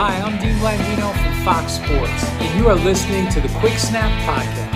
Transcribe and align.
Hi, 0.00 0.20
I'm 0.20 0.40
Dean 0.40 0.54
Blandino 0.58 1.12
from 1.12 1.44
Fox 1.44 1.72
Sports, 1.72 2.22
and 2.40 2.56
you 2.56 2.68
are 2.68 2.76
listening 2.76 3.28
to 3.32 3.40
the 3.40 3.48
Quick 3.58 3.76
Snap 3.80 4.08
Podcast. 4.22 4.70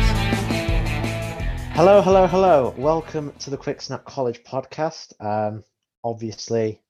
Hello, 1.75 2.03
hello, 2.03 2.27
hello. 2.27 2.75
Welcome 2.77 3.33
to 3.39 3.51
the 3.51 3.57
Quick 3.57 3.81
Snap 3.81 4.05
College 4.05 4.43
podcast. 4.43 5.13
Um, 5.25 5.63
obviously, 6.03 6.83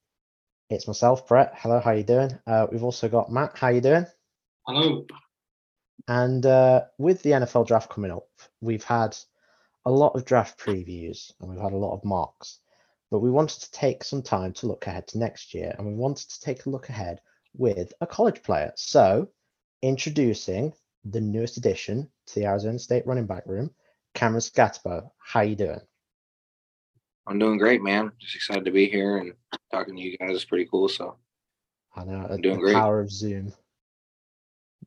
it's 0.70 0.86
myself, 0.86 1.28
Brett. 1.28 1.53
Hello, 1.58 1.78
how 1.78 1.91
you 1.91 2.05
doing? 2.05 2.30
Uh, 2.47 2.69
we've 2.72 2.83
also 2.83 3.06
got 3.06 3.30
Matt. 3.30 3.58
How 3.58 3.69
you 3.69 3.83
doing? 3.83 4.06
Hello. 4.66 5.05
And 6.08 6.47
uh, 6.47 6.84
with 6.97 7.22
the 7.22 7.33
NFL 7.33 7.66
draft 7.66 7.91
coming 7.91 8.12
up, 8.12 8.28
we've 8.62 8.84
had 8.84 9.14
a 9.84 9.91
lot 9.91 10.16
of 10.16 10.25
draft 10.25 10.58
previews 10.58 11.33
and 11.38 11.50
we've 11.50 11.60
had 11.60 11.75
a 11.75 11.77
lot 11.77 11.92
of 11.92 12.03
mocks. 12.03 12.60
But 13.10 13.20
we 13.20 13.30
wanted 13.30 13.60
to 13.60 13.70
take 13.72 14.03
some 14.03 14.22
time 14.22 14.54
to 14.54 14.69
look 14.69 14.87
ahead 14.87 15.06
to 15.09 15.19
next 15.19 15.53
year, 15.53 15.75
and 15.76 15.87
we 15.87 15.93
wanted 15.93 16.31
to 16.31 16.41
take 16.41 16.64
a 16.64 16.70
look 16.70 16.88
ahead 16.88 17.20
with 17.54 17.92
a 18.00 18.06
college 18.06 18.42
player. 18.42 18.72
So, 18.76 19.28
introducing 19.82 20.72
the 21.04 21.20
newest 21.20 21.56
addition 21.56 22.08
to 22.26 22.40
the 22.40 22.46
Arizona 22.46 22.78
State 22.78 23.06
running 23.06 23.26
back 23.26 23.44
room, 23.46 23.70
Cameron 24.14 24.40
Skattebo. 24.40 25.10
How 25.18 25.40
you 25.40 25.56
doing? 25.56 25.80
I'm 27.26 27.38
doing 27.38 27.58
great, 27.58 27.82
man. 27.82 28.12
Just 28.18 28.34
excited 28.34 28.64
to 28.64 28.70
be 28.70 28.88
here 28.88 29.18
and 29.18 29.32
talking 29.70 29.96
to 29.96 30.02
you 30.02 30.16
guys 30.18 30.36
is 30.36 30.44
pretty 30.44 30.66
cool. 30.66 30.88
So 30.88 31.16
I 31.96 32.04
know 32.04 32.26
I'm 32.28 32.36
the 32.36 32.42
doing 32.42 32.60
great. 32.60 32.74
power 32.74 33.00
of 33.00 33.10
Zoom, 33.10 33.52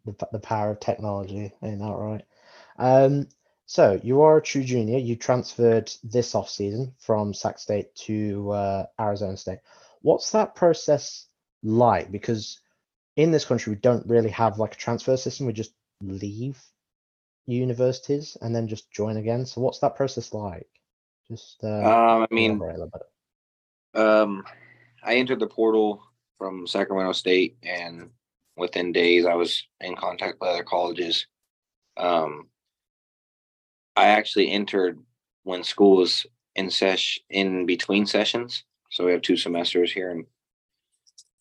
the, 0.05 0.15
the 0.31 0.39
power 0.39 0.71
of 0.71 0.79
technology. 0.79 1.53
Ain't 1.61 1.79
that 1.79 1.91
right? 1.91 2.23
Um, 2.77 3.27
so 3.65 3.99
you 4.03 4.21
are 4.21 4.37
a 4.37 4.41
true 4.41 4.63
junior. 4.63 4.99
You 4.99 5.15
transferred 5.15 5.91
this 6.03 6.35
off 6.35 6.49
season 6.49 6.93
from 6.99 7.33
Sac 7.33 7.57
State 7.57 7.95
to 7.95 8.51
uh, 8.51 8.85
Arizona 8.99 9.37
State. 9.37 9.59
What's 10.01 10.31
that 10.31 10.55
process 10.55 11.27
like? 11.65 12.11
Because 12.11 12.61
in 13.17 13.31
this 13.31 13.45
country, 13.45 13.73
we 13.73 13.79
don't 13.79 14.05
really 14.07 14.29
have 14.29 14.59
like 14.59 14.73
a 14.73 14.77
transfer 14.77 15.17
system. 15.17 15.47
We 15.47 15.53
just 15.53 15.73
leave 16.01 16.61
universities 17.47 18.37
and 18.41 18.55
then 18.55 18.67
just 18.67 18.91
join 18.91 19.17
again. 19.17 19.45
So 19.45 19.61
what's 19.61 19.79
that 19.79 19.95
process 19.95 20.33
like? 20.33 20.67
Just 21.27 21.63
uh, 21.63 21.67
Um, 21.67 22.27
I 22.29 22.33
mean, 22.33 22.59
a 22.59 22.65
little 22.65 22.91
bit. 23.93 24.01
um, 24.01 24.43
I 25.03 25.15
entered 25.15 25.39
the 25.39 25.47
portal 25.47 26.03
from 26.37 26.67
Sacramento 26.67 27.13
State, 27.13 27.57
and 27.63 28.09
within 28.57 28.91
days, 28.91 29.25
I 29.25 29.35
was 29.35 29.63
in 29.81 29.95
contact 29.95 30.37
with 30.39 30.49
other 30.49 30.63
colleges. 30.63 31.25
Um, 31.97 32.49
I 33.95 34.07
actually 34.07 34.51
entered 34.51 34.99
when 35.43 35.63
school 35.63 35.97
was 35.97 36.25
in 36.55 36.69
sesh 36.69 37.19
in 37.29 37.65
between 37.65 38.05
sessions, 38.05 38.63
so 38.91 39.05
we 39.05 39.11
have 39.11 39.21
two 39.21 39.37
semesters 39.37 39.91
here, 39.91 40.11
and 40.11 40.25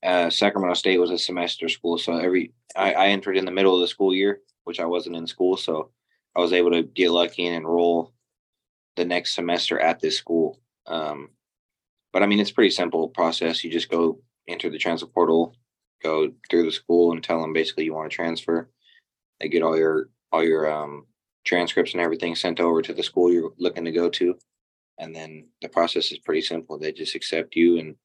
uh, 0.05 0.29
Sacramento 0.31 0.75
State 0.75 1.01
was 1.01 1.11
a 1.11 1.19
semester 1.19 1.69
school, 1.69 1.99
so 1.99 2.17
every 2.19 2.53
I, 2.77 2.93
I 2.93 3.07
entered 3.09 3.37
in 3.37 3.45
the 3.45 3.51
middle 3.51 3.75
of 3.75 3.81
the 3.81 3.89
school 3.89 4.15
year, 4.15 4.41
which 4.65 4.79
I 4.79 4.85
wasn't 4.85 5.17
in 5.17 5.27
school, 5.27 5.57
so 5.57 5.91
I 6.37 6.41
was 6.41 6.53
able 6.53 6.71
to 6.73 6.83
get 6.83 7.11
lucky 7.11 7.47
and 7.47 7.57
enroll 7.57 8.13
the 8.97 9.05
next 9.05 9.35
semester 9.35 9.81
at 9.81 10.01
this 10.01 10.19
school. 10.19 10.61
Um, 10.87 11.31
but 12.13 12.23
I 12.23 12.27
mean, 12.27 12.39
it's 12.39 12.51
pretty 12.51 12.71
simple 12.71 13.09
process. 13.09 13.65
You 13.65 13.71
just 13.71 13.91
go 13.91 14.21
enter 14.47 14.69
the 14.69 14.79
transfer 14.79 15.07
portal, 15.07 15.57
go 16.03 16.33
through 16.51 16.65
the 16.65 16.73
school, 16.73 17.13
and 17.13 17.23
tell 17.23 17.41
them 17.41 17.53
basically 17.53 17.85
you 17.85 17.95
want 17.95 18.11
to 18.11 18.15
transfer. 18.15 18.71
They 19.41 19.49
get 19.49 19.63
all 19.63 19.77
your 19.77 20.11
all 20.33 20.45
your 20.45 20.71
um, 20.71 21.07
transcripts 21.45 21.93
and 21.93 22.01
everything 22.01 22.35
sent 22.35 22.61
over 22.61 22.83
to 22.83 22.93
the 22.93 23.03
school 23.03 23.33
you're 23.33 23.53
looking 23.59 23.87
to 23.87 23.93
go 23.93 24.11
to, 24.11 24.37
and 24.99 25.15
then 25.15 25.49
the 25.63 25.69
process 25.69 26.13
is 26.13 26.19
pretty 26.19 26.43
simple. 26.43 26.79
They 26.79 26.93
just 26.93 27.15
accept 27.15 27.57
you 27.57 27.79
and 27.79 27.97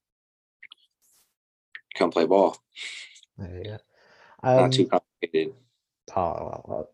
come 1.95 2.11
play 2.11 2.25
ball. 2.25 2.57
There 3.37 3.57
you 3.57 3.63
go. 3.63 3.77
Not 4.43 4.71
too 4.71 4.83
Um, 4.83 4.89
complicated. 4.89 5.53
Oh, 6.15 6.21
well, 6.33 6.65
well, 6.67 6.89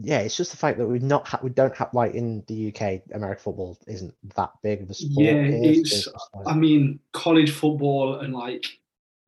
yeah, 0.00 0.20
it's 0.20 0.36
just 0.36 0.50
the 0.52 0.56
fact 0.56 0.78
that 0.78 0.86
we 0.86 0.98
not 1.00 1.26
ha- 1.26 1.40
we 1.42 1.50
don't 1.50 1.74
have 1.76 1.92
like 1.92 2.14
in 2.14 2.44
the 2.46 2.68
UK, 2.68 3.02
American 3.12 3.42
football 3.42 3.76
isn't 3.88 4.14
that 4.36 4.52
big 4.62 4.82
of 4.82 4.90
a 4.90 4.94
sport. 4.94 5.26
Yeah, 5.26 5.32
here, 5.42 5.72
it's. 5.72 5.90
just 5.90 6.08
like- 6.34 6.46
I 6.46 6.54
mean, 6.54 7.00
college 7.12 7.50
football 7.50 8.20
and 8.20 8.32
like 8.32 8.64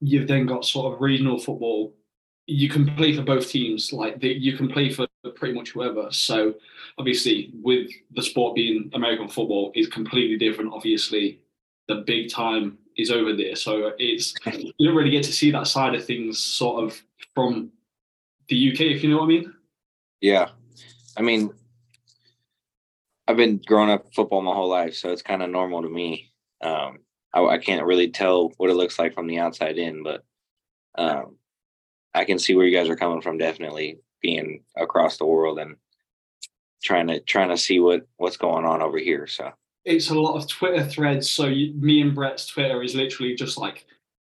you've 0.01 0.29
then 0.29 0.47
got 0.47 0.65
sort 0.65 0.95
of 0.95 1.01
regional 1.01 1.39
football. 1.39 1.93
You 2.47 2.69
can 2.69 2.87
play 2.97 3.15
for 3.15 3.23
both 3.23 3.49
teams. 3.49 3.93
Like 3.93 4.21
the, 4.21 4.29
you 4.29 4.57
can 4.57 4.69
play 4.69 4.91
for 4.91 5.07
pretty 5.35 5.55
much 5.55 5.71
whoever. 5.71 6.11
So 6.13 6.55
obviously, 6.99 7.51
with 7.63 7.91
the 8.13 8.23
sport 8.23 8.55
being 8.55 8.91
American 8.95 9.29
football, 9.29 9.73
is 9.75 9.89
completely 9.89 10.37
different. 10.39 10.73
Obviously, 10.73 11.41
the 11.89 11.97
big 12.07 12.31
time 12.31 12.79
is 13.01 13.11
over 13.11 13.35
there. 13.35 13.57
So 13.57 13.93
it's 13.99 14.35
you 14.47 14.87
don't 14.87 14.97
really 14.97 15.11
get 15.11 15.25
to 15.25 15.33
see 15.33 15.51
that 15.51 15.67
side 15.67 15.95
of 15.95 16.05
things 16.05 16.39
sort 16.39 16.85
of 16.85 17.01
from 17.35 17.71
the 18.49 18.73
UK, 18.73 18.81
if 18.81 19.03
you 19.03 19.11
know 19.11 19.19
what 19.19 19.25
I 19.25 19.29
mean. 19.29 19.55
Yeah, 20.21 20.49
I 21.17 21.23
mean, 21.23 21.51
I've 23.27 23.37
been 23.37 23.61
growing 23.65 23.91
up 23.91 24.13
football 24.15 24.43
my 24.43 24.55
whole 24.55 24.69
life, 24.69 24.95
so 24.95 25.11
it's 25.11 25.23
kind 25.23 25.43
of 25.43 25.51
normal 25.51 25.83
to 25.83 25.89
me. 25.89 26.33
Um, 26.61 26.99
I, 27.33 27.45
I 27.45 27.59
can't 27.59 27.87
really 27.87 28.11
tell 28.11 28.53
what 28.57 28.71
it 28.71 28.75
looks 28.75 28.99
like 28.99 29.15
from 29.15 29.27
the 29.27 29.39
outside 29.39 29.79
in, 29.79 30.03
but 30.03 30.25
um, 30.97 31.37
I 32.15 32.25
can 32.25 32.39
see 32.39 32.55
where 32.55 32.67
you 32.67 32.77
guys 32.77 32.89
are 32.89 32.97
coming 32.97 33.23
from. 33.23 33.39
Definitely 33.39 34.01
being 34.21 34.65
across 34.77 35.17
the 35.17 35.27
world 35.27 35.59
and 35.59 35.77
trying 36.83 37.07
to 37.07 37.21
trying 37.21 37.51
to 37.51 37.57
see 37.57 37.79
what 37.81 38.07
what's 38.17 38.37
going 38.37 38.65
on 38.65 38.83
over 38.83 38.99
here. 38.99 39.27
So 39.27 39.53
it's 39.91 40.11
a 40.11 40.15
lot 40.15 40.37
of 40.37 40.49
Twitter 40.49 40.85
threads. 40.85 41.31
So 41.31 41.47
you, 41.47 41.75
me 41.75 42.01
and 42.01 42.15
Brett's 42.15 42.47
Twitter 42.47 42.83
is 42.83 42.95
literally 42.95 43.35
just 43.35 43.59
like, 43.59 43.85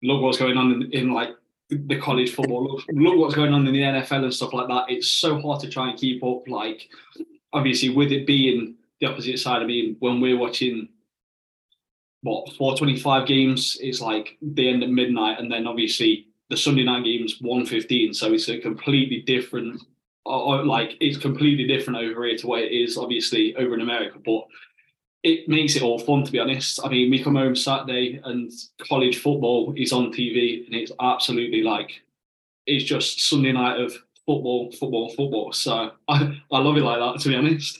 look 0.02 0.22
what's 0.22 0.38
going 0.38 0.56
on 0.56 0.72
in, 0.72 0.92
in 0.92 1.12
like 1.12 1.30
the 1.68 1.98
college 1.98 2.34
football. 2.34 2.64
Look, 2.64 2.84
look 2.92 3.16
what's 3.16 3.34
going 3.34 3.52
on 3.52 3.66
in 3.66 3.72
the 3.72 3.80
NFL 3.80 4.24
and 4.24 4.34
stuff 4.34 4.52
like 4.52 4.68
that. 4.68 4.86
It's 4.88 5.08
so 5.08 5.40
hard 5.40 5.60
to 5.60 5.68
try 5.68 5.90
and 5.90 5.98
keep 5.98 6.22
up. 6.24 6.48
Like, 6.48 6.88
obviously, 7.52 7.90
with 7.90 8.12
it 8.12 8.26
being 8.26 8.76
the 9.00 9.08
opposite 9.08 9.38
side. 9.38 9.62
I 9.62 9.66
mean, 9.66 9.96
when 9.98 10.20
we're 10.20 10.38
watching 10.38 10.88
what 12.22 12.52
425 12.54 13.26
games, 13.26 13.76
it's 13.80 14.00
like 14.00 14.38
they 14.40 14.68
end 14.68 14.82
at 14.82 14.90
midnight, 14.90 15.40
and 15.40 15.50
then 15.50 15.66
obviously 15.66 16.28
the 16.50 16.56
Sunday 16.56 16.84
night 16.84 17.04
games 17.04 17.38
115. 17.40 18.14
So 18.14 18.32
it's 18.32 18.48
a 18.48 18.58
completely 18.58 19.22
different 19.22 19.82
are, 20.26 20.64
like 20.64 20.96
it's 21.00 21.16
completely 21.16 21.66
different 21.66 21.98
over 21.98 22.24
here 22.24 22.36
to 22.38 22.46
what 22.46 22.60
it 22.60 22.72
is 22.72 22.96
obviously 22.96 23.56
over 23.56 23.74
in 23.74 23.80
America, 23.80 24.18
but 24.24 24.46
it 25.22 25.48
makes 25.48 25.76
it 25.76 25.82
all 25.82 25.98
fun 25.98 26.24
to 26.24 26.32
be 26.32 26.38
honest. 26.38 26.80
I 26.84 26.88
mean, 26.88 27.10
we 27.10 27.22
come 27.22 27.36
home 27.36 27.54
Saturday 27.54 28.20
and 28.24 28.50
college 28.88 29.18
football 29.18 29.72
is 29.76 29.92
on 29.92 30.12
TV 30.12 30.66
and 30.66 30.74
it's 30.74 30.92
absolutely 31.00 31.62
like 31.62 32.02
it's 32.66 32.84
just 32.84 33.20
Sunday 33.28 33.52
night 33.52 33.80
of 33.80 33.92
football, 34.26 34.70
football, 34.72 35.08
football. 35.10 35.52
So 35.52 35.92
I, 36.08 36.40
I 36.50 36.58
love 36.58 36.76
it 36.76 36.82
like 36.82 36.98
that 36.98 37.22
to 37.22 37.28
be 37.28 37.36
honest. 37.36 37.78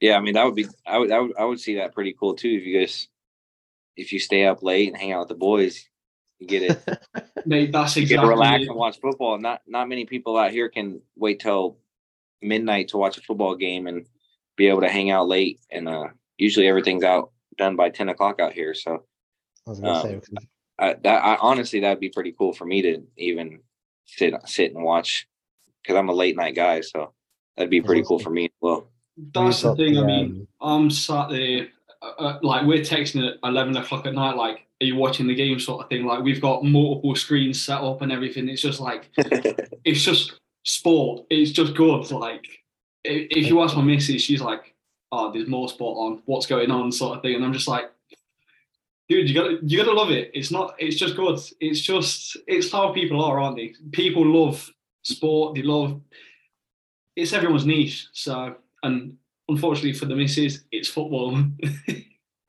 Yeah, 0.00 0.16
I 0.16 0.20
mean 0.20 0.34
that 0.34 0.44
would 0.44 0.56
be 0.56 0.66
I 0.86 0.98
would 0.98 1.12
I 1.12 1.20
would 1.20 1.36
I 1.38 1.44
would 1.44 1.60
see 1.60 1.76
that 1.76 1.94
pretty 1.94 2.14
cool 2.18 2.34
too 2.34 2.50
if 2.50 2.64
you 2.64 2.80
guys 2.80 3.06
if 3.96 4.12
you 4.12 4.18
stay 4.18 4.44
up 4.46 4.62
late 4.62 4.88
and 4.88 4.96
hang 4.96 5.12
out 5.12 5.20
with 5.20 5.28
the 5.28 5.34
boys, 5.34 5.88
you 6.38 6.48
get 6.48 6.62
it. 6.62 6.98
Mate, 7.46 7.70
that's 7.70 7.96
you 7.96 8.02
exactly 8.02 8.06
get 8.06 8.20
to 8.20 8.26
relax 8.26 8.62
it. 8.64 8.68
and 8.68 8.76
watch 8.76 8.98
football. 9.00 9.38
Not 9.38 9.62
not 9.66 9.88
many 9.88 10.06
people 10.06 10.36
out 10.36 10.50
here 10.50 10.68
can 10.68 11.00
wait 11.16 11.40
till 11.40 11.78
midnight 12.40 12.88
to 12.88 12.98
watch 12.98 13.16
a 13.16 13.20
football 13.20 13.54
game 13.54 13.86
and 13.86 14.06
be 14.56 14.68
able 14.68 14.80
to 14.80 14.88
hang 14.88 15.10
out 15.10 15.28
late. 15.28 15.60
And 15.70 15.88
uh, 15.88 16.08
usually 16.42 16.66
everything's 16.66 17.04
out 17.04 17.30
done 17.56 17.76
by 17.76 17.88
ten 17.88 18.08
o'clock 18.08 18.40
out 18.40 18.52
here. 18.52 18.74
So 18.74 19.04
I 19.66 19.70
was 19.70 19.80
gonna 19.80 20.02
say 20.02 20.14
Um, 20.14 20.20
'cause 20.20 20.46
I, 20.78 20.94
that 21.04 21.24
I, 21.24 21.36
honestly 21.36 21.80
that'd 21.80 22.00
be 22.00 22.08
pretty 22.08 22.32
cool 22.32 22.52
for 22.52 22.64
me 22.64 22.82
to 22.82 23.02
even 23.16 23.60
sit 24.06 24.34
sit 24.46 24.74
and 24.74 24.82
watch 24.82 25.26
because 25.82 25.96
I'm 25.96 26.08
a 26.08 26.14
late 26.14 26.36
night 26.36 26.54
guy. 26.54 26.80
So 26.80 27.12
that'd 27.56 27.70
be 27.70 27.80
pretty 27.80 28.02
cool 28.02 28.18
for 28.18 28.30
me 28.30 28.46
as 28.46 28.50
well. 28.60 28.90
That's 29.34 29.62
the 29.62 29.76
thing. 29.76 29.98
I 29.98 30.04
mean, 30.04 30.48
I'm 30.60 30.90
sat 30.90 31.28
there, 31.28 31.68
uh, 32.00 32.12
uh, 32.18 32.38
like 32.42 32.66
we're 32.66 32.80
texting 32.80 33.26
at 33.28 33.36
eleven 33.44 33.76
o'clock 33.76 34.06
at 34.06 34.14
night. 34.14 34.36
Like, 34.36 34.66
are 34.80 34.86
you 34.86 34.96
watching 34.96 35.26
the 35.28 35.34
game? 35.34 35.60
Sort 35.60 35.84
of 35.84 35.88
thing. 35.90 36.06
Like, 36.06 36.22
we've 36.24 36.40
got 36.40 36.64
multiple 36.64 37.14
screens 37.14 37.62
set 37.62 37.80
up 37.80 38.02
and 38.02 38.10
everything. 38.10 38.48
It's 38.48 38.62
just 38.62 38.80
like 38.80 39.10
it's 39.84 40.02
just 40.02 40.40
sport. 40.64 41.26
It's 41.30 41.52
just 41.52 41.74
good. 41.74 42.10
Like, 42.10 42.44
if 43.04 43.46
you 43.48 43.60
ask 43.62 43.76
my 43.76 43.82
missus, 43.82 44.22
she's 44.22 44.40
like, 44.40 44.71
"Oh, 45.12 45.32
there's 45.32 45.48
more 45.48 45.68
sport 45.68 45.98
on. 45.98 46.22
What's 46.26 46.46
going 46.46 46.70
on?" 46.70 46.90
Sort 46.90 47.16
of 47.16 47.22
thing. 47.22 47.36
And 47.36 47.44
I'm 47.44 47.52
just 47.52 47.68
like, 47.68 47.90
dude, 49.08 49.28
you 49.28 49.34
gotta 49.34 49.58
you 49.62 49.78
gotta 49.78 49.92
love 49.92 50.10
it. 50.10 50.30
It's 50.34 50.50
not. 50.50 50.74
It's 50.78 50.96
just 50.96 51.16
good. 51.16 51.38
It's 51.60 51.80
just 51.80 52.36
it's 52.46 52.72
how 52.72 52.92
people 52.92 53.22
are, 53.24 53.38
aren't 53.38 53.56
they? 53.56 53.74
People 53.92 54.26
love 54.26 54.68
sport. 55.02 55.54
They 55.54 55.62
love. 55.62 56.00
It's 57.14 57.32
everyone's 57.32 57.66
niche. 57.66 58.08
So, 58.12 58.56
and 58.82 59.16
unfortunately 59.48 59.92
for 59.92 60.06
the 60.06 60.16
misses, 60.16 60.64
it's 60.72 60.88
football. 60.88 61.42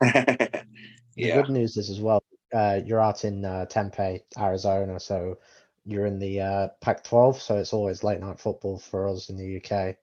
yeah. 0.00 0.46
The 1.16 1.26
yeah, 1.26 1.42
good 1.42 1.50
news 1.50 1.76
is 1.76 1.90
as 1.90 2.00
well, 2.00 2.24
uh, 2.52 2.80
you're 2.84 3.00
out 3.00 3.24
in 3.24 3.44
uh, 3.44 3.66
Tempe, 3.66 4.24
Arizona, 4.36 4.98
so 4.98 5.38
you're 5.84 6.06
in 6.06 6.18
the 6.18 6.40
uh, 6.40 6.68
Pac-12, 6.80 7.36
so 7.36 7.56
it's 7.56 7.72
always 7.72 8.02
late 8.02 8.18
night 8.18 8.40
football 8.40 8.80
for 8.80 9.08
us 9.08 9.28
in 9.28 9.36
the 9.36 9.58
UK. 9.58 9.96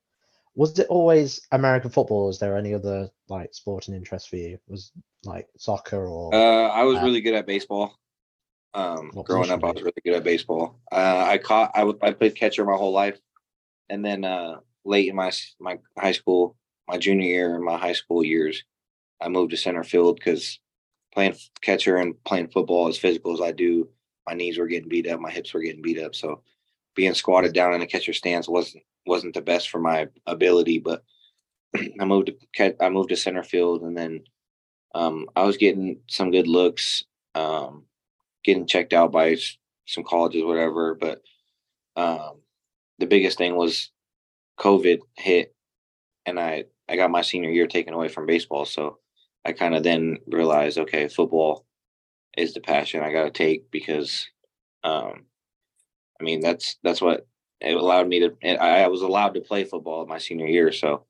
Was 0.55 0.77
it 0.79 0.87
always 0.89 1.41
American 1.51 1.89
football? 1.89 2.23
Or 2.23 2.27
was 2.27 2.39
there 2.39 2.57
any 2.57 2.73
other 2.73 3.09
like 3.29 3.53
sporting 3.53 3.95
interest 3.95 4.29
for 4.29 4.35
you? 4.35 4.59
Was 4.67 4.91
like 5.23 5.47
soccer 5.57 6.05
or 6.05 6.33
uh, 6.33 6.67
I 6.67 6.83
was 6.83 6.97
Uh, 6.97 7.03
really 7.03 7.21
good 7.21 7.35
at 7.35 7.47
baseball. 7.47 7.97
Um, 8.73 9.11
growing 9.25 9.49
up, 9.51 9.63
I 9.63 9.71
was 9.71 9.81
really 9.81 10.01
good 10.05 10.15
at 10.15 10.23
baseball. 10.23 10.79
Uh, 10.91 11.25
I 11.27 11.37
caught. 11.37 11.71
I, 11.73 11.91
I 12.01 12.11
played 12.11 12.35
catcher 12.35 12.63
my 12.63 12.75
whole 12.77 12.93
life, 12.93 13.19
and 13.89 14.03
then 14.03 14.23
uh, 14.23 14.59
late 14.85 15.09
in 15.09 15.15
my 15.15 15.31
my 15.59 15.77
high 15.97 16.13
school, 16.13 16.55
my 16.87 16.97
junior 16.97 17.27
year 17.27 17.55
in 17.55 17.63
my 17.63 17.77
high 17.77 17.93
school 17.93 18.23
years, 18.23 18.63
I 19.21 19.27
moved 19.27 19.51
to 19.51 19.57
center 19.57 19.83
field 19.83 20.15
because 20.17 20.59
playing 21.13 21.35
catcher 21.61 21.97
and 21.97 22.21
playing 22.23 22.47
football 22.47 22.87
as 22.87 22.97
physical 22.97 23.33
as 23.33 23.41
I 23.41 23.51
do, 23.51 23.89
my 24.27 24.33
knees 24.35 24.57
were 24.57 24.67
getting 24.67 24.87
beat 24.89 25.07
up, 25.07 25.19
my 25.19 25.31
hips 25.31 25.53
were 25.53 25.61
getting 25.61 25.81
beat 25.81 25.99
up. 25.99 26.15
So 26.15 26.41
being 26.95 27.13
squatted 27.13 27.53
down 27.53 27.73
in 27.73 27.81
a 27.81 27.87
catcher 27.87 28.13
stance 28.13 28.47
wasn't 28.47 28.83
wasn't 29.05 29.33
the 29.33 29.41
best 29.41 29.69
for 29.69 29.79
my 29.79 30.07
ability. 30.27 30.79
But 30.79 31.03
I 31.99 32.05
moved 32.05 32.31
to 32.55 32.83
I 32.83 32.89
moved 32.89 33.09
to 33.09 33.15
center 33.15 33.43
field, 33.43 33.81
and 33.81 33.97
then 33.97 34.23
um, 34.93 35.27
I 35.35 35.43
was 35.43 35.57
getting 35.57 35.99
some 36.07 36.31
good 36.31 36.47
looks, 36.47 37.03
um, 37.35 37.83
getting 38.43 38.67
checked 38.67 38.93
out 38.93 39.11
by 39.11 39.37
some 39.85 40.03
colleges, 40.03 40.43
whatever. 40.43 40.95
But 40.95 41.21
um, 41.95 42.41
the 42.99 43.07
biggest 43.07 43.37
thing 43.37 43.55
was 43.55 43.91
COVID 44.59 44.99
hit, 45.17 45.55
and 46.25 46.39
I 46.39 46.65
I 46.89 46.97
got 46.97 47.11
my 47.11 47.21
senior 47.21 47.49
year 47.49 47.67
taken 47.67 47.93
away 47.93 48.09
from 48.09 48.25
baseball. 48.25 48.65
So 48.65 48.97
I 49.45 49.53
kind 49.53 49.75
of 49.75 49.83
then 49.83 50.17
realized, 50.27 50.77
okay, 50.77 51.07
football 51.07 51.65
is 52.37 52.53
the 52.53 52.61
passion 52.61 53.01
I 53.01 53.11
got 53.11 53.23
to 53.23 53.31
take 53.31 53.71
because, 53.71 54.27
um, 54.83 55.25
I 56.21 56.23
mean 56.23 56.39
that's 56.39 56.77
that's 56.83 57.01
what 57.01 57.27
it 57.59 57.75
allowed 57.75 58.07
me 58.07 58.19
to. 58.19 58.61
I 58.61 58.87
was 58.87 59.01
allowed 59.01 59.33
to 59.33 59.41
play 59.41 59.63
football 59.63 60.05
my 60.05 60.19
senior 60.19 60.45
year, 60.45 60.71
so 60.71 61.05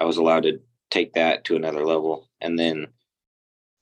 I 0.00 0.04
was 0.04 0.16
allowed 0.16 0.44
to 0.44 0.60
take 0.90 1.14
that 1.14 1.44
to 1.44 1.56
another 1.56 1.84
level. 1.84 2.28
And 2.40 2.58
then, 2.58 2.88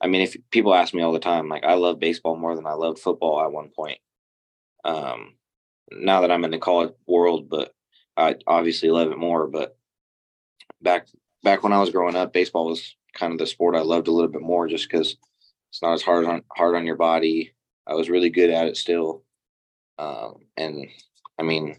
I 0.01 0.09
mean, 0.09 0.23
if 0.23 0.37
people 0.51 0.75
ask 0.75 0.93
me 0.93 1.03
all 1.03 1.13
the 1.13 1.19
time, 1.21 1.49
like 1.49 1.65
I 1.65 1.75
love 1.75 2.01
baseball 2.01 2.37
more 2.37 2.57
than 2.57 2.67
I 2.67 2.73
loved 2.73 2.99
football 2.99 3.41
at 3.43 3.53
one 3.53 3.69
point. 3.69 3.99
Um, 4.85 5.35
now 5.93 6.23
that 6.23 6.33
I'm 6.33 6.45
in 6.45 6.51
the 6.51 6.59
college 6.59 6.93
world, 7.07 7.49
but 7.49 7.75
I 8.17 8.37
obviously 8.47 8.91
love 8.91 9.13
it 9.13 9.19
more. 9.19 9.47
But 9.47 9.77
back 10.81 11.07
back 11.45 11.63
when 11.63 11.73
I 11.73 11.79
was 11.79 11.91
growing 11.91 12.17
up, 12.17 12.33
baseball 12.33 12.67
was 12.67 12.97
kind 13.15 13.33
of 13.33 13.39
the 13.39 13.47
sport 13.47 13.77
I 13.77 13.83
loved 13.83 14.09
a 14.09 14.13
little 14.13 14.31
bit 14.31 14.43
more, 14.43 14.67
just 14.67 14.91
because 14.91 15.17
it's 15.71 15.83
not 15.83 15.95
as 15.95 16.03
hard 16.03 16.25
on 16.25 16.43
hard 16.57 16.75
on 16.75 16.87
your 16.87 16.97
body. 16.97 17.53
I 17.87 17.95
was 17.95 18.11
really 18.11 18.31
good 18.31 18.51
at 18.51 18.67
it 18.67 18.77
still, 18.77 19.25
um, 19.99 20.37
and 20.57 20.87
I 21.39 21.43
mean, 21.43 21.77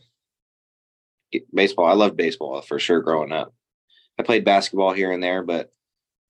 baseball. 1.54 1.86
I 1.86 1.94
loved 1.94 2.18
baseball 2.18 2.62
for 2.62 2.80
sure 2.80 3.02
growing 3.02 3.32
up. 3.32 3.54
I 4.20 4.24
played 4.24 4.46
basketball 4.46 4.94
here 4.94 5.12
and 5.12 5.22
there, 5.24 5.44
but 5.44 5.72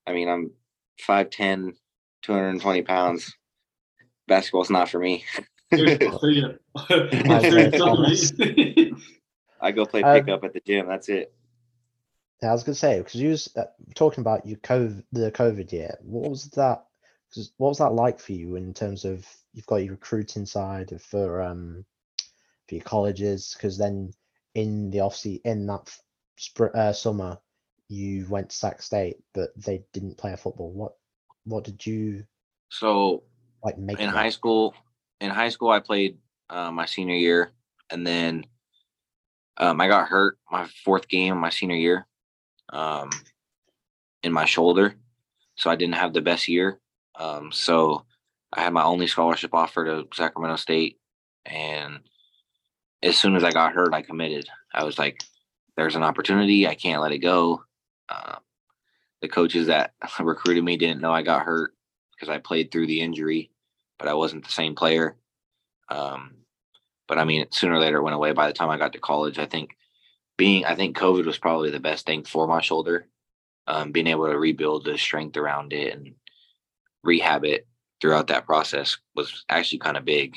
I 0.07 0.13
mean, 0.13 0.29
I'm 0.29 0.51
5'10, 1.07 1.73
220 2.21 2.81
pounds. 2.83 3.35
Basketball's 4.27 4.69
not 4.69 4.89
for 4.89 4.99
me. 4.99 5.25
I 9.61 9.71
go 9.71 9.85
play 9.85 10.03
Uh, 10.03 10.13
pickup 10.13 10.43
at 10.43 10.53
the 10.53 10.59
gym. 10.59 10.87
That's 10.87 11.09
it. 11.09 11.33
Yeah, 12.41 12.49
I 12.49 12.53
was 12.53 12.63
gonna 12.63 12.75
say 12.75 12.99
because 12.99 13.15
you 13.15 13.29
was 13.29 13.49
uh, 13.55 13.63
talking 13.95 14.21
about 14.21 14.45
your 14.45 14.57
COVID, 14.59 15.03
the 15.13 15.31
COVID 15.31 15.71
year. 15.71 15.97
What 16.01 16.29
was 16.29 16.45
that? 16.51 16.85
'cause 17.33 17.51
what 17.57 17.69
was 17.69 17.79
that 17.79 17.93
like 17.93 18.19
for 18.19 18.33
you 18.33 18.55
in 18.55 18.73
terms 18.73 19.03
of 19.05 19.25
you've 19.53 19.65
got 19.67 19.77
your 19.77 19.93
recruiting 19.93 20.45
side 20.45 20.99
for 21.01 21.41
um 21.41 21.85
for 22.67 22.75
your 22.75 22.83
colleges? 22.83 23.53
Because 23.55 23.77
then 23.77 24.11
in 24.55 24.89
the 24.89 24.99
off 24.99 25.15
se- 25.15 25.41
in 25.45 25.65
that 25.67 25.95
spring, 26.37 26.71
uh, 26.75 26.93
summer, 26.93 27.37
you 27.89 28.27
went 28.29 28.49
to 28.49 28.55
Sac 28.55 28.81
State, 28.81 29.17
but 29.33 29.49
they 29.55 29.83
didn't 29.93 30.17
play 30.17 30.33
a 30.33 30.37
football. 30.37 30.71
What 30.71 30.93
what 31.45 31.63
did 31.63 31.85
you 31.85 32.25
So 32.69 33.23
like 33.63 33.77
make 33.77 33.99
in 33.99 34.09
high 34.09 34.29
school, 34.29 34.73
in 35.21 35.29
high 35.29 35.49
school, 35.49 35.69
I 35.69 35.79
played 35.79 36.17
uh, 36.49 36.71
my 36.71 36.85
senior 36.85 37.15
year, 37.15 37.51
and 37.89 38.05
then 38.05 38.45
um, 39.57 39.79
I 39.79 39.87
got 39.87 40.07
hurt 40.07 40.37
my 40.51 40.67
fourth 40.83 41.07
game 41.07 41.37
my 41.37 41.49
senior 41.49 41.75
year 41.75 42.07
um, 42.69 43.09
in 44.23 44.31
my 44.31 44.45
shoulder, 44.45 44.95
so 45.55 45.69
I 45.69 45.75
didn't 45.75 45.95
have 45.95 46.13
the 46.13 46.21
best 46.21 46.47
year. 46.47 46.79
Um, 47.15 47.51
so 47.51 48.05
I 48.55 48.61
had 48.61 48.73
my 48.73 48.83
only 48.83 49.07
scholarship 49.07 49.53
offer 49.53 49.85
to 49.85 50.07
Sacramento 50.13 50.57
State, 50.57 50.99
and 51.45 51.99
as 53.01 53.17
soon 53.17 53.35
as 53.35 53.43
I 53.43 53.51
got 53.51 53.73
hurt, 53.73 53.93
I 53.93 54.03
committed. 54.03 54.47
I 54.73 54.83
was 54.83 54.99
like, 54.99 55.23
"There's 55.75 55.95
an 55.95 56.03
opportunity. 56.03 56.67
I 56.67 56.75
can't 56.75 57.01
let 57.01 57.11
it 57.11 57.19
go." 57.19 57.63
Uh, 58.09 58.37
the 59.21 59.27
coaches 59.27 59.67
that 59.67 59.93
recruited 60.19 60.63
me 60.63 60.77
didn't 60.77 61.01
know 61.01 61.11
I 61.11 61.23
got 61.23 61.43
hurt 61.43 61.73
because 62.11 62.29
I 62.29 62.37
played 62.37 62.71
through 62.71 62.87
the 62.87 63.01
injury, 63.01 63.51
but 63.97 64.07
I 64.07 64.13
wasn't 64.13 64.45
the 64.45 64.51
same 64.51 64.75
player. 64.75 65.17
Um, 65.89 66.35
but 67.07 67.17
I 67.17 67.23
mean, 67.25 67.45
sooner 67.51 67.75
or 67.75 67.79
later 67.79 67.97
it 67.97 68.03
went 68.03 68.15
away. 68.15 68.33
By 68.33 68.47
the 68.47 68.53
time 68.53 68.69
I 68.69 68.77
got 68.77 68.93
to 68.93 68.99
college, 68.99 69.39
I 69.39 69.45
think 69.45 69.75
being, 70.37 70.65
I 70.65 70.75
think 70.75 70.97
COVID 70.97 71.25
was 71.25 71.37
probably 71.37 71.71
the 71.71 71.79
best 71.79 72.05
thing 72.05 72.23
for 72.23 72.47
my 72.47 72.61
shoulder. 72.61 73.07
Um, 73.65 73.91
being 73.91 74.07
able 74.07 74.27
to 74.27 74.37
rebuild 74.37 74.83
the 74.83 74.97
strength 74.97 75.37
around 75.37 75.71
it 75.73 75.93
and 75.93 76.15
rehab 77.03 77.45
it 77.45 77.65
throughout 78.03 78.27
that 78.27 78.45
process 78.45 78.97
was 79.15 79.45
actually 79.47 79.79
kind 79.79 79.95
of 79.95 80.03
big. 80.03 80.35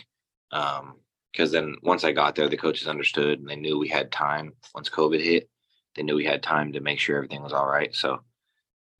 Um, 0.52 1.00
because 1.32 1.50
then 1.50 1.74
once 1.82 2.04
I 2.04 2.12
got 2.12 2.36
there, 2.36 2.48
the 2.48 2.56
coaches 2.56 2.86
understood 2.86 3.40
and 3.40 3.48
they 3.48 3.56
knew 3.56 3.76
we 3.76 3.88
had 3.88 4.12
time. 4.12 4.52
Once 4.72 4.88
COVID 4.88 5.20
hit, 5.20 5.50
they 5.96 6.04
knew 6.04 6.14
we 6.14 6.24
had 6.24 6.44
time 6.44 6.72
to 6.72 6.80
make 6.80 7.00
sure 7.00 7.16
everything 7.16 7.42
was 7.42 7.52
all 7.52 7.66
right. 7.66 7.92
So, 7.92 8.20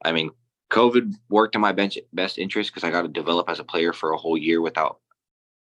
I 0.05 0.11
mean, 0.11 0.33
COVID 0.73 1.15
worked 1.31 1.55
in 1.55 1.61
my 1.61 1.71
bench 1.71 1.97
best 2.13 2.39
interest 2.39 2.75
because 2.75 2.83
I 2.83 2.91
got 2.91 3.03
to 3.03 3.09
develop 3.09 3.49
as 3.49 3.61
a 3.61 3.65
player 3.65 3.93
for 3.93 4.11
a 4.11 4.19
whole 4.19 4.37
year 4.37 4.61
without 4.61 4.99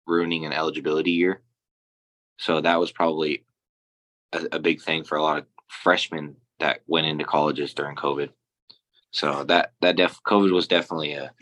ruining 0.06 0.46
an 0.46 0.52
eligibility 0.52 1.10
year. 1.10 1.42
So 2.38 2.60
that 2.60 2.78
was 2.78 2.92
probably 2.92 3.44
a, 4.32 4.46
a 4.52 4.58
big 4.60 4.80
thing 4.80 5.02
for 5.02 5.18
a 5.18 5.22
lot 5.22 5.38
of 5.38 5.46
freshmen 5.66 6.36
that 6.60 6.82
went 6.86 7.08
into 7.08 7.24
colleges 7.24 7.74
during 7.74 7.96
COVID. 7.96 8.30
So 9.10 9.42
that 9.44 9.72
that 9.80 9.96
def 9.96 10.20
COVID 10.24 10.52
was 10.52 10.68
definitely 10.68 11.14
a 11.14 11.32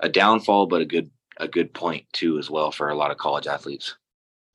a 0.00 0.08
downfall, 0.08 0.66
but 0.66 0.80
a 0.80 0.86
good 0.86 1.10
a 1.38 1.48
good 1.48 1.72
point 1.72 2.04
too 2.12 2.38
as 2.38 2.50
well 2.50 2.70
for 2.70 2.90
a 2.90 2.94
lot 2.96 3.10
of 3.10 3.16
college 3.16 3.46
athletes. 3.46 3.96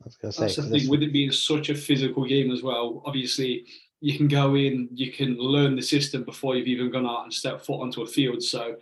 was 0.03 0.15
gonna 0.17 0.31
say, 0.31 0.41
That's 0.41 0.55
the 0.57 0.61
'cause 0.61 0.71
thing 0.71 0.89
with 0.89 1.01
it 1.03 1.11
being 1.13 1.31
such 1.31 1.69
a 1.69 1.75
physical 1.75 2.25
game 2.25 2.51
as 2.51 2.61
well. 2.61 3.01
Obviously, 3.05 3.65
you 4.01 4.15
can 4.17 4.27
go 4.27 4.55
in, 4.55 4.87
you 4.93 5.11
can 5.11 5.35
learn 5.37 5.75
the 5.75 5.81
system 5.81 6.23
before 6.23 6.55
you've 6.55 6.67
even 6.67 6.91
gone 6.91 7.07
out 7.07 7.23
and 7.23 7.33
stepped 7.33 7.65
foot 7.65 7.81
onto 7.81 8.03
a 8.03 8.05
field. 8.05 8.43
So 8.43 8.75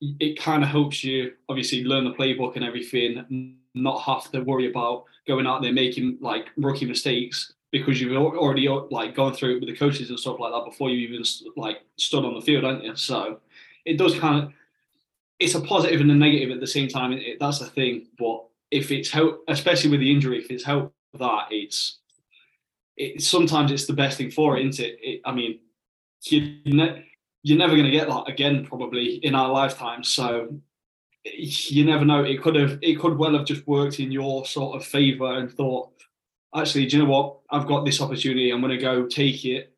it 0.00 0.38
kind 0.38 0.62
of 0.62 0.68
helps 0.68 1.02
you 1.02 1.32
obviously 1.48 1.82
learn 1.84 2.04
the 2.04 2.12
playbook 2.12 2.56
and 2.56 2.64
everything, 2.64 3.56
not 3.74 4.00
have 4.02 4.30
to 4.32 4.40
worry 4.40 4.68
about 4.70 5.04
going 5.26 5.46
out 5.46 5.62
there 5.62 5.72
making 5.72 6.18
like 6.20 6.48
rookie 6.58 6.84
mistakes 6.84 7.54
because 7.72 8.00
you've 8.00 8.16
already 8.16 8.68
uh, 8.68 8.80
like 8.90 9.14
gone 9.14 9.32
through 9.34 9.56
it 9.56 9.60
with 9.60 9.68
the 9.68 9.76
coaches 9.76 10.10
and 10.10 10.18
stuff 10.20 10.38
like 10.38 10.52
that 10.52 10.64
before 10.64 10.90
you 10.90 10.98
even 11.08 11.24
like 11.56 11.78
stood 11.96 12.24
on 12.24 12.34
the 12.34 12.40
field, 12.42 12.64
aren't 12.64 12.84
you? 12.84 12.94
So 12.96 13.40
it 13.86 13.96
does 13.96 14.18
kind 14.18 14.44
of 14.44 14.52
it's 15.38 15.54
a 15.54 15.60
positive 15.60 16.00
and 16.00 16.10
a 16.10 16.14
negative 16.14 16.50
at 16.50 16.60
the 16.60 16.66
same 16.66 16.88
time. 16.88 17.12
It, 17.12 17.38
that's 17.38 17.58
the 17.58 17.66
thing. 17.66 18.06
But 18.18 18.44
if 18.70 18.90
it's 18.90 19.10
help, 19.10 19.42
especially 19.48 19.90
with 19.90 20.00
the 20.00 20.10
injury, 20.10 20.38
if 20.38 20.50
it's 20.50 20.64
help 20.64 20.92
that, 21.18 21.46
it's 21.50 21.98
it 22.96 23.22
sometimes 23.22 23.70
it's 23.70 23.86
the 23.86 23.92
best 23.92 24.18
thing 24.18 24.30
for 24.30 24.56
it, 24.56 24.66
isn't 24.66 24.84
it? 24.84 24.98
it 25.02 25.20
I 25.24 25.32
mean, 25.32 25.60
you 26.24 26.58
ne- 26.64 27.04
you're 27.42 27.58
never 27.58 27.74
going 27.74 27.84
to 27.84 27.90
get 27.90 28.08
that 28.08 28.24
again 28.28 28.64
probably 28.64 29.16
in 29.16 29.34
our 29.34 29.50
lifetime. 29.50 30.02
So 30.02 30.60
you 31.24 31.84
never 31.84 32.04
know. 32.04 32.24
It 32.24 32.42
could 32.42 32.56
have 32.56 32.78
it 32.82 32.98
could 32.98 33.18
well 33.18 33.36
have 33.36 33.46
just 33.46 33.66
worked 33.66 34.00
in 34.00 34.10
your 34.10 34.46
sort 34.46 34.76
of 34.76 34.86
favor 34.86 35.38
and 35.38 35.52
thought, 35.52 35.90
actually, 36.54 36.86
do 36.86 36.96
you 36.96 37.02
know 37.02 37.10
what? 37.10 37.38
I've 37.50 37.66
got 37.66 37.84
this 37.84 38.00
opportunity. 38.00 38.50
I'm 38.50 38.60
going 38.60 38.72
to 38.72 38.78
go 38.78 39.06
take 39.06 39.44
it. 39.44 39.75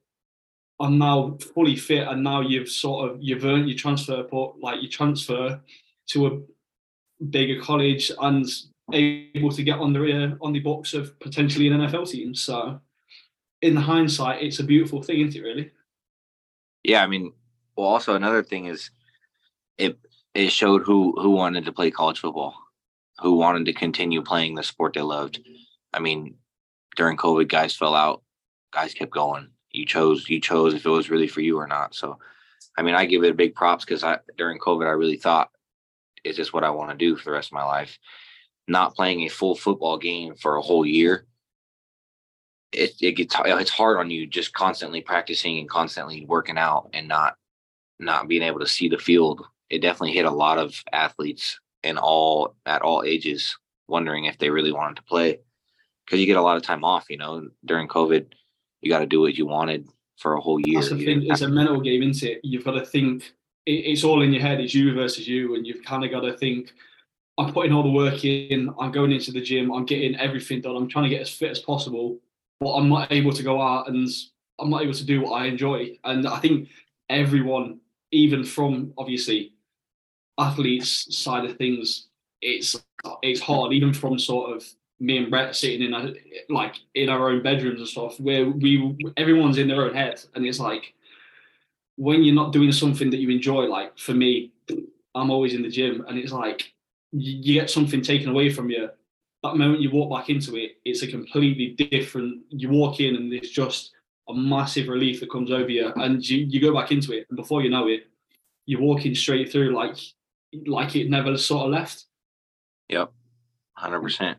I'm 0.80 0.98
now 0.98 1.36
fully 1.54 1.76
fit, 1.76 2.06
and 2.06 2.22
now 2.22 2.40
you've 2.40 2.68
sort 2.68 3.10
of 3.10 3.18
you've 3.20 3.44
earned 3.44 3.68
your 3.68 3.78
transfer, 3.78 4.22
but 4.22 4.60
like 4.60 4.80
you 4.80 4.88
transfer 4.88 5.60
to 6.08 6.26
a 6.26 7.24
bigger 7.24 7.60
college 7.60 8.12
and 8.20 8.46
able 8.92 9.50
to 9.50 9.62
get 9.62 9.78
on 9.78 9.92
the 9.92 10.00
uh, 10.00 10.36
on 10.40 10.52
the 10.52 10.60
books 10.60 10.94
of 10.94 11.18
potentially 11.20 11.68
an 11.68 11.80
NFL 11.80 12.08
team. 12.10 12.34
So, 12.34 12.80
in 13.60 13.76
hindsight, 13.76 14.42
it's 14.42 14.60
a 14.60 14.64
beautiful 14.64 15.02
thing, 15.02 15.20
isn't 15.20 15.40
it? 15.40 15.44
Really. 15.44 15.70
Yeah, 16.84 17.02
I 17.02 17.06
mean, 17.06 17.32
well, 17.76 17.88
also 17.88 18.14
another 18.14 18.42
thing 18.42 18.66
is 18.66 18.90
it 19.78 19.98
it 20.34 20.50
showed 20.50 20.82
who 20.82 21.20
who 21.20 21.30
wanted 21.30 21.64
to 21.64 21.72
play 21.72 21.90
college 21.90 22.20
football, 22.20 22.54
who 23.18 23.34
wanted 23.34 23.66
to 23.66 23.72
continue 23.72 24.22
playing 24.22 24.54
the 24.54 24.62
sport 24.62 24.94
they 24.94 25.02
loved. 25.02 25.40
I 25.92 25.98
mean, 25.98 26.36
during 26.96 27.16
COVID, 27.16 27.48
guys 27.48 27.74
fell 27.74 27.94
out, 27.94 28.22
guys 28.72 28.94
kept 28.94 29.10
going. 29.10 29.48
You 29.72 29.86
chose 29.86 30.28
you 30.28 30.40
chose 30.40 30.74
if 30.74 30.84
it 30.84 30.90
was 30.90 31.10
really 31.10 31.28
for 31.28 31.40
you 31.40 31.58
or 31.58 31.66
not. 31.66 31.94
So, 31.94 32.18
I 32.76 32.82
mean, 32.82 32.94
I 32.94 33.06
give 33.06 33.22
it 33.24 33.30
a 33.30 33.34
big 33.34 33.54
props 33.54 33.84
because 33.84 34.04
I 34.04 34.18
during 34.36 34.58
COVID, 34.58 34.86
I 34.86 34.90
really 34.90 35.16
thought, 35.16 35.50
is 36.24 36.36
this 36.36 36.52
what 36.52 36.64
I 36.64 36.70
want 36.70 36.90
to 36.90 36.96
do 36.96 37.16
for 37.16 37.24
the 37.24 37.32
rest 37.32 37.48
of 37.48 37.54
my 37.54 37.64
life? 37.64 37.98
Not 38.66 38.94
playing 38.94 39.20
a 39.20 39.28
full 39.28 39.54
football 39.54 39.98
game 39.98 40.34
for 40.36 40.56
a 40.56 40.62
whole 40.62 40.84
year 40.84 41.26
it, 42.72 42.94
it 43.00 43.12
gets 43.12 43.34
it's 43.44 43.70
hard 43.70 43.98
on 43.98 44.10
you 44.10 44.26
just 44.26 44.52
constantly 44.52 45.00
practicing 45.00 45.58
and 45.58 45.68
constantly 45.68 46.24
working 46.26 46.58
out 46.58 46.90
and 46.92 47.08
not 47.08 47.34
not 47.98 48.28
being 48.28 48.42
able 48.42 48.60
to 48.60 48.66
see 48.66 48.88
the 48.88 48.98
field 48.98 49.44
it 49.70 49.80
definitely 49.80 50.12
hit 50.12 50.26
a 50.26 50.30
lot 50.30 50.58
of 50.58 50.82
athletes 50.92 51.58
in 51.82 51.96
all 51.96 52.54
at 52.66 52.82
all 52.82 53.02
ages 53.04 53.56
wondering 53.86 54.24
if 54.24 54.38
they 54.38 54.50
really 54.50 54.72
wanted 54.72 54.96
to 54.96 55.02
play 55.02 55.38
because 56.04 56.20
you 56.20 56.26
get 56.26 56.36
a 56.36 56.42
lot 56.42 56.56
of 56.56 56.62
time 56.62 56.84
off 56.84 57.06
you 57.08 57.16
know 57.16 57.48
during 57.64 57.88
covid 57.88 58.26
you 58.80 58.90
got 58.90 59.00
to 59.00 59.06
do 59.06 59.20
what 59.20 59.34
you 59.34 59.46
wanted 59.46 59.88
for 60.16 60.34
a 60.34 60.40
whole 60.40 60.60
year 60.60 60.80
That's 60.80 60.90
the 60.90 61.04
thing. 61.04 61.26
It's 61.26 61.42
a 61.42 61.48
mental 61.48 61.80
game, 61.80 62.02
isn't 62.02 62.28
it? 62.28 62.40
You've 62.42 62.64
got 62.64 62.72
to 62.72 62.84
think. 62.84 63.32
It's 63.66 64.02
all 64.02 64.22
in 64.22 64.32
your 64.32 64.42
head. 64.42 64.60
It's 64.60 64.74
you 64.74 64.94
versus 64.94 65.28
you, 65.28 65.54
and 65.54 65.66
you've 65.66 65.84
kind 65.84 66.04
of 66.04 66.10
got 66.10 66.20
to 66.20 66.36
think. 66.36 66.72
I'm 67.38 67.52
putting 67.52 67.72
all 67.72 67.82
the 67.82 67.90
work 67.90 68.24
in. 68.24 68.72
I'm 68.80 68.90
going 68.90 69.12
into 69.12 69.30
the 69.30 69.40
gym. 69.40 69.72
I'm 69.72 69.84
getting 69.84 70.16
everything 70.16 70.60
done. 70.60 70.74
I'm 70.74 70.88
trying 70.88 71.04
to 71.04 71.10
get 71.10 71.20
as 71.20 71.30
fit 71.30 71.50
as 71.50 71.60
possible, 71.60 72.18
but 72.60 72.72
I'm 72.72 72.88
not 72.88 73.12
able 73.12 73.32
to 73.32 73.42
go 73.42 73.62
out 73.62 73.88
and 73.88 74.08
I'm 74.58 74.70
not 74.70 74.82
able 74.82 74.94
to 74.94 75.04
do 75.04 75.20
what 75.20 75.40
I 75.40 75.46
enjoy. 75.46 75.98
And 76.02 76.26
I 76.26 76.38
think 76.38 76.68
everyone, 77.08 77.78
even 78.10 78.42
from 78.42 78.92
obviously 78.98 79.52
athletes 80.38 81.16
side 81.16 81.44
of 81.44 81.56
things, 81.56 82.08
it's 82.42 82.74
it's 83.22 83.40
hard. 83.40 83.72
Even 83.72 83.92
from 83.92 84.18
sort 84.18 84.56
of 84.56 84.64
me 85.00 85.18
and 85.18 85.30
Brett 85.30 85.54
sitting 85.54 85.82
in 85.82 85.94
a, 85.94 86.12
like 86.48 86.76
in 86.94 87.08
our 87.08 87.30
own 87.30 87.42
bedrooms 87.42 87.80
and 87.80 87.88
stuff, 87.88 88.18
where 88.18 88.48
we 88.48 88.96
everyone's 89.16 89.58
in 89.58 89.68
their 89.68 89.84
own 89.84 89.94
head, 89.94 90.22
and 90.34 90.44
it's 90.44 90.60
like 90.60 90.94
when 91.96 92.22
you're 92.22 92.34
not 92.34 92.52
doing 92.52 92.72
something 92.72 93.10
that 93.10 93.18
you 93.18 93.30
enjoy. 93.30 93.64
Like 93.64 93.98
for 93.98 94.14
me, 94.14 94.52
I'm 95.14 95.30
always 95.30 95.54
in 95.54 95.62
the 95.62 95.68
gym, 95.68 96.04
and 96.08 96.18
it's 96.18 96.32
like 96.32 96.72
you, 97.12 97.54
get 97.54 97.70
something 97.70 98.02
taken 98.02 98.30
away 98.30 98.50
from 98.50 98.70
you. 98.70 98.88
That 99.44 99.56
moment 99.56 99.80
you 99.80 99.90
walk 99.90 100.10
back 100.10 100.30
into 100.30 100.56
it, 100.56 100.78
it's 100.84 101.02
a 101.02 101.06
completely 101.06 101.74
different. 101.90 102.42
You 102.50 102.70
walk 102.70 103.00
in, 103.00 103.16
and 103.16 103.32
it's 103.32 103.50
just 103.50 103.92
a 104.28 104.34
massive 104.34 104.88
relief 104.88 105.20
that 105.20 105.30
comes 105.30 105.50
over 105.50 105.68
you, 105.68 105.92
and 105.96 106.28
you, 106.28 106.38
you 106.38 106.60
go 106.60 106.74
back 106.74 106.90
into 106.92 107.12
it, 107.12 107.26
and 107.28 107.36
before 107.36 107.62
you 107.62 107.70
know 107.70 107.86
it, 107.88 108.08
you're 108.66 108.80
walking 108.80 109.14
straight 109.14 109.50
through 109.50 109.74
like 109.74 109.96
like 110.66 110.96
it 110.96 111.10
never 111.10 111.36
sort 111.36 111.66
of 111.66 111.72
left. 111.72 112.06
yep 112.88 113.12
100% 113.78 114.22
I 114.22 114.36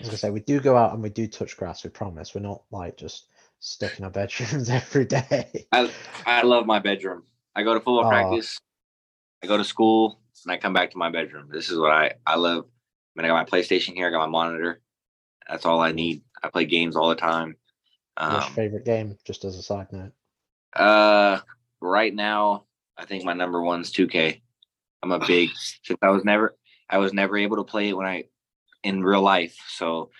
was 0.00 0.08
gonna 0.08 0.18
say 0.18 0.30
we 0.30 0.40
do 0.40 0.60
go 0.60 0.76
out 0.76 0.92
and 0.94 1.02
we 1.02 1.10
do 1.10 1.26
touch 1.26 1.56
grass. 1.56 1.84
We 1.84 1.90
promise. 1.90 2.34
We're 2.34 2.40
not 2.42 2.62
like 2.70 2.96
just 2.96 3.26
stuck 3.60 3.98
in 3.98 4.04
our 4.04 4.10
bedrooms 4.10 4.70
every 4.70 5.04
day. 5.04 5.66
I 5.72 5.90
I 6.26 6.42
love 6.42 6.66
my 6.66 6.78
bedroom. 6.78 7.24
I 7.54 7.62
go 7.62 7.74
to 7.74 7.80
football 7.80 8.04
Aw. 8.04 8.08
practice, 8.08 8.58
I 9.42 9.46
go 9.46 9.56
to 9.56 9.64
school, 9.64 10.20
and 10.44 10.52
I 10.52 10.56
come 10.58 10.72
back 10.72 10.90
to 10.92 10.98
my 10.98 11.10
bedroom. 11.10 11.48
This 11.52 11.70
is 11.70 11.78
what 11.78 11.90
I 11.92 12.12
I 12.26 12.36
love. 12.36 12.64
I 13.16 13.22
mean, 13.22 13.30
I 13.30 13.34
got 13.34 13.50
my 13.52 13.58
PlayStation 13.58 13.94
here. 13.94 14.08
I 14.08 14.10
got 14.10 14.20
my 14.20 14.26
monitor. 14.26 14.80
That's 15.48 15.66
all 15.66 15.80
I 15.80 15.92
need. 15.92 16.22
I 16.42 16.48
play 16.48 16.64
games 16.64 16.96
all 16.96 17.08
the 17.08 17.16
time. 17.16 17.56
What's 18.26 18.46
your 18.46 18.54
Um, 18.54 18.54
favorite 18.54 18.84
game? 18.84 19.18
Just 19.24 19.44
as 19.44 19.56
a 19.56 19.62
side 19.62 19.88
note. 19.92 20.12
uh, 20.74 21.40
right 21.80 22.14
now, 22.14 22.64
I 22.96 23.04
think 23.06 23.24
my 23.24 23.32
number 23.32 23.60
one's 23.62 23.92
2K. 23.92 24.40
I'm 25.02 25.12
a 25.12 25.18
big 25.26 25.50
since 25.82 25.98
I 26.02 26.10
was 26.10 26.24
never 26.24 26.56
I 26.88 26.98
was 26.98 27.12
never 27.12 27.36
able 27.38 27.56
to 27.56 27.64
play 27.64 27.88
it 27.88 27.96
when 27.96 28.06
I 28.06 28.24
in 28.84 29.02
real 29.02 29.22
life, 29.22 29.56
so 29.68 30.10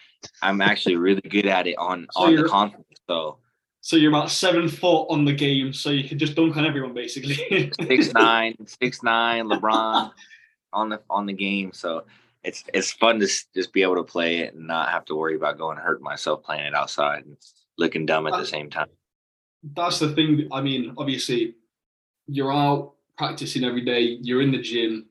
I'm 0.43 0.61
actually 0.61 0.97
really 0.97 1.23
good 1.23 1.47
at 1.47 1.67
it 1.67 1.77
on 1.79 2.07
So 2.13 2.21
on 2.23 2.37
the 2.37 2.45
console. 2.45 2.85
So 3.09 3.39
So 3.81 3.97
you're 3.97 4.11
about 4.11 4.31
seven 4.31 4.69
foot 4.69 5.07
on 5.11 5.25
the 5.25 5.33
game, 5.33 5.73
so 5.73 5.91
you 5.91 6.09
can 6.09 6.19
just 6.19 6.35
dunk 6.35 6.57
on 6.57 6.67
everyone 6.67 6.95
basically. 6.95 7.71
six 7.87 8.13
nine, 8.15 8.55
six 8.67 9.03
nine, 9.03 9.47
LeBron 9.47 10.11
on 10.73 10.89
the 10.91 11.01
on 11.09 11.27
the 11.27 11.33
game. 11.33 11.73
So 11.73 12.05
it's 12.43 12.65
it's 12.73 12.93
fun 12.93 13.21
to 13.21 13.27
just 13.27 13.73
be 13.73 13.83
able 13.83 13.97
to 13.97 14.05
play 14.05 14.39
it 14.39 14.55
and 14.55 14.67
not 14.67 14.91
have 14.91 15.05
to 15.07 15.15
worry 15.15 15.37
about 15.37 15.59
going 15.59 15.79
hurt 15.79 16.01
myself 16.01 16.43
playing 16.43 16.67
it 16.67 16.75
outside 16.75 17.25
and 17.25 17.37
looking 17.79 18.07
dumb 18.07 18.27
at 18.27 18.39
the 18.39 18.47
same 18.47 18.71
time. 18.71 18.89
That's 19.63 19.99
the 19.99 20.15
thing. 20.15 20.49
I 20.53 20.61
mean, 20.63 20.95
obviously, 20.97 21.55
you're 22.27 22.53
out 22.53 22.95
practicing 23.19 23.65
every 23.65 23.85
day. 23.85 24.19
You're 24.23 24.43
in 24.43 24.53
the 24.53 24.61
gym. 24.61 25.07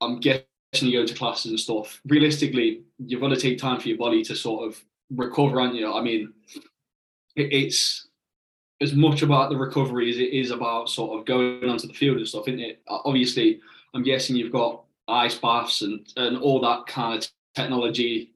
I'm 0.00 0.20
guessing 0.20 0.44
you 0.72 1.00
go 1.00 1.06
to 1.06 1.14
classes 1.14 1.50
and 1.50 1.60
stuff. 1.60 2.00
Realistically, 2.06 2.82
you've 2.98 3.20
got 3.20 3.28
to 3.28 3.36
take 3.36 3.58
time 3.58 3.80
for 3.80 3.88
your 3.88 3.98
body 3.98 4.22
to 4.24 4.36
sort 4.36 4.68
of 4.68 4.80
recover, 5.10 5.60
aren't 5.60 5.74
you? 5.74 5.92
I 5.92 6.02
mean, 6.02 6.32
it, 7.36 7.52
it's 7.52 8.08
as 8.80 8.92
much 8.92 9.22
about 9.22 9.50
the 9.50 9.56
recovery 9.56 10.10
as 10.10 10.18
it 10.18 10.32
is 10.32 10.50
about 10.50 10.88
sort 10.88 11.18
of 11.18 11.26
going 11.26 11.68
onto 11.68 11.88
the 11.88 11.94
field 11.94 12.18
and 12.18 12.28
stuff, 12.28 12.48
isn't 12.48 12.60
it? 12.60 12.82
Obviously, 12.86 13.60
I'm 13.94 14.02
guessing 14.02 14.36
you've 14.36 14.52
got 14.52 14.84
ice 15.08 15.36
baths 15.36 15.82
and 15.82 16.06
and 16.16 16.36
all 16.38 16.60
that 16.60 16.86
kind 16.86 17.22
of 17.22 17.30
technology 17.54 18.32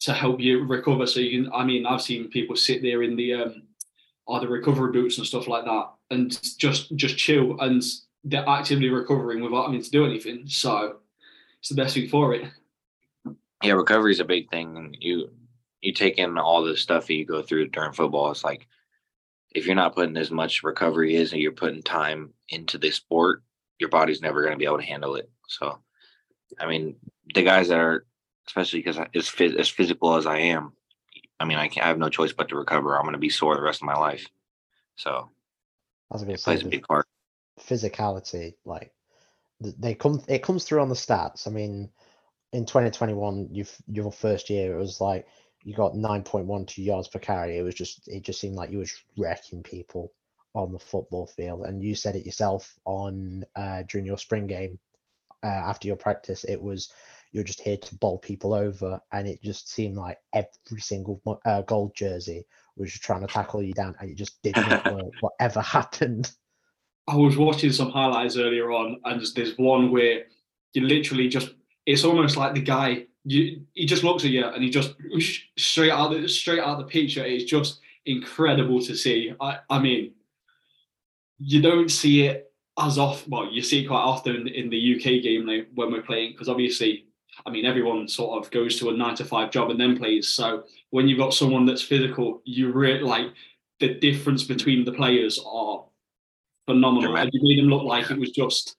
to 0.00 0.12
help 0.12 0.40
you 0.40 0.64
recover. 0.64 1.06
So 1.06 1.20
you 1.20 1.44
can. 1.44 1.52
I 1.52 1.64
mean, 1.64 1.86
I've 1.86 2.02
seen 2.02 2.28
people 2.28 2.56
sit 2.56 2.82
there 2.82 3.02
in 3.02 3.16
the 3.16 3.34
um, 3.34 3.62
the 4.26 4.48
recovery 4.48 4.92
boots 4.92 5.18
and 5.18 5.26
stuff 5.26 5.48
like 5.48 5.64
that, 5.64 5.90
and 6.10 6.30
just 6.58 6.94
just 6.96 7.16
chill, 7.16 7.58
and 7.60 7.82
they're 8.24 8.48
actively 8.48 8.88
recovering 8.88 9.42
without 9.42 9.66
having 9.66 9.82
to 9.82 9.90
do 9.90 10.04
anything. 10.04 10.44
So 10.48 10.96
it's 11.60 11.70
the 11.70 11.74
best 11.76 11.94
thing 11.94 12.08
for 12.08 12.34
it. 12.34 12.50
Yeah, 13.62 13.72
recovery 13.72 14.12
is 14.12 14.20
a 14.20 14.24
big 14.24 14.50
thing. 14.50 14.94
You 15.00 15.30
you 15.80 15.92
take 15.92 16.18
in 16.18 16.38
all 16.38 16.62
the 16.64 16.76
stuff 16.76 17.06
that 17.06 17.14
you 17.14 17.24
go 17.26 17.42
through 17.42 17.68
during 17.68 17.92
football. 17.92 18.30
It's 18.30 18.44
like 18.44 18.66
if 19.54 19.66
you're 19.66 19.74
not 19.76 19.94
putting 19.94 20.16
as 20.16 20.30
much 20.30 20.62
recovery 20.62 21.16
is 21.16 21.32
and 21.32 21.40
you're 21.40 21.52
putting 21.52 21.82
time 21.82 22.32
into 22.50 22.78
the 22.78 22.90
sport, 22.90 23.42
your 23.78 23.88
body's 23.90 24.22
never 24.22 24.42
going 24.42 24.52
to 24.52 24.58
be 24.58 24.64
able 24.66 24.78
to 24.78 24.84
handle 24.84 25.16
it. 25.16 25.30
So, 25.48 25.78
I 26.60 26.66
mean, 26.66 26.96
the 27.34 27.42
guys 27.42 27.68
that 27.68 27.78
are, 27.80 28.06
especially 28.46 28.80
because 28.80 28.98
as 29.14 29.32
as 29.58 29.68
physical 29.68 30.16
as 30.16 30.26
I 30.26 30.38
am, 30.38 30.72
I 31.40 31.44
mean, 31.46 31.58
I 31.58 31.68
can 31.68 31.82
I 31.84 31.88
have 31.88 31.98
no 31.98 32.08
choice 32.10 32.32
but 32.32 32.48
to 32.50 32.56
recover. 32.56 32.96
I'm 32.96 33.02
going 33.04 33.12
to 33.14 33.18
be 33.18 33.30
sore 33.30 33.56
the 33.56 33.62
rest 33.62 33.82
of 33.82 33.86
my 33.86 33.94
life. 33.96 34.26
So 34.96 35.30
I 36.10 36.14
was 36.14 36.22
gonna 36.22 36.34
it 36.34 36.40
say 36.40 36.44
plays 36.44 36.62
a 36.62 36.66
big 36.66 36.84
part. 36.86 37.06
physicality, 37.60 38.54
like 38.64 38.92
th- 38.92 38.97
they 39.60 39.94
come, 39.94 40.22
it 40.28 40.42
comes 40.42 40.64
through 40.64 40.80
on 40.80 40.88
the 40.88 40.94
stats. 40.94 41.46
I 41.46 41.50
mean, 41.50 41.90
in 42.52 42.64
2021, 42.66 43.48
you 43.52 43.64
your 43.86 44.12
first 44.12 44.50
year, 44.50 44.74
it 44.74 44.78
was 44.78 45.00
like 45.00 45.26
you 45.64 45.74
got 45.74 45.94
9.12 45.94 46.78
yards 46.78 47.08
per 47.08 47.18
carry. 47.18 47.58
It 47.58 47.62
was 47.62 47.74
just, 47.74 48.08
it 48.08 48.22
just 48.22 48.40
seemed 48.40 48.56
like 48.56 48.70
you 48.70 48.78
were 48.78 48.84
just 48.84 49.04
wrecking 49.16 49.62
people 49.62 50.12
on 50.54 50.72
the 50.72 50.78
football 50.78 51.26
field. 51.26 51.66
And 51.66 51.82
you 51.82 51.94
said 51.94 52.16
it 52.16 52.26
yourself 52.26 52.74
on 52.84 53.44
uh, 53.56 53.82
during 53.88 54.06
your 54.06 54.18
spring 54.18 54.46
game 54.46 54.78
uh, 55.42 55.46
after 55.46 55.88
your 55.88 55.96
practice. 55.96 56.44
It 56.44 56.60
was 56.60 56.92
you're 57.32 57.44
just 57.44 57.60
here 57.60 57.76
to 57.76 57.94
bowl 57.96 58.18
people 58.18 58.54
over, 58.54 59.00
and 59.12 59.28
it 59.28 59.42
just 59.42 59.70
seemed 59.70 59.96
like 59.96 60.18
every 60.32 60.80
single 60.80 61.20
uh, 61.44 61.62
gold 61.62 61.94
jersey 61.94 62.46
was 62.76 62.90
just 62.92 63.02
trying 63.04 63.20
to 63.20 63.26
tackle 63.26 63.62
you 63.62 63.74
down, 63.74 63.94
and 64.00 64.10
it 64.10 64.16
just 64.16 64.42
didn't 64.42 64.84
work. 64.86 65.12
Whatever 65.20 65.60
happened. 65.60 66.32
I 67.08 67.16
was 67.16 67.36
watching 67.36 67.72
some 67.72 67.90
highlights 67.90 68.36
earlier 68.36 68.70
on, 68.70 69.00
and 69.04 69.20
there's, 69.20 69.32
there's 69.32 69.56
one 69.56 69.90
where 69.90 70.24
you 70.74 70.82
literally 70.82 71.28
just 71.28 71.54
it's 71.86 72.04
almost 72.04 72.36
like 72.36 72.54
the 72.54 72.60
guy 72.60 73.06
you 73.24 73.62
he 73.74 73.86
just 73.86 74.04
looks 74.04 74.24
at 74.24 74.30
you 74.30 74.44
and 74.44 74.62
he 74.62 74.70
just 74.70 74.94
straight 75.58 75.90
out 75.90 76.10
the 76.10 76.28
straight 76.28 76.60
out 76.60 76.78
the 76.78 76.84
picture. 76.84 77.24
It's 77.24 77.44
just 77.44 77.80
incredible 78.06 78.80
to 78.82 78.94
see. 78.94 79.32
I 79.40 79.58
I 79.70 79.78
mean, 79.78 80.12
you 81.38 81.62
don't 81.62 81.90
see 81.90 82.26
it 82.26 82.52
as 82.78 82.98
often. 82.98 83.30
Well, 83.30 83.50
you 83.50 83.62
see 83.62 83.84
it 83.84 83.88
quite 83.88 84.02
often 84.02 84.48
in 84.48 84.70
the 84.70 84.96
UK 84.96 85.22
game 85.22 85.46
like, 85.46 85.68
when 85.74 85.92
we're 85.92 86.02
playing 86.02 86.32
because 86.32 86.48
obviously, 86.48 87.06
I 87.46 87.50
mean, 87.50 87.64
everyone 87.64 88.06
sort 88.06 88.44
of 88.44 88.50
goes 88.50 88.78
to 88.78 88.90
a 88.90 88.92
nine 88.92 89.16
to 89.16 89.24
five 89.24 89.50
job 89.50 89.70
and 89.70 89.80
then 89.80 89.98
plays. 89.98 90.28
So 90.28 90.64
when 90.90 91.08
you've 91.08 91.18
got 91.18 91.34
someone 91.34 91.66
that's 91.66 91.82
physical, 91.82 92.42
you 92.44 92.70
really 92.72 93.00
like 93.00 93.28
the 93.80 93.94
difference 93.94 94.44
between 94.44 94.84
the 94.84 94.92
players 94.92 95.40
are 95.46 95.84
phenomenal. 96.68 97.16
And 97.16 97.30
you 97.32 97.40
made 97.42 97.58
him 97.58 97.70
look 97.70 97.84
like 97.84 98.10
it 98.10 98.18
was 98.18 98.30
just 98.30 98.76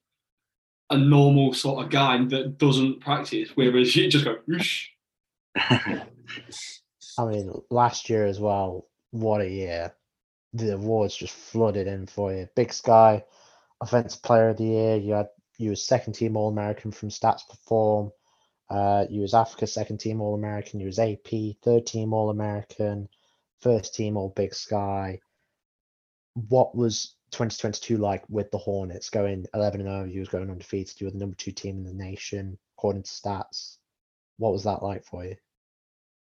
a 0.91 0.97
normal 0.97 1.53
sort 1.53 1.83
of 1.83 1.91
guy 1.91 2.23
that 2.25 2.57
doesn't 2.57 3.01
practice, 3.01 3.49
whereas 3.55 3.95
you 3.95 4.09
just 4.09 4.25
go, 4.25 4.37
Whoosh. 4.47 4.87
I 5.55 7.25
mean, 7.25 7.51
last 7.69 8.09
year 8.09 8.25
as 8.25 8.39
well, 8.39 8.87
what 9.11 9.41
a 9.41 9.49
year. 9.49 9.93
The 10.53 10.75
awards 10.75 11.15
just 11.15 11.33
flooded 11.33 11.87
in 11.87 12.05
for 12.07 12.33
you. 12.33 12.47
Big 12.55 12.71
Sky, 12.71 13.23
Offensive 13.81 14.21
Player 14.23 14.49
of 14.49 14.57
the 14.57 14.65
Year. 14.65 14.95
You 14.95 15.13
had 15.13 15.27
you 15.57 15.71
was 15.71 15.85
second 15.85 16.13
team 16.13 16.37
All 16.37 16.49
American 16.49 16.91
from 16.91 17.09
Stats 17.09 17.47
Perform. 17.47 18.11
Uh, 18.69 19.05
you 19.09 19.21
was 19.21 19.33
AFCA 19.33 19.67
second 19.67 19.99
team 19.99 20.21
All 20.21 20.35
American. 20.35 20.79
You 20.79 20.85
was 20.85 20.99
AP 20.99 21.57
third 21.63 21.85
team 21.85 22.13
All 22.13 22.29
American, 22.29 23.09
first 23.59 23.93
team 23.93 24.15
All 24.15 24.29
Big 24.29 24.53
Sky. 24.53 25.19
What 26.33 26.75
was 26.75 27.15
2022 27.31 27.97
like 27.97 28.23
with 28.29 28.51
the 28.51 28.57
Hornets 28.57 29.09
going 29.09 29.45
11 29.53 29.81
and 29.81 29.89
0? 29.89 30.05
You 30.05 30.19
was 30.19 30.29
going 30.29 30.49
undefeated. 30.49 30.99
You 30.99 31.07
were 31.07 31.11
the 31.11 31.17
number 31.17 31.35
two 31.35 31.51
team 31.51 31.77
in 31.77 31.83
the 31.83 31.93
nation 31.93 32.57
according 32.77 33.03
to 33.03 33.09
stats. 33.09 33.77
What 34.37 34.53
was 34.53 34.63
that 34.63 34.83
like 34.83 35.05
for 35.05 35.25
you? 35.25 35.35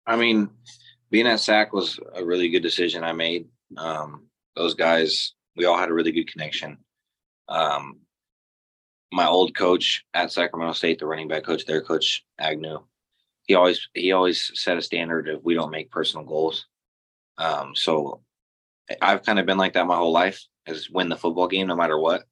I 0.06 0.16
mean, 0.16 0.50
being 1.10 1.26
at 1.26 1.40
SAC 1.40 1.72
was 1.72 1.98
a 2.14 2.24
really 2.24 2.48
good 2.48 2.62
decision 2.62 3.04
I 3.04 3.12
made. 3.12 3.46
Um, 3.76 4.26
those 4.54 4.74
guys, 4.74 5.34
we 5.56 5.64
all 5.64 5.78
had 5.78 5.90
a 5.90 5.94
really 5.94 6.12
good 6.12 6.30
connection. 6.30 6.78
Um, 7.48 8.00
my 9.12 9.26
old 9.26 9.56
coach 9.56 10.04
at 10.14 10.32
Sacramento 10.32 10.72
State, 10.74 10.98
the 10.98 11.06
running 11.06 11.28
back 11.28 11.44
coach, 11.44 11.64
their 11.64 11.82
coach 11.82 12.24
Agnew, 12.38 12.80
he 13.46 13.54
always 13.54 13.88
he 13.94 14.12
always 14.12 14.50
set 14.54 14.76
a 14.76 14.82
standard 14.82 15.28
of 15.28 15.44
we 15.44 15.54
don't 15.54 15.70
make 15.70 15.90
personal 15.90 16.26
goals. 16.26 16.66
Um, 17.38 17.74
so 17.74 18.22
I've 19.00 19.24
kind 19.24 19.38
of 19.38 19.46
been 19.46 19.58
like 19.58 19.74
that 19.74 19.86
my 19.86 19.96
whole 19.96 20.12
life, 20.12 20.42
is 20.66 20.90
win 20.90 21.08
the 21.08 21.16
football 21.16 21.48
game 21.48 21.66
no 21.66 21.76
matter 21.76 21.98
what. 21.98 22.24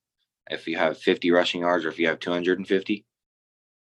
If 0.50 0.66
you 0.66 0.76
have 0.76 0.98
50 0.98 1.30
rushing 1.30 1.62
yards 1.62 1.84
or 1.84 1.88
if 1.88 1.98
you 1.98 2.08
have 2.08 2.20
250, 2.20 3.04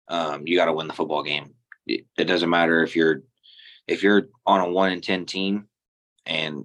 um, 0.08 0.46
you 0.46 0.56
got 0.56 0.66
to 0.66 0.72
win 0.72 0.88
the 0.88 0.92
football 0.92 1.22
game. 1.22 1.54
It, 1.86 2.06
it 2.18 2.24
doesn't 2.24 2.50
matter 2.50 2.82
if 2.82 2.94
you're 2.96 3.22
if 3.86 4.02
you're 4.02 4.28
on 4.46 4.60
a 4.60 4.70
one 4.70 4.92
in 4.92 5.00
ten 5.00 5.26
team 5.26 5.66
and 6.26 6.64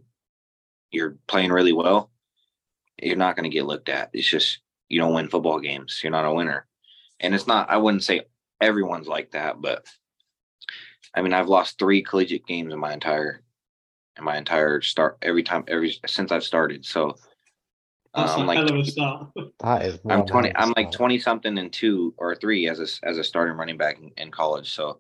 you're 0.92 1.18
playing 1.28 1.52
really 1.52 1.74
well, 1.74 2.12
you're 3.02 3.16
not 3.16 3.36
going 3.36 3.50
to 3.50 3.54
get 3.56 3.66
looked 3.66 3.90
at. 3.90 4.10
It's 4.14 4.28
just 4.28 4.60
you 4.90 5.00
don't 5.00 5.14
win 5.14 5.30
football 5.30 5.60
games. 5.60 6.00
You're 6.04 6.12
not 6.12 6.26
a 6.26 6.34
winner. 6.34 6.68
And 7.20 7.34
it's 7.34 7.48
not, 7.48 7.70
I 7.70 7.78
wouldn't 7.78 8.04
say 8.04 8.22
everyone's 8.62 9.08
like 9.08 9.32
that, 9.32 9.62
but 9.62 9.86
I 11.14 11.22
mean, 11.22 11.34
I've 11.34 11.48
lost 11.48 11.80
three 11.80 12.02
collegiate 12.02 12.46
games 12.46 12.74
in 12.74 12.80
my 12.80 12.94
entire, 12.94 13.42
in 14.18 14.24
my 14.24 14.38
entire 14.38 14.82
start 14.82 15.18
every 15.22 15.44
time, 15.44 15.64
every, 15.68 15.98
since 16.06 16.32
I've 16.32 16.44
started. 16.44 16.86
So 16.86 17.16
That's 18.16 18.34
um, 18.34 18.44
a 18.44 18.46
like, 18.46 18.58
hell 18.58 18.70
of 18.70 18.76
a 18.76 18.86
start. 18.86 19.28
That 19.60 19.86
is 19.86 20.00
I'm 20.10 20.26
20, 20.26 20.50
hell 20.50 20.58
of 20.58 20.62
a 20.62 20.62
I'm 20.62 20.74
like 20.76 20.92
20 20.92 21.20
something 21.20 21.58
and 21.58 21.72
two 21.72 22.14
or 22.18 22.36
three 22.36 22.70
as 22.70 22.80
a, 22.80 23.08
as 23.08 23.18
a 23.18 23.24
starting 23.24 23.58
running 23.58 23.78
back 23.78 24.00
in, 24.00 24.12
in 24.18 24.32
college. 24.32 24.74
So 24.74 25.00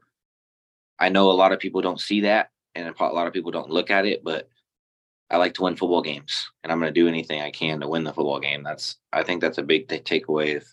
I 0.99 1.09
know 1.09 1.31
a 1.31 1.33
lot 1.33 1.53
of 1.53 1.59
people 1.59 1.81
don't 1.81 1.99
see 1.99 2.21
that 2.21 2.49
and 2.73 2.93
a 2.99 3.03
lot 3.05 3.27
of 3.27 3.33
people 3.33 3.51
don't 3.51 3.69
look 3.69 3.89
at 3.89 4.05
it, 4.05 4.23
but 4.23 4.49
I 5.29 5.37
like 5.37 5.53
to 5.55 5.63
win 5.63 5.75
football 5.75 6.01
games 6.01 6.49
and 6.63 6.71
I'm 6.71 6.79
going 6.79 6.93
to 6.93 6.99
do 6.99 7.07
anything 7.07 7.41
I 7.41 7.51
can 7.51 7.79
to 7.79 7.87
win 7.87 8.03
the 8.03 8.13
football 8.13 8.39
game. 8.39 8.63
That's, 8.63 8.97
I 9.13 9.23
think 9.23 9.41
that's 9.41 9.57
a 9.57 9.63
big 9.63 9.87
th- 9.87 10.03
takeaway 10.03 10.57
of 10.57 10.65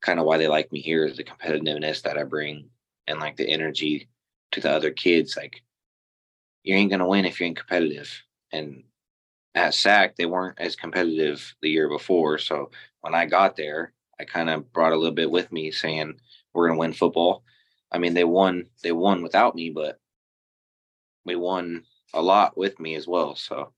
kind 0.00 0.18
of 0.18 0.26
why 0.26 0.38
they 0.38 0.48
like 0.48 0.72
me 0.72 0.80
here 0.80 1.04
is 1.04 1.16
the 1.16 1.24
competitiveness 1.24 2.02
that 2.02 2.18
I 2.18 2.24
bring 2.24 2.68
and 3.06 3.20
like 3.20 3.36
the 3.36 3.48
energy 3.48 4.08
to 4.52 4.60
the 4.60 4.70
other 4.70 4.90
kids. 4.90 5.36
Like, 5.36 5.62
you 6.62 6.74
ain't 6.74 6.90
going 6.90 7.00
to 7.00 7.06
win 7.06 7.24
if 7.24 7.38
you 7.38 7.46
ain't 7.46 7.58
competitive. 7.58 8.10
And 8.52 8.82
at 9.56 9.74
SAC, 9.74 10.16
they 10.16 10.26
weren't 10.26 10.60
as 10.60 10.76
competitive 10.76 11.54
the 11.62 11.70
year 11.70 11.88
before. 11.88 12.38
So 12.38 12.70
when 13.00 13.14
I 13.14 13.24
got 13.24 13.56
there, 13.56 13.92
I 14.20 14.24
kind 14.24 14.50
of 14.50 14.72
brought 14.72 14.92
a 14.92 14.96
little 14.96 15.14
bit 15.14 15.30
with 15.30 15.50
me 15.50 15.70
saying, 15.70 16.20
we're 16.52 16.68
going 16.68 16.76
to 16.76 16.80
win 16.80 16.92
football. 16.92 17.42
I 17.90 17.98
mean, 17.98 18.14
they 18.14 18.24
won, 18.24 18.66
they 18.82 18.92
won 18.92 19.22
without 19.22 19.54
me, 19.54 19.70
but 19.70 19.98
we 21.24 21.36
won 21.36 21.84
a 22.12 22.22
lot 22.22 22.56
with 22.56 22.78
me 22.78 22.94
as 22.94 23.06
well. 23.06 23.34
So, 23.34 23.72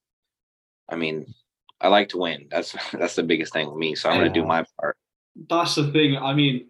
I 0.88 0.96
mean, 0.96 1.32
I 1.80 1.88
like 1.88 2.08
to 2.10 2.18
win. 2.18 2.48
That's 2.50 2.74
that's 2.92 3.14
the 3.14 3.22
biggest 3.22 3.52
thing 3.52 3.68
with 3.68 3.78
me. 3.78 3.94
So 3.94 4.08
I'm 4.08 4.18
going 4.18 4.32
to 4.32 4.40
do 4.40 4.46
my 4.46 4.64
part. 4.80 4.96
That's 5.48 5.76
the 5.76 5.92
thing. 5.92 6.16
I 6.16 6.34
mean, 6.34 6.66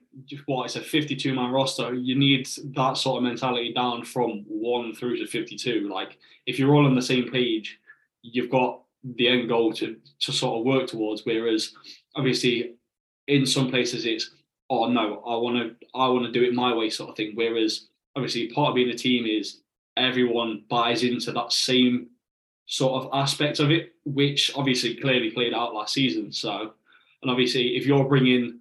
what 0.46 0.66
it's 0.66 0.76
a 0.76 0.80
52 0.80 1.34
man 1.34 1.50
roster. 1.50 1.94
You 1.94 2.18
need 2.18 2.46
that 2.74 2.98
sort 2.98 3.18
of 3.18 3.22
mentality 3.22 3.72
down 3.72 4.04
from 4.04 4.44
one 4.46 4.94
through 4.94 5.16
to 5.18 5.26
52. 5.26 5.88
Like, 5.88 6.18
if 6.46 6.58
you're 6.58 6.74
all 6.74 6.84
on 6.84 6.94
the 6.94 7.02
same 7.02 7.30
page, 7.30 7.78
you've 8.22 8.50
got 8.50 8.82
the 9.16 9.28
end 9.28 9.48
goal 9.48 9.72
to 9.74 9.96
to 10.20 10.32
sort 10.32 10.58
of 10.58 10.66
work 10.66 10.88
towards. 10.88 11.24
Whereas, 11.24 11.72
obviously, 12.14 12.74
in 13.26 13.46
some 13.46 13.70
places 13.70 14.04
it's 14.06 14.30
oh 14.70 14.90
no, 14.90 15.22
I 15.26 15.36
want 15.36 15.56
to 15.56 15.86
I 15.94 16.08
want 16.08 16.26
to 16.26 16.32
do 16.32 16.44
it 16.44 16.54
my 16.54 16.74
way 16.74 16.90
sort 16.90 17.10
of 17.10 17.16
thing. 17.16 17.32
Whereas, 17.34 17.88
obviously, 18.16 18.48
part 18.48 18.70
of 18.70 18.74
being 18.74 18.90
a 18.90 18.96
team 18.96 19.26
is 19.26 19.60
everyone 19.96 20.64
buys 20.68 21.02
into 21.02 21.32
that 21.32 21.52
same 21.52 22.08
sort 22.66 23.02
of 23.02 23.10
aspect 23.12 23.60
of 23.60 23.70
it, 23.70 23.94
which 24.04 24.52
obviously 24.54 24.94
clearly 24.94 25.30
played 25.30 25.54
out 25.54 25.74
last 25.74 25.94
season. 25.94 26.30
So, 26.32 26.72
and 27.22 27.30
obviously, 27.30 27.76
if 27.76 27.86
you're 27.86 28.04
bringing, 28.04 28.60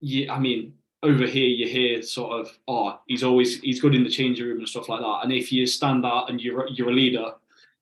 yeah, 0.00 0.32
I 0.32 0.38
mean, 0.38 0.74
over 1.02 1.26
here 1.26 1.48
you 1.48 1.68
hear 1.68 2.02
sort 2.02 2.40
of, 2.40 2.58
oh, 2.68 3.00
he's 3.06 3.22
always 3.22 3.60
he's 3.60 3.80
good 3.80 3.94
in 3.94 4.04
the 4.04 4.10
changing 4.10 4.46
room 4.46 4.58
and 4.58 4.68
stuff 4.68 4.88
like 4.88 5.00
that. 5.00 5.20
And 5.22 5.32
if 5.32 5.50
you 5.50 5.66
stand 5.66 6.04
out 6.04 6.30
and 6.30 6.40
you're 6.40 6.68
you're 6.68 6.90
a 6.90 6.94
leader, 6.94 7.32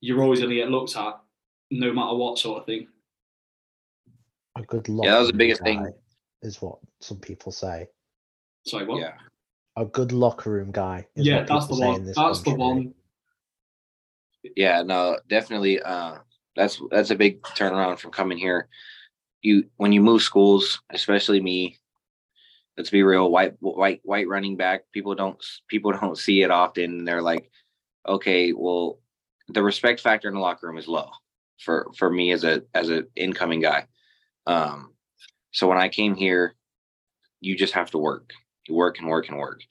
you're 0.00 0.22
always 0.22 0.40
going 0.40 0.50
to 0.50 0.56
get 0.56 0.70
looked 0.70 0.96
at, 0.96 1.20
no 1.70 1.92
matter 1.92 2.16
what 2.16 2.38
sort 2.38 2.60
of 2.60 2.66
thing. 2.66 2.88
A 4.56 4.62
good 4.62 4.86
Yeah, 4.88 5.12
that 5.12 5.18
was 5.18 5.28
the 5.28 5.36
biggest 5.36 5.60
room 5.62 5.84
thing. 5.84 5.94
Is 6.42 6.60
what 6.60 6.78
some 7.00 7.18
people 7.18 7.50
say. 7.50 7.88
Sorry, 8.66 8.86
what? 8.86 9.00
Yeah. 9.00 9.14
A 9.76 9.84
good 9.84 10.12
locker 10.12 10.50
room 10.50 10.70
guy. 10.70 11.06
Is 11.16 11.26
Yeah, 11.26 11.42
that's 11.42 11.66
the 11.66 11.76
one. 11.76 11.96
in 11.96 12.04
this 12.04 12.16
That's 12.16 12.42
the 12.42 12.54
one. 12.54 12.94
Yeah, 14.56 14.82
no, 14.82 15.18
definitely. 15.28 15.80
Uh, 15.80 16.18
that's 16.54 16.80
that's 16.90 17.10
a 17.10 17.16
big 17.16 17.42
turnaround 17.42 17.98
from 17.98 18.12
coming 18.12 18.38
here. 18.38 18.68
You 19.42 19.64
when 19.76 19.92
you 19.92 20.02
move 20.02 20.22
schools, 20.22 20.80
especially 20.90 21.40
me. 21.40 21.78
Let's 22.76 22.90
be 22.90 23.02
real, 23.02 23.30
white 23.30 23.54
white 23.60 24.00
white 24.04 24.28
running 24.28 24.56
back. 24.56 24.82
People 24.92 25.14
don't 25.14 25.42
people 25.68 25.92
don't 26.00 26.18
see 26.18 26.42
it 26.42 26.50
often. 26.50 27.04
They're 27.04 27.22
like, 27.22 27.50
okay, 28.06 28.52
well, 28.52 29.00
the 29.48 29.62
respect 29.62 30.00
factor 30.00 30.28
in 30.28 30.34
the 30.34 30.40
locker 30.40 30.66
room 30.68 30.78
is 30.78 30.86
low 30.86 31.10
for 31.58 31.90
for 31.96 32.10
me 32.10 32.32
as 32.32 32.44
a 32.44 32.62
as 32.74 32.88
an 32.88 33.06
incoming 33.16 33.60
guy. 33.60 33.86
Um, 34.46 34.92
so 35.52 35.68
when 35.68 35.78
I 35.78 35.88
came 35.88 36.14
here, 36.14 36.54
you 37.40 37.56
just 37.56 37.74
have 37.74 37.90
to 37.92 37.98
work. 37.98 38.32
You 38.68 38.74
work 38.74 38.98
and 38.98 39.08
work 39.08 39.28
and 39.28 39.38
work, 39.38 39.62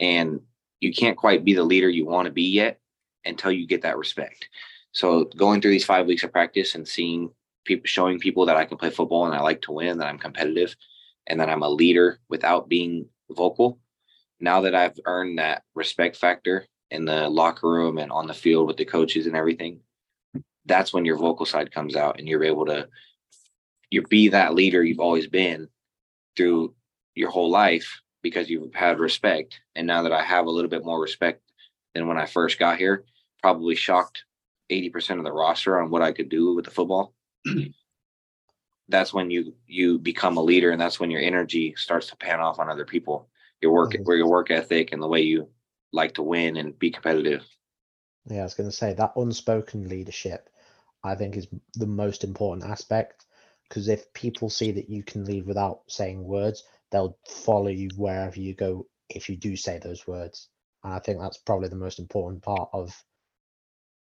and 0.00 0.40
you 0.80 0.92
can't 0.92 1.16
quite 1.16 1.44
be 1.44 1.54
the 1.54 1.64
leader 1.64 1.88
you 1.88 2.06
want 2.06 2.26
to 2.26 2.32
be 2.32 2.44
yet 2.44 2.80
until 3.24 3.50
you 3.50 3.66
get 3.66 3.82
that 3.82 3.98
respect. 3.98 4.48
So 4.92 5.24
going 5.24 5.60
through 5.60 5.72
these 5.72 5.84
five 5.84 6.06
weeks 6.06 6.22
of 6.22 6.32
practice 6.32 6.74
and 6.74 6.86
seeing 6.86 7.30
people 7.64 7.86
showing 7.86 8.18
people 8.18 8.46
that 8.46 8.56
I 8.56 8.64
can 8.64 8.78
play 8.78 8.90
football 8.90 9.26
and 9.26 9.34
I 9.34 9.40
like 9.40 9.60
to 9.62 9.72
win, 9.72 9.98
that 9.98 10.06
I'm 10.06 10.18
competitive, 10.18 10.74
and 11.26 11.40
that 11.40 11.50
I'm 11.50 11.62
a 11.62 11.68
leader 11.68 12.20
without 12.28 12.68
being 12.68 13.06
vocal. 13.30 13.78
Now 14.40 14.60
that 14.62 14.74
I've 14.74 14.98
earned 15.04 15.38
that 15.38 15.64
respect 15.74 16.16
factor 16.16 16.66
in 16.90 17.04
the 17.04 17.28
locker 17.28 17.68
room 17.68 17.98
and 17.98 18.12
on 18.12 18.26
the 18.26 18.34
field 18.34 18.68
with 18.68 18.76
the 18.76 18.84
coaches 18.84 19.26
and 19.26 19.36
everything, 19.36 19.80
that's 20.66 20.92
when 20.92 21.04
your 21.04 21.16
vocal 21.16 21.46
side 21.46 21.72
comes 21.72 21.96
out 21.96 22.18
and 22.18 22.28
you're 22.28 22.44
able 22.44 22.66
to 22.66 22.88
you 23.90 24.02
be 24.02 24.28
that 24.28 24.54
leader 24.54 24.82
you've 24.82 25.00
always 25.00 25.26
been 25.28 25.68
through 26.36 26.74
your 27.14 27.30
whole 27.30 27.50
life 27.50 28.00
because 28.22 28.50
you've 28.50 28.74
had 28.74 28.98
respect. 28.98 29.60
And 29.76 29.86
now 29.86 30.02
that 30.02 30.12
I 30.12 30.22
have 30.22 30.46
a 30.46 30.50
little 30.50 30.68
bit 30.68 30.84
more 30.84 31.00
respect 31.00 31.42
than 31.94 32.08
when 32.08 32.18
I 32.18 32.26
first 32.26 32.58
got 32.58 32.78
here, 32.78 33.04
probably 33.40 33.76
shocked 33.76 34.24
80% 34.70 35.18
of 35.18 35.24
the 35.24 35.32
roster 35.32 35.80
on 35.80 35.90
what 35.90 36.02
I 36.02 36.12
could 36.12 36.28
do 36.28 36.54
with 36.54 36.64
the 36.64 36.70
football. 36.72 37.14
that's 38.88 39.12
when 39.12 39.30
you 39.30 39.54
you 39.66 39.98
become 39.98 40.36
a 40.36 40.42
leader 40.42 40.70
and 40.70 40.80
that's 40.80 41.00
when 41.00 41.10
your 41.10 41.20
energy 41.20 41.74
starts 41.76 42.08
to 42.08 42.16
pan 42.16 42.40
off 42.40 42.58
on 42.58 42.68
other 42.68 42.84
people. 42.84 43.28
Your 43.60 43.72
work 43.72 43.92
Mhm. 43.92 44.04
where 44.04 44.16
your 44.16 44.28
work 44.28 44.50
ethic 44.50 44.92
and 44.92 45.02
the 45.02 45.08
way 45.08 45.22
you 45.22 45.48
like 45.92 46.14
to 46.14 46.22
win 46.22 46.56
and 46.56 46.78
be 46.78 46.90
competitive. 46.90 47.46
Yeah, 48.28 48.40
I 48.40 48.44
was 48.44 48.54
going 48.54 48.68
to 48.68 48.76
say 48.76 48.92
that 48.94 49.12
unspoken 49.16 49.88
leadership, 49.88 50.50
I 51.04 51.14
think, 51.14 51.36
is 51.36 51.48
the 51.74 51.86
most 51.86 52.24
important 52.24 52.70
aspect. 52.70 53.24
Because 53.68 53.88
if 53.88 54.12
people 54.12 54.48
see 54.48 54.70
that 54.72 54.88
you 54.88 55.02
can 55.02 55.24
leave 55.24 55.46
without 55.46 55.80
saying 55.88 56.22
words, 56.22 56.64
they'll 56.92 57.18
follow 57.26 57.68
you 57.68 57.88
wherever 57.96 58.38
you 58.40 58.54
go 58.54 58.86
if 59.08 59.28
you 59.28 59.36
do 59.36 59.56
say 59.56 59.78
those 59.78 60.06
words. 60.06 60.48
And 60.84 60.94
I 60.94 60.98
think 61.00 61.20
that's 61.20 61.38
probably 61.38 61.68
the 61.68 61.76
most 61.76 61.98
important 61.98 62.42
part 62.42 62.68
of 62.72 62.94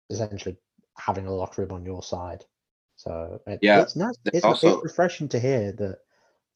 essentially 0.10 0.58
having 0.98 1.26
a 1.28 1.34
locker 1.34 1.62
room 1.62 1.72
on 1.72 1.86
your 1.86 2.04
side. 2.04 2.44
So 2.98 3.42
it, 3.48 3.60
Yeah, 3.62 3.82
it's 3.82 3.96
nice. 3.96 4.16
It's, 4.26 4.46
also- 4.46 4.76
it's 4.76 4.84
refreshing 4.84 5.30
to 5.30 5.40
hear 5.40 5.72
that 5.74 6.00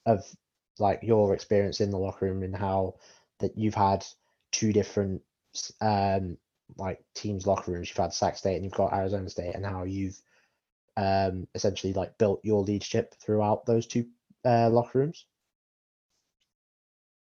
of 0.05 0.25
like 0.77 0.99
your 1.03 1.33
experience 1.33 1.81
in 1.81 1.91
the 1.91 1.97
locker 1.97 2.25
room 2.25 2.43
and 2.43 2.55
how 2.55 2.95
that 3.39 3.57
you've 3.57 3.75
had 3.75 4.05
two 4.51 4.73
different 4.73 5.21
um 5.81 6.37
like 6.77 7.03
teams 7.15 7.47
locker 7.47 7.71
rooms. 7.71 7.89
You've 7.89 7.97
had 7.97 8.13
Sac 8.13 8.37
State 8.37 8.55
and 8.55 8.63
you've 8.63 8.73
got 8.73 8.93
Arizona 8.93 9.29
State, 9.29 9.55
and 9.55 9.65
how 9.65 9.83
you've 9.83 10.19
um 10.97 11.47
essentially 11.55 11.93
like 11.93 12.17
built 12.17 12.41
your 12.43 12.61
leadership 12.61 13.13
throughout 13.23 13.65
those 13.65 13.85
two 13.87 14.05
uh, 14.45 14.69
locker 14.69 14.99
rooms. 14.99 15.25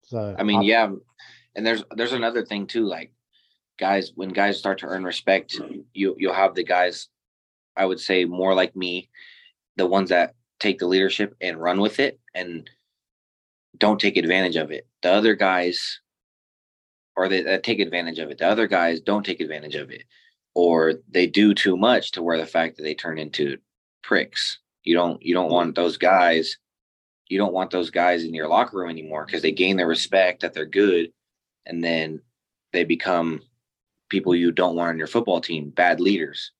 So 0.04 0.36
I 0.38 0.42
mean, 0.42 0.62
yeah, 0.62 0.90
and 1.54 1.66
there's 1.66 1.82
there's 1.96 2.12
another 2.12 2.44
thing 2.44 2.66
too. 2.66 2.86
Like 2.86 3.12
guys, 3.78 4.12
when 4.14 4.28
guys 4.30 4.58
start 4.58 4.78
to 4.78 4.86
earn 4.86 5.04
respect, 5.04 5.60
you 5.92 6.14
you'll 6.18 6.34
have 6.34 6.54
the 6.54 6.64
guys, 6.64 7.08
I 7.76 7.86
would 7.86 8.00
say 8.00 8.24
more 8.24 8.54
like 8.54 8.76
me, 8.76 9.10
the 9.76 9.86
ones 9.86 10.10
that 10.10 10.34
take 10.60 10.78
the 10.78 10.86
leadership 10.86 11.34
and 11.40 11.60
run 11.60 11.80
with 11.80 12.00
it 12.00 12.18
and 12.34 12.68
don't 13.78 14.00
take 14.00 14.16
advantage 14.16 14.56
of 14.56 14.70
it. 14.70 14.86
The 15.02 15.12
other 15.12 15.34
guys, 15.34 16.00
or 17.16 17.28
they 17.28 17.42
that 17.42 17.62
take 17.62 17.80
advantage 17.80 18.18
of 18.18 18.30
it. 18.30 18.38
The 18.38 18.48
other 18.48 18.66
guys 18.66 19.00
don't 19.00 19.24
take 19.24 19.40
advantage 19.40 19.74
of 19.74 19.90
it, 19.90 20.04
or 20.54 20.94
they 21.10 21.26
do 21.26 21.54
too 21.54 21.76
much 21.76 22.12
to 22.12 22.22
where 22.22 22.38
the 22.38 22.46
fact 22.46 22.76
that 22.76 22.82
they 22.82 22.94
turn 22.94 23.18
into 23.18 23.58
pricks. 24.02 24.58
You 24.84 24.94
don't 24.94 25.22
you 25.22 25.34
don't 25.34 25.50
want 25.50 25.74
those 25.74 25.96
guys 25.96 26.56
you 27.28 27.38
don't 27.38 27.52
want 27.52 27.70
those 27.70 27.90
guys 27.90 28.24
in 28.24 28.34
your 28.34 28.48
locker 28.48 28.78
room 28.78 28.90
anymore 28.90 29.24
because 29.24 29.42
they 29.42 29.52
gain 29.52 29.76
their 29.76 29.86
respect 29.86 30.42
that 30.42 30.54
they're 30.54 30.66
good 30.66 31.10
and 31.64 31.82
then 31.82 32.20
they 32.72 32.84
become 32.84 33.40
people 34.08 34.34
you 34.34 34.52
don't 34.52 34.76
want 34.76 34.90
on 34.90 34.98
your 34.98 35.06
football 35.06 35.40
team 35.40 35.70
bad 35.70 36.00
leaders 36.00 36.52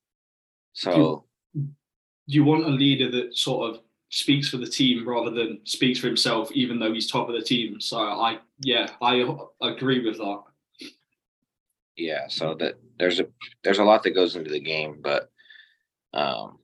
so 0.73 1.23
do 1.55 1.67
you 2.25 2.43
want 2.43 2.65
a 2.65 2.69
leader 2.69 3.09
that 3.09 3.35
sort 3.35 3.69
of 3.69 3.81
speaks 4.09 4.49
for 4.49 4.57
the 4.57 4.65
team 4.67 5.07
rather 5.07 5.31
than 5.31 5.59
speaks 5.65 5.99
for 5.99 6.07
himself, 6.07 6.51
even 6.53 6.79
though 6.79 6.93
he's 6.93 7.09
top 7.11 7.27
of 7.29 7.35
the 7.35 7.41
team. 7.41 7.79
So 7.81 7.97
I, 7.99 8.39
yeah, 8.61 8.89
I 9.01 9.25
agree 9.61 10.03
with 10.05 10.17
that. 10.17 10.41
yeah 11.97 12.27
so 12.27 12.53
that 12.55 12.75
there's 12.99 13.19
a 13.19 13.25
there's 13.63 13.79
a 13.79 13.83
lot 13.83 14.03
that 14.03 14.11
goes 14.11 14.35
into 14.35 14.51
the 14.51 14.59
game 14.59 14.99
but 15.01 15.31
um 16.13 16.59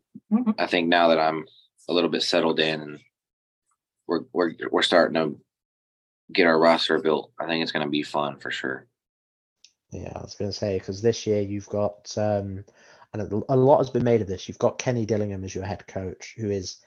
i 0.60 0.67
think 0.67 0.88
now 0.88 1.08
that 1.08 1.19
i'm 1.19 1.43
a 1.89 1.93
little 1.93 2.10
bit 2.10 2.21
settled 2.21 2.60
in 2.60 2.82
and 2.82 2.99
we're 4.08 4.21
we're 4.32 4.53
we're 4.71 4.84
starting 4.84 5.15
to 5.15 5.39
get 6.32 6.45
our 6.45 6.60
roster 6.60 6.99
built 6.99 7.32
i 7.39 7.47
think 7.47 7.63
it's 7.63 7.71
going 7.71 7.86
to 7.86 7.89
be 7.89 8.03
fun 8.03 8.38
for 8.39 8.51
sure 8.51 8.86
Yeah, 9.91 10.12
I 10.15 10.21
was 10.21 10.36
going 10.36 10.51
to 10.51 10.58
say 10.58 10.77
because 10.77 11.01
this 11.01 11.25
year 11.27 11.41
you've 11.41 11.69
got, 11.69 12.15
um, 12.17 12.63
and 13.13 13.21
a- 13.21 13.53
a 13.53 13.56
lot 13.56 13.77
has 13.79 13.89
been 13.91 14.03
made 14.03 14.21
of 14.21 14.27
this. 14.27 14.47
You've 14.47 14.58
got 14.65 14.79
Kenny 14.79 15.06
Dillingham 15.06 15.43
as 15.43 15.53
your 15.53 15.65
head 15.65 15.86
coach, 15.88 16.34
who 16.38 16.49
is, 16.49 16.77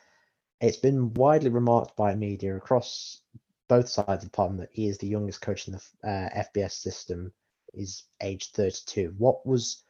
it's 0.60 0.76
been 0.76 1.12
widely 1.14 1.50
remarked 1.50 1.96
by 1.96 2.14
media 2.14 2.56
across 2.56 3.20
both 3.68 3.88
sides 3.88 4.24
of 4.24 4.30
the 4.30 4.36
pond 4.36 4.60
that 4.60 4.70
he 4.72 4.86
is 4.86 4.98
the 4.98 5.08
youngest 5.08 5.40
coach 5.40 5.68
in 5.68 5.74
the 5.74 6.08
uh, 6.08 6.42
FBS 6.44 6.72
system. 6.72 7.32
Is 7.74 8.04
age 8.22 8.52
32. 8.52 9.14
What 9.18 9.46
was 9.46 9.82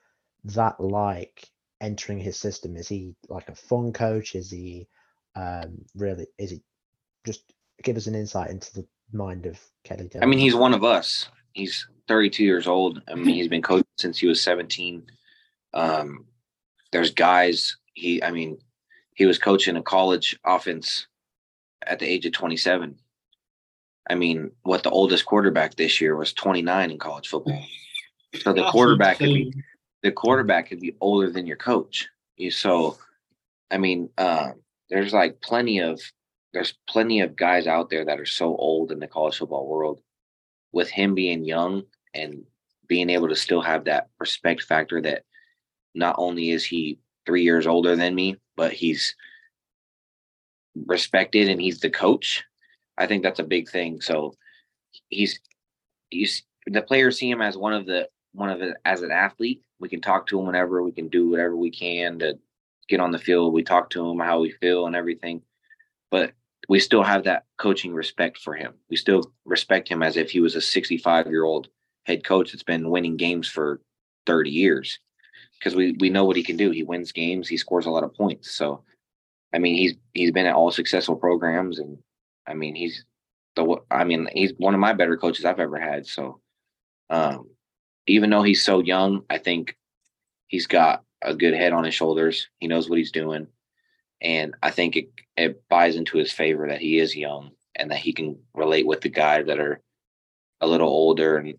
that 0.45 0.81
like 0.81 1.49
entering 1.81 2.19
his 2.19 2.37
system? 2.37 2.77
Is 2.77 2.89
he 2.89 3.15
like 3.29 3.49
a 3.49 3.55
fun 3.55 3.93
coach? 3.93 4.35
Is 4.35 4.51
he 4.51 4.89
um, 5.37 5.85
really? 5.95 6.27
Is 6.39 6.51
he 6.51 6.63
just 7.25 7.53
give 7.83 7.97
us 7.97 8.07
an 8.07 8.15
insight 8.15 8.51
into 8.51 8.73
the 8.73 8.87
mind 9.13 9.47
of 9.47 9.61
Kelly 9.85 10.09
Dillingham? 10.09 10.23
I 10.23 10.27
mean, 10.27 10.39
he's 10.39 10.57
one 10.57 10.75
of 10.75 10.83
us. 10.83 11.29
He's 11.53 11.87
32 12.09 12.45
years 12.45 12.67
old. 12.67 13.03
I 13.09 13.15
mean, 13.15 13.35
he's 13.35 13.49
been 13.49 13.63
coaching 13.63 13.87
since 13.99 14.19
he 14.19 14.27
was 14.27 14.43
17. 14.43 15.05
Um, 15.75 16.25
there's 16.91 17.13
guys. 17.13 17.77
He, 17.95 18.23
I 18.23 18.31
mean, 18.31 18.59
he 19.17 19.27
was 19.27 19.39
coaching 19.39 19.77
a 19.77 19.83
college 19.83 20.39
offense 20.45 21.09
at 21.87 21.99
the 21.99 22.07
age 22.07 22.27
of 22.27 22.33
27. 22.33 22.97
I 24.09 24.15
mean, 24.15 24.53
what 24.63 24.83
the 24.83 24.91
oldest 24.91 25.25
quarterback 25.25 25.75
this 25.75 26.01
year 26.01 26.15
was 26.15 26.33
29 26.35 26.91
in 26.91 26.99
college 26.99 27.29
football. 27.29 27.65
So 28.35 28.53
the 28.53 28.61
That's 28.61 28.73
quarterback 28.73 29.19
could 29.19 29.35
be 29.35 29.53
the 30.03 30.13
quarterback 30.13 30.69
could 30.69 30.81
be 30.81 30.97
older 31.01 31.31
than 31.31 31.47
your 31.47 31.57
coach. 31.57 32.09
You 32.37 32.51
so, 32.51 32.99
I 33.71 33.79
mean, 33.79 34.11
uh, 34.19 34.51
there's 34.91 35.15
like 35.15 35.41
plenty 35.41 35.81
of 35.81 36.01
there's 36.53 36.75
plenty 36.89 37.21
of 37.21 37.37
guys 37.37 37.67
out 37.67 37.91
there 37.91 38.05
that 38.05 38.21
are 38.21 38.27
so 38.27 38.55
old 38.57 38.93
in 38.93 39.01
the 39.01 39.09
college 39.09 39.39
football 39.39 39.67
world. 39.67 40.01
With 40.73 40.91
him 40.91 41.15
being 41.15 41.45
young 41.45 41.85
and 42.13 42.45
being 42.87 43.09
able 43.09 43.29
to 43.29 43.37
still 43.37 43.63
have 43.63 43.85
that 43.85 44.09
respect 44.21 44.63
factor 44.63 45.01
that 45.01 45.23
not 45.95 46.17
only 46.19 46.51
is 46.51 46.65
he 46.65 46.99
three 47.25 47.43
years 47.43 47.67
older 47.67 47.97
than 47.97 48.15
me, 48.15 48.37
but 48.57 48.73
he's 48.73 49.15
respected 50.87 51.49
and 51.49 51.61
he's 51.61 51.81
the 51.81 51.91
coach. 51.91 52.45
I 52.99 53.07
think 53.07 53.23
that's 53.23 53.41
a 53.41 53.45
big 53.45 53.69
thing. 53.69 54.01
So 54.01 54.35
he's 55.09 55.41
he's 56.11 56.43
the 56.67 56.83
players 56.83 57.19
see 57.19 57.31
him 57.31 57.43
as 57.43 57.57
one 57.57 57.73
of 57.73 57.87
the 57.87 58.09
one 58.33 58.51
of 58.51 58.59
the 58.59 58.75
as 58.85 59.03
an 59.03 59.11
athlete. 59.11 59.63
We 59.79 59.89
can 59.89 60.01
talk 60.01 60.27
to 60.29 60.39
him 60.39 60.47
whenever 60.47 60.83
we 60.83 60.93
can 60.93 61.09
do 61.09 61.29
whatever 61.29 61.57
we 61.57 61.71
can 61.71 62.19
to 62.21 62.39
get 62.89 63.01
on 63.01 63.11
the 63.11 63.19
field. 63.19 63.53
We 63.53 63.63
talk 63.63 63.91
to 63.91 64.09
him 64.09 64.19
how 64.19 64.41
we 64.41 64.51
feel 64.53 64.87
and 64.87 64.97
everything. 64.97 65.43
But 66.11 66.33
we 66.69 66.81
still 66.81 67.03
have 67.03 67.25
that 67.25 67.45
coaching 67.59 67.93
respect 67.93 68.39
for 68.39 68.55
him. 68.55 68.75
We 68.91 68.97
still 68.97 69.33
respect 69.45 69.89
him 69.89 70.03
as 70.03 70.17
if 70.17 70.31
he 70.31 70.41
was 70.41 70.57
a 70.57 70.61
65 70.61 71.27
year 71.27 71.45
old 71.45 71.69
head 72.05 72.25
coach 72.25 72.53
that's 72.53 72.63
been 72.63 72.91
winning 72.91 73.17
games 73.17 73.49
for 73.49 73.81
30 74.27 74.51
years 74.51 74.99
because 75.59 75.75
we, 75.75 75.97
we 75.99 76.11
know 76.11 76.25
what 76.25 76.37
he 76.37 76.43
can 76.43 76.57
do. 76.57 76.71
He 76.71 76.83
wins 76.83 77.13
games, 77.13 77.49
he 77.49 77.57
scores 77.57 77.87
a 77.87 77.91
lot 77.91 78.05
of 78.05 78.15
points. 78.15 78.53
So, 78.53 78.83
I 79.55 79.59
mean, 79.59 79.77
he's 79.77 79.95
he's 80.13 80.33
been 80.33 80.47
at 80.47 80.55
all 80.55 80.71
successful 80.71 81.17
programs, 81.17 81.79
and 81.79 81.99
I 82.47 82.55
mean, 82.55 82.75
he's 82.75 83.05
the 83.55 83.77
I 83.91 84.05
mean, 84.05 84.29
he's 84.33 84.53
one 84.59 84.75
of 84.75 84.81
my 84.81 84.93
better 84.93 85.17
coaches 85.17 85.45
I've 85.45 85.61
ever 85.61 85.79
had. 85.79 86.07
So, 86.07 86.41
um, 87.11 87.51
even 88.07 88.31
though 88.31 88.43
he's 88.43 88.65
so 88.65 88.81
young, 88.81 89.23
I 89.31 89.39
think 89.39 89.77
he's 90.49 90.67
got 90.67 91.03
a 91.23 91.35
good 91.35 91.55
head 91.55 91.73
on 91.73 91.85
his 91.85 91.95
shoulders. 91.95 92.49
He 92.59 92.69
knows 92.69 92.89
what 92.89 92.99
he's 92.99 93.13
doing, 93.13 93.47
and 94.21 94.55
I 94.63 94.71
think 94.71 94.97
it 94.97 95.09
it 95.37 95.69
buys 95.69 95.97
into 95.97 96.19
his 96.19 96.33
favor 96.33 96.69
that 96.69 96.81
he 96.81 96.99
is 96.99 97.17
young 97.17 97.51
and 97.75 97.91
that 97.91 97.99
he 97.99 98.13
can 98.13 98.39
relate 98.55 98.87
with 98.87 99.03
the 99.03 99.09
guys 99.09 99.47
that 99.47 99.61
are 99.61 99.81
a 100.61 100.67
little 100.67 100.89
older 100.89 101.37
and 101.37 101.55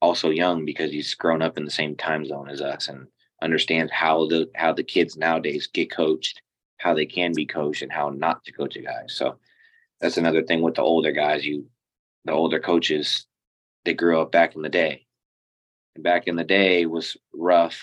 also 0.00 0.28
young 0.28 0.66
because 0.66 0.90
he's 0.90 1.14
grown 1.14 1.40
up 1.40 1.56
in 1.56 1.64
the 1.64 1.70
same 1.70 1.96
time 1.96 2.26
zone 2.26 2.50
as 2.50 2.60
us 2.60 2.88
and 2.88 3.06
understands 3.42 3.92
how 3.92 4.26
the 4.26 4.50
how 4.54 4.72
the 4.72 4.84
kids 4.84 5.16
nowadays 5.16 5.66
get 5.66 5.90
coached, 5.90 6.42
how 6.78 6.94
they 6.94 7.06
can 7.06 7.32
be 7.34 7.46
coached, 7.46 7.82
and 7.82 7.92
how 7.92 8.10
not 8.10 8.44
to 8.44 8.52
coach 8.52 8.76
a 8.76 8.82
guy. 8.82 9.04
So 9.08 9.38
that's 10.00 10.16
another 10.16 10.42
thing 10.42 10.62
with 10.62 10.74
the 10.74 10.82
older 10.82 11.12
guys. 11.12 11.44
You, 11.44 11.66
the 12.24 12.32
older 12.32 12.60
coaches, 12.60 13.26
they 13.84 13.94
grew 13.94 14.20
up 14.20 14.32
back 14.32 14.54
in 14.56 14.62
the 14.62 14.68
day. 14.68 15.06
And 15.94 16.04
back 16.04 16.26
in 16.26 16.36
the 16.36 16.44
day 16.44 16.86
was 16.86 17.16
rough, 17.32 17.80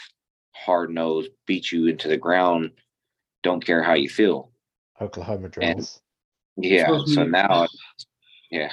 hard 0.54 0.90
nosed, 0.90 1.30
beat 1.46 1.72
you 1.72 1.88
into 1.88 2.08
the 2.08 2.18
ground, 2.18 2.72
don't 3.44 3.66
care 3.66 3.84
how 3.84 3.94
you 3.94 4.10
feel. 4.10 4.52
Oklahoma 5.00 5.50
drills. 5.50 6.02
Yeah. 6.58 7.00
So 7.06 7.24
now, 7.24 7.68
yeah, 8.52 8.72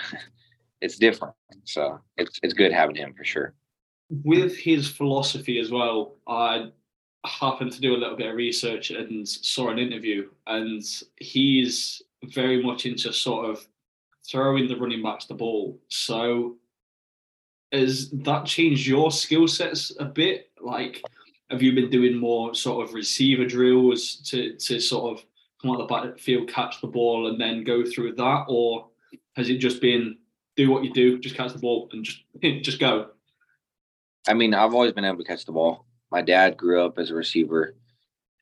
it's 0.81 0.99
different. 0.99 1.35
So 1.65 2.01
it's 2.17 2.39
it's 2.43 2.55
good 2.55 2.73
having 2.73 2.97
him 2.97 3.15
for 3.17 3.25
sure. 3.25 3.55
With 4.11 4.57
his 4.57 4.89
philosophy 4.89 5.59
as 5.59 5.71
well, 5.71 6.17
I 6.27 6.71
happened 7.25 7.73
to 7.73 7.81
do 7.81 7.95
a 7.95 7.99
little 7.99 8.17
bit 8.17 8.29
of 8.29 8.37
research 8.37 8.91
and 8.91 9.29
saw 9.29 9.69
an 9.71 9.79
interview, 9.79 10.29
and 10.47 10.83
he's 11.17 12.03
very 12.25 12.63
much 12.63 12.87
into 12.87 13.13
sort 13.13 13.51
of 13.51 13.67
throwing 14.27 14.69
the 14.69 14.77
running 14.77 15.03
backs 15.03 15.27
the 15.27 15.35
ball. 15.35 15.79
So, 15.89 16.57
has 17.73 18.11
that 18.11 18.47
changed 18.47 18.87
your 18.87 19.11
skill 19.11 19.47
sets 19.47 19.93
a 19.99 20.05
bit? 20.05 20.51
Like, 20.61 21.03
have 21.51 21.63
you 21.63 21.73
been 21.75 21.91
doing 21.91 22.17
more 22.17 22.55
sort 22.55 22.87
of 22.87 22.95
receiver 22.95 23.45
drills 23.45 24.17
to 24.27 24.55
to 24.55 24.81
sort 24.81 25.19
of 25.19 25.25
come 25.61 25.73
out 25.73 25.79
the 25.79 25.85
backfield, 25.85 26.49
catch 26.49 26.81
the 26.81 26.87
ball, 26.87 27.29
and 27.29 27.41
then 27.41 27.65
go 27.65 27.85
through 27.85 28.15
that, 28.15 28.45
or 28.49 28.89
has 29.37 29.49
it 29.51 29.59
just 29.59 29.81
been 29.81 30.17
do 30.57 30.71
what 30.71 30.85
you 30.85 30.93
do, 30.93 31.19
just 31.19 31.37
catch 31.37 31.53
the 31.53 31.59
ball 31.59 31.89
and 31.93 32.05
just 32.05 32.23
just 32.63 32.81
go? 32.81 33.11
I 34.27 34.35
mean, 34.35 34.55
I've 34.55 34.75
always 34.75 34.93
been 34.93 35.05
able 35.05 35.19
to 35.19 35.25
catch 35.25 35.45
the 35.45 35.53
ball. 35.53 35.87
My 36.11 36.23
dad 36.23 36.57
grew 36.57 36.85
up 36.85 36.99
as 36.99 37.11
a 37.11 37.15
receiver. 37.15 37.75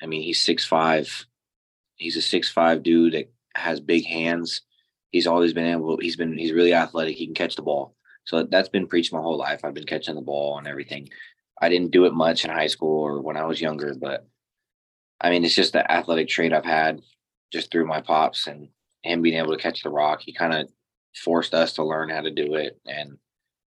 I 0.03 0.07
mean, 0.07 0.23
he's 0.23 0.41
six 0.41 0.65
five. 0.65 1.27
He's 1.97 2.17
a 2.17 2.23
six 2.23 2.51
five 2.51 2.83
dude 2.83 3.15
that 3.15 3.33
has 3.55 3.81
big 3.81 4.05
hands. 4.07 4.63
He's 5.11 5.27
always 5.27 5.53
been 5.53 5.67
able. 5.67 5.99
He's 5.99 6.17
been. 6.17 6.37
He's 6.37 6.53
really 6.53 6.75
athletic. 6.75 7.17
He 7.17 7.27
can 7.27 7.35
catch 7.35 7.57
the 7.57 7.63
ball. 7.63 7.95
So 8.25 8.43
that's 8.43 8.69
been 8.69 8.89
preached 8.89 9.13
my 9.13 9.21
whole 9.21 9.39
life. 9.39 9.61
I've 9.65 9.75
been 9.75 9.87
catching 9.87 10.17
the 10.17 10.21
ball 10.21 10.59
and 10.59 10.67
everything. 10.67 11.09
I 11.61 11.69
didn't 11.69 11.93
do 11.93 12.05
it 12.07 12.13
much 12.13 12.45
in 12.45 12.51
high 12.51 12.67
school 12.67 13.03
or 13.03 13.21
when 13.21 13.37
I 13.37 13.45
was 13.45 13.61
younger, 13.61 13.95
but 13.95 14.27
I 15.21 15.31
mean, 15.31 15.45
it's 15.45 15.55
just 15.55 15.73
the 15.73 15.91
athletic 15.91 16.29
trait 16.29 16.53
I've 16.53 16.65
had 16.65 17.01
just 17.53 17.71
through 17.71 17.87
my 17.87 18.01
pops 18.01 18.47
and 18.47 18.69
him 19.03 19.23
being 19.23 19.39
able 19.39 19.57
to 19.57 19.63
catch 19.63 19.83
the 19.83 19.91
rock. 19.91 20.21
He 20.21 20.33
kind 20.33 20.53
of 20.53 20.69
forced 21.15 21.55
us 21.55 21.75
to 21.75 21.85
learn 21.85 22.11
how 22.11 22.21
to 22.21 22.31
do 22.31 22.55
it. 22.57 22.79
And 22.85 23.17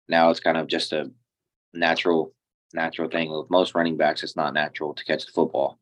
now 0.10 0.30
it's 0.30 0.40
kind 0.40 0.58
of 0.58 0.68
just 0.68 0.92
a 0.92 1.12
natural, 1.74 2.34
natural 2.74 3.10
thing. 3.10 3.32
With 3.32 3.50
most 3.50 3.76
running 3.76 3.98
backs, 3.98 4.24
it's 4.24 4.36
not 4.36 4.54
natural 4.54 4.94
to 4.94 5.06
catch 5.06 5.26
the 5.26 5.32
football. 5.32 5.80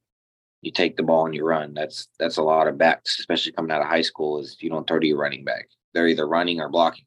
You 0.61 0.71
take 0.71 0.97
the 0.97 1.03
ball 1.03 1.25
and 1.25 1.35
you 1.35 1.43
run. 1.43 1.73
That's 1.73 2.07
that's 2.19 2.37
a 2.37 2.43
lot 2.43 2.67
of 2.67 2.77
backs, 2.77 3.19
especially 3.19 3.51
coming 3.51 3.71
out 3.71 3.81
of 3.81 3.87
high 3.87 4.01
school, 4.01 4.39
is 4.39 4.57
you 4.59 4.69
don't 4.69 4.87
throw 4.87 4.99
to 4.99 5.07
your 5.07 5.17
running 5.17 5.43
back. 5.43 5.69
They're 5.93 6.07
either 6.07 6.27
running 6.27 6.59
or 6.59 6.69
blocking. 6.69 7.05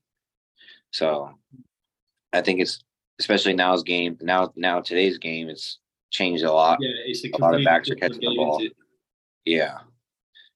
So 0.91 1.31
I 2.33 2.41
think 2.41 2.61
it's 2.61 2.83
especially 3.19 3.55
now's 3.55 3.83
game, 3.83 4.17
now 4.21 4.53
now 4.57 4.81
today's 4.81 5.19
game, 5.19 5.49
it's 5.49 5.79
changed 6.11 6.45
a 6.45 6.53
lot. 6.53 6.79
Yeah, 6.81 6.91
it's 7.07 7.25
a, 7.25 7.31
a 7.35 7.38
lot 7.38 7.55
of 7.55 7.64
backs 7.64 7.91
are 7.91 7.97
catching 7.97 8.21
the 8.21 8.37
ball. 8.37 8.62
Yeah. 9.45 9.79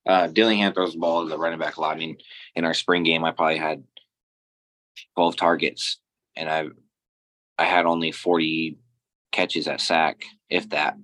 Uh, 0.06 0.26
Dillingham 0.26 0.72
throws 0.72 0.92
the 0.92 0.98
ball 0.98 1.22
to 1.22 1.28
the 1.28 1.38
running 1.38 1.58
back 1.58 1.76
a 1.76 1.80
lot. 1.80 1.96
I 1.96 1.98
mean, 1.98 2.16
in 2.54 2.64
our 2.64 2.74
spring 2.74 3.04
game, 3.04 3.24
I 3.24 3.30
probably 3.30 3.58
had 3.58 3.85
12 5.14 5.37
targets 5.37 5.98
and 6.37 6.48
I 6.48 6.66
I 7.62 7.66
had 7.66 7.87
only 7.87 8.11
40 8.11 8.77
catches 9.31 9.68
at 9.68 9.81
Sac, 9.81 10.25
if 10.51 10.68
that, 10.70 10.96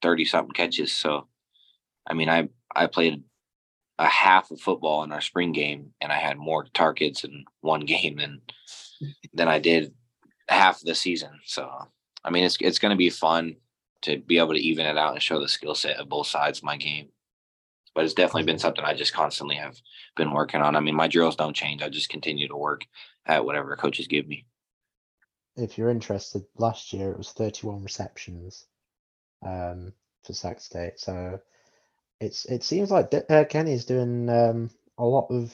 30 0.00 0.24
something 0.24 0.52
catches. 0.52 0.92
So, 0.92 1.26
I 2.06 2.14
mean, 2.14 2.28
I 2.28 2.48
I 2.76 2.86
played 2.86 3.24
a 3.98 4.06
half 4.06 4.52
of 4.52 4.60
football 4.60 5.02
in 5.02 5.10
our 5.10 5.20
spring 5.20 5.50
game 5.50 5.92
and 6.00 6.12
I 6.12 6.18
had 6.18 6.36
more 6.38 6.66
targets 6.72 7.24
in 7.24 7.44
one 7.62 7.80
game 7.94 8.16
than 8.16 8.40
than 9.32 9.48
I 9.48 9.58
did 9.58 9.92
half 10.48 10.80
the 10.80 10.94
season. 10.94 11.32
So, 11.46 11.68
I 12.24 12.30
mean, 12.30 12.44
it's 12.44 12.58
it's 12.60 12.78
going 12.78 12.90
to 12.90 12.96
be 12.96 13.10
fun 13.10 13.56
to 14.02 14.18
be 14.18 14.38
able 14.38 14.54
to 14.54 14.60
even 14.60 14.86
it 14.86 14.96
out 14.96 15.14
and 15.14 15.22
show 15.22 15.40
the 15.40 15.48
skill 15.48 15.74
set 15.74 15.96
of 15.96 16.08
both 16.08 16.28
sides 16.28 16.58
of 16.58 16.64
my 16.64 16.76
game 16.76 17.08
but 17.94 18.04
it's 18.04 18.14
definitely 18.14 18.42
been 18.42 18.58
something 18.58 18.84
I 18.84 18.92
just 18.92 19.14
constantly 19.14 19.54
have 19.54 19.76
been 20.16 20.32
working 20.32 20.60
on. 20.60 20.74
I 20.74 20.80
mean, 20.80 20.96
my 20.96 21.06
drills 21.06 21.36
don't 21.36 21.54
change. 21.54 21.80
I 21.80 21.88
just 21.88 22.08
continue 22.08 22.48
to 22.48 22.56
work 22.56 22.84
at 23.24 23.44
whatever 23.44 23.76
coaches 23.76 24.08
give 24.08 24.26
me. 24.26 24.46
If 25.56 25.78
you're 25.78 25.90
interested, 25.90 26.44
last 26.56 26.92
year 26.92 27.10
it 27.10 27.18
was 27.18 27.32
31 27.32 27.82
receptions 27.82 28.66
um, 29.44 29.92
for 30.24 30.32
Sac 30.32 30.60
State. 30.60 30.98
So 30.98 31.40
it's 32.20 32.44
it 32.46 32.62
seems 32.62 32.90
like 32.90 33.12
uh, 33.30 33.44
Kenny's 33.44 33.84
doing 33.84 34.28
um, 34.28 34.70
a 34.98 35.04
lot 35.04 35.28
of 35.30 35.52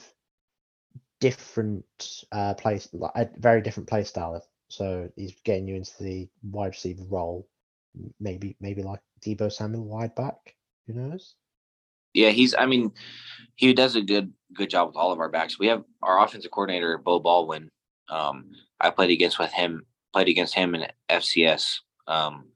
different 1.19 1.85
uh, 2.31 2.53
place, 2.55 2.89
like 2.93 3.11
a 3.15 3.29
very 3.37 3.61
different 3.61 3.89
play 3.89 4.03
style. 4.03 4.43
So 4.69 5.09
he's 5.15 5.35
getting 5.43 5.67
you 5.67 5.75
into 5.75 5.91
the 6.01 6.29
wide 6.43 6.67
receiver 6.67 7.03
role, 7.09 7.47
maybe 8.19 8.55
maybe 8.59 8.83
like 8.83 9.01
Deebo 9.23 9.51
Samuel 9.51 9.85
wide 9.85 10.15
back. 10.15 10.55
Who 10.87 10.93
knows? 10.93 11.35
Yeah, 12.13 12.29
he's. 12.29 12.55
I 12.57 12.65
mean, 12.65 12.91
he 13.55 13.73
does 13.73 13.95
a 13.95 14.01
good 14.01 14.33
good 14.53 14.69
job 14.69 14.87
with 14.87 14.97
all 14.97 15.11
of 15.11 15.19
our 15.19 15.29
backs. 15.29 15.59
We 15.59 15.67
have 15.67 15.83
our 16.01 16.23
offensive 16.23 16.51
coordinator 16.51 16.97
Beau 16.97 17.19
Baldwin. 17.19 17.69
Um, 18.09 18.51
I 18.79 18.89
played 18.89 19.11
against 19.11 19.39
with 19.39 19.51
him. 19.51 19.85
Played 20.13 20.29
against 20.29 20.55
him 20.55 20.75
in 20.75 20.87
FCS. 21.09 21.79
Um, 22.07 22.49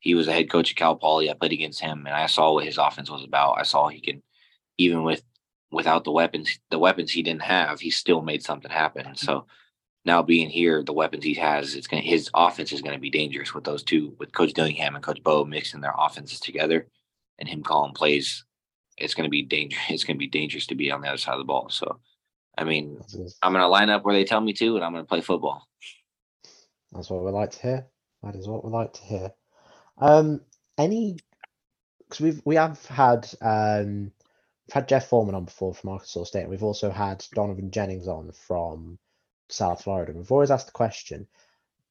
he 0.00 0.14
was 0.14 0.28
a 0.28 0.32
head 0.32 0.50
coach 0.50 0.70
at 0.70 0.76
Cal 0.76 0.96
Poly. 0.96 1.30
I 1.30 1.34
played 1.34 1.52
against 1.52 1.80
him, 1.80 2.06
and 2.06 2.14
I 2.14 2.26
saw 2.26 2.52
what 2.52 2.64
his 2.64 2.78
offense 2.78 3.10
was 3.10 3.24
about. 3.24 3.58
I 3.58 3.64
saw 3.64 3.88
he 3.88 4.00
can, 4.00 4.22
even 4.78 5.02
with 5.02 5.22
without 5.70 6.04
the 6.04 6.12
weapons, 6.12 6.58
the 6.70 6.78
weapons 6.78 7.10
he 7.10 7.22
didn't 7.22 7.42
have, 7.42 7.80
he 7.80 7.90
still 7.90 8.22
made 8.22 8.42
something 8.42 8.70
happen. 8.70 9.14
So 9.16 9.46
now 10.04 10.22
being 10.22 10.48
here, 10.48 10.82
the 10.82 10.92
weapons 10.92 11.24
he 11.24 11.34
has, 11.34 11.74
it's 11.74 11.88
going 11.88 12.02
his 12.02 12.30
offense 12.34 12.72
is 12.72 12.80
going 12.80 12.94
to 12.94 13.00
be 13.00 13.10
dangerous 13.10 13.52
with 13.52 13.64
those 13.64 13.82
two, 13.82 14.14
with 14.18 14.32
Coach 14.32 14.52
Dillingham 14.52 14.94
and 14.94 15.04
Coach 15.04 15.22
Beau 15.22 15.44
mixing 15.44 15.80
their 15.80 15.94
offenses 15.98 16.40
together, 16.40 16.86
and 17.38 17.48
him 17.48 17.62
calling 17.62 17.92
plays. 17.92 18.44
It's 18.96 19.14
going 19.14 19.24
to 19.24 19.30
be 19.30 19.42
dangerous. 19.42 19.82
It's 19.90 20.04
going 20.04 20.16
to 20.16 20.18
be 20.18 20.28
dangerous 20.28 20.66
to 20.68 20.74
be 20.74 20.90
on 20.90 21.00
the 21.00 21.08
other 21.08 21.18
side 21.18 21.32
of 21.32 21.38
the 21.38 21.44
ball. 21.44 21.68
So, 21.68 21.98
I 22.56 22.64
mean, 22.64 22.98
I'm 23.42 23.52
going 23.52 23.62
to 23.62 23.68
line 23.68 23.90
up 23.90 24.04
where 24.04 24.14
they 24.14 24.24
tell 24.24 24.40
me 24.40 24.52
to, 24.54 24.76
and 24.76 24.84
I'm 24.84 24.92
going 24.92 25.04
to 25.04 25.08
play 25.08 25.20
football. 25.20 25.66
That's 26.96 27.10
what 27.10 27.24
we 27.24 27.30
like 27.30 27.52
to 27.52 27.62
hear. 27.62 27.86
That 28.22 28.36
is 28.36 28.48
what 28.48 28.64
we 28.64 28.70
like 28.70 28.94
to 28.94 29.02
hear. 29.02 29.32
Um, 29.98 30.42
any 30.78 31.18
because 32.08 32.20
we've 32.20 32.42
we 32.44 32.56
have 32.56 32.84
had 32.86 33.28
um 33.40 34.12
we've 34.66 34.74
had 34.74 34.88
Jeff 34.88 35.08
Foreman 35.08 35.34
on 35.34 35.44
before 35.46 35.74
from 35.74 35.90
Arkansas 35.90 36.24
State, 36.24 36.42
and 36.42 36.50
we've 36.50 36.62
also 36.62 36.90
had 36.90 37.24
Donovan 37.34 37.70
Jennings 37.70 38.08
on 38.08 38.32
from 38.32 38.98
South 39.48 39.84
Florida. 39.84 40.12
We've 40.14 40.32
always 40.32 40.50
asked 40.50 40.66
the 40.66 40.72
question: 40.72 41.28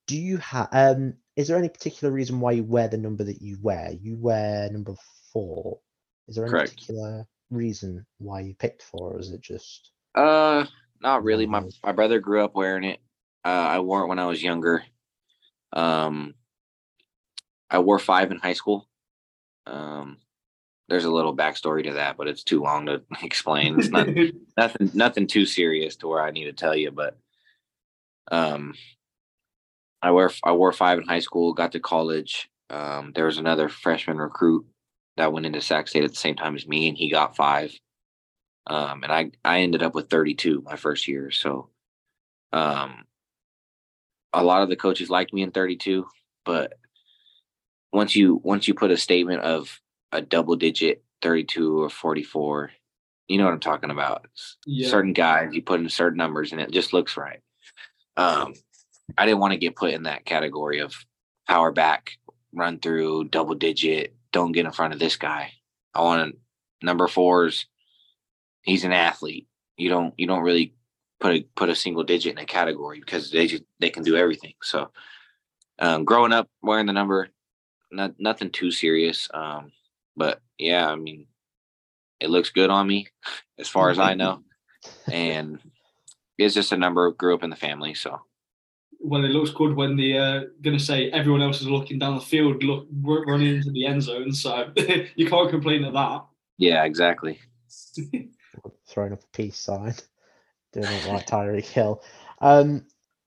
Do 0.08 0.18
you 0.18 0.38
have 0.38 0.70
um? 0.72 1.16
Is 1.36 1.48
there 1.50 1.58
any 1.58 1.70
particular 1.70 2.14
reason 2.14 2.40
why 2.40 2.54
you 2.54 2.64
wear 2.64 2.88
the 2.88 2.98
number 2.98 3.24
that 3.26 3.42
you 3.42 3.58
wear? 3.62 3.92
You 3.92 4.18
wear 4.18 4.70
number 4.72 4.96
four. 5.34 5.80
Is 6.28 6.36
there 6.36 6.46
any 6.46 6.52
Correct. 6.52 6.72
particular 6.76 7.28
reason 7.52 8.06
why 8.20 8.42
you 8.42 8.56
picked 8.56 8.84
four, 8.84 9.14
or 9.14 9.20
is 9.20 9.32
it 9.32 9.42
just 9.42 9.92
Uh, 10.16 10.66
not 11.02 11.24
really. 11.24 11.46
My 11.46 11.64
my 11.84 11.92
brother 11.94 12.20
grew 12.20 12.44
up 12.44 12.56
wearing 12.56 12.84
it. 12.86 13.00
Uh, 13.46 13.50
I 13.50 13.80
wore 13.80 14.04
it 14.04 14.08
when 14.08 14.20
I 14.20 14.28
was 14.28 14.44
younger. 14.44 14.84
Um, 15.74 16.36
I 17.70 17.80
wore 17.80 18.00
five 18.00 18.32
in 18.32 18.38
high 18.38 18.54
school. 18.54 18.88
Um, 19.66 20.18
there's 20.88 21.06
a 21.06 21.12
little 21.12 21.36
backstory 21.36 21.84
to 21.86 21.94
that, 21.94 22.18
but 22.18 22.28
it's 22.28 22.44
too 22.44 22.62
long 22.62 22.86
to 22.86 23.02
explain. 23.24 23.80
It's 23.80 23.90
not 23.90 24.08
nothing 24.58 24.92
nothing 24.94 25.28
too 25.28 25.46
serious 25.46 25.96
to 25.98 26.08
where 26.08 26.22
I 26.22 26.32
need 26.32 26.46
to 26.46 26.54
tell 26.54 26.76
you, 26.76 26.92
but 26.92 27.18
um, 28.32 28.74
I 30.02 30.12
wear 30.12 30.32
I 30.44 30.52
wore 30.52 30.72
five 30.72 31.00
in 31.00 31.06
high 31.06 31.20
school. 31.20 31.54
Got 31.54 31.72
to 31.74 31.80
college. 31.80 32.50
Um, 32.70 33.12
there 33.14 33.26
was 33.26 33.38
another 33.38 33.70
freshman 33.70 34.18
recruit 34.18 34.66
that 35.18 35.32
went 35.32 35.46
into 35.46 35.62
Sac 35.62 35.88
State 35.88 36.04
at 36.04 36.12
the 36.12 36.16
same 36.16 36.36
time 36.36 36.56
as 36.56 36.68
me, 36.68 36.88
and 36.88 36.98
he 36.98 37.10
got 37.10 37.36
five. 37.36 37.78
Um, 38.68 39.04
and 39.04 39.12
I 39.12 39.32
I 39.44 39.62
ended 39.62 39.84
up 39.84 39.96
with 39.96 40.10
32 40.10 40.62
my 40.66 40.76
first 40.76 41.08
year. 41.08 41.32
So, 41.32 41.70
um, 42.52 43.06
a 44.36 44.44
lot 44.44 44.62
of 44.62 44.70
the 44.70 44.76
coaches 44.76 45.10
liked 45.10 45.34
me 45.34 45.42
in 45.42 45.52
32, 45.52 46.06
but 46.44 46.74
once 47.92 48.16
you 48.16 48.42
once 48.44 48.68
you 48.68 48.74
put 48.74 48.92
a 48.92 48.98
statement 48.98 49.42
of 49.42 49.80
a 50.12 50.22
double 50.22 50.56
digit 50.56 51.04
32 51.22 51.84
or 51.84 51.90
44, 51.90 52.72
you 53.28 53.38
know 53.38 53.46
what 53.46 53.54
I'm 53.54 53.60
talking 53.60 53.92
about. 53.92 54.28
Yeah. 54.66 54.90
Certain 54.90 55.14
guys, 55.14 55.54
you 55.54 55.62
put 55.62 55.80
in 55.80 55.90
certain 55.90 56.18
numbers, 56.18 56.52
and 56.52 56.62
it 56.62 56.72
just 56.72 56.94
looks 56.94 57.18
right. 57.18 57.40
Um, 58.18 58.54
I 59.18 59.26
didn't 59.26 59.40
want 59.40 59.54
to 59.54 59.60
get 59.60 59.76
put 59.76 59.94
in 59.94 60.04
that 60.04 60.26
category 60.26 60.80
of 60.80 60.94
power 61.48 61.72
back, 61.72 62.12
run 62.54 62.80
through, 62.80 63.26
double 63.26 63.56
digit. 63.56 64.16
Don't 64.32 64.52
get 64.52 64.66
in 64.66 64.72
front 64.72 64.94
of 64.94 65.00
this 65.00 65.16
guy. 65.16 65.52
I 65.94 66.02
want 66.02 66.36
number 66.82 67.08
fours 67.08 67.66
he's 68.66 68.84
an 68.84 68.92
athlete. 68.92 69.48
You 69.78 69.90
don't 69.90 70.14
you 70.18 70.28
don't 70.28 70.44
really 70.44 70.74
put 71.20 71.34
a 71.36 71.48
put 71.56 71.70
a 71.70 71.76
single 71.76 72.04
digit 72.04 72.34
in 72.34 72.38
a 72.38 72.46
category 72.46 73.00
because 73.00 73.32
they 73.32 73.48
just 73.48 73.64
they 73.80 73.90
can 73.90 74.04
do 74.04 74.16
everything. 74.16 74.54
So 74.62 74.92
um, 75.80 76.06
growing 76.06 76.34
up 76.34 76.50
wearing 76.62 76.86
the 76.86 76.94
number, 76.94 77.30
not 77.92 78.14
nothing 78.20 78.52
too 78.52 78.72
serious. 78.72 79.28
Um, 79.34 79.72
but 80.16 80.42
yeah, 80.58 80.88
I 80.88 80.96
mean, 80.96 81.28
it 82.20 82.30
looks 82.30 82.50
good 82.50 82.70
on 82.70 82.88
me 82.88 83.08
as 83.60 83.68
far 83.68 83.90
as 83.90 84.00
I 84.00 84.14
know, 84.14 84.44
and 85.12 85.60
it's 86.38 86.56
just 86.56 86.72
a 86.72 86.78
number. 86.78 87.12
Grew 87.12 87.34
up 87.36 87.44
in 87.44 87.50
the 87.50 87.56
family, 87.56 87.94
so 87.94 88.22
Well, 89.00 89.26
it 89.26 89.30
looks 89.30 89.52
good 89.52 89.76
when 89.76 89.96
the 89.96 90.18
uh, 90.18 90.42
gonna 90.62 90.80
say 90.80 91.10
everyone 91.12 91.42
else 91.42 91.62
is 91.62 91.68
looking 91.68 92.00
down 92.00 92.16
the 92.16 92.22
field, 92.22 92.64
look 92.64 92.88
r- 93.08 93.26
running 93.26 93.56
into 93.56 93.72
the 93.72 93.86
end 93.86 94.04
zone. 94.04 94.32
So 94.32 94.72
you 95.16 95.28
can't 95.28 95.50
complain 95.50 95.86
at 95.86 95.94
that. 95.94 96.26
yeah, 96.58 96.84
exactly. 96.84 97.40
throwing 98.88 99.14
up 99.14 99.22
a 99.22 99.38
peace 99.38 99.58
sign, 99.60 99.94
it 100.76 101.08
like 101.08 101.28
Tyreek 101.28 101.66
Hill. 101.66 102.04
Um, 102.40 102.86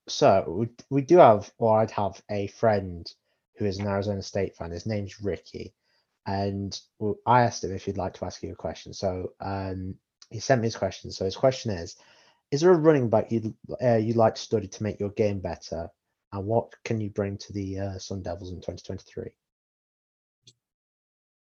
so 0.09 0.45
we, 0.49 0.69
we 0.91 1.03
do 1.03 1.19
have, 1.19 1.51
or 1.59 1.79
I'd 1.79 1.91
have 1.93 2.21
a 2.31 2.47
friend 2.49 3.11
who 3.57 3.65
is 3.67 3.79
an 3.79 3.87
Arizona 3.87 4.23
State 4.23 4.57
fan. 4.57 4.71
His 4.71 4.87
name's 4.87 5.21
Ricky, 5.21 5.75
and 6.27 6.79
I 7.27 7.43
asked 7.43 7.65
him 7.65 7.75
if 7.75 7.85
he'd 7.85 7.99
like 7.99 8.15
to 8.15 8.25
ask 8.25 8.43
you 8.43 8.53
a 8.53 8.57
question. 8.57 8.93
So 8.93 9.33
um, 9.41 9.95
he 10.31 10.41
sent 10.41 10.61
me 10.61 10.67
his 10.67 10.77
question. 10.77 11.11
So 11.11 11.25
his 11.25 11.37
question 11.37 11.73
is: 11.73 11.97
Is 12.51 12.61
there 12.61 12.73
a 12.73 12.77
running 12.77 13.11
back 13.11 13.31
you'd 13.31 13.55
uh, 13.83 13.97
you'd 13.97 14.17
like 14.17 14.37
to 14.37 14.41
study 14.41 14.69
to 14.69 14.83
make 14.83 15.01
your 15.01 15.11
game 15.11 15.41
better, 15.41 15.89
and 16.33 16.47
what 16.47 16.73
can 16.85 17.01
you 17.01 17.11
bring 17.11 17.37
to 17.39 17.53
the 17.53 17.79
uh, 17.79 17.99
Sun 17.99 18.23
Devils 18.23 18.51
in 18.51 18.57
2023? 18.57 19.31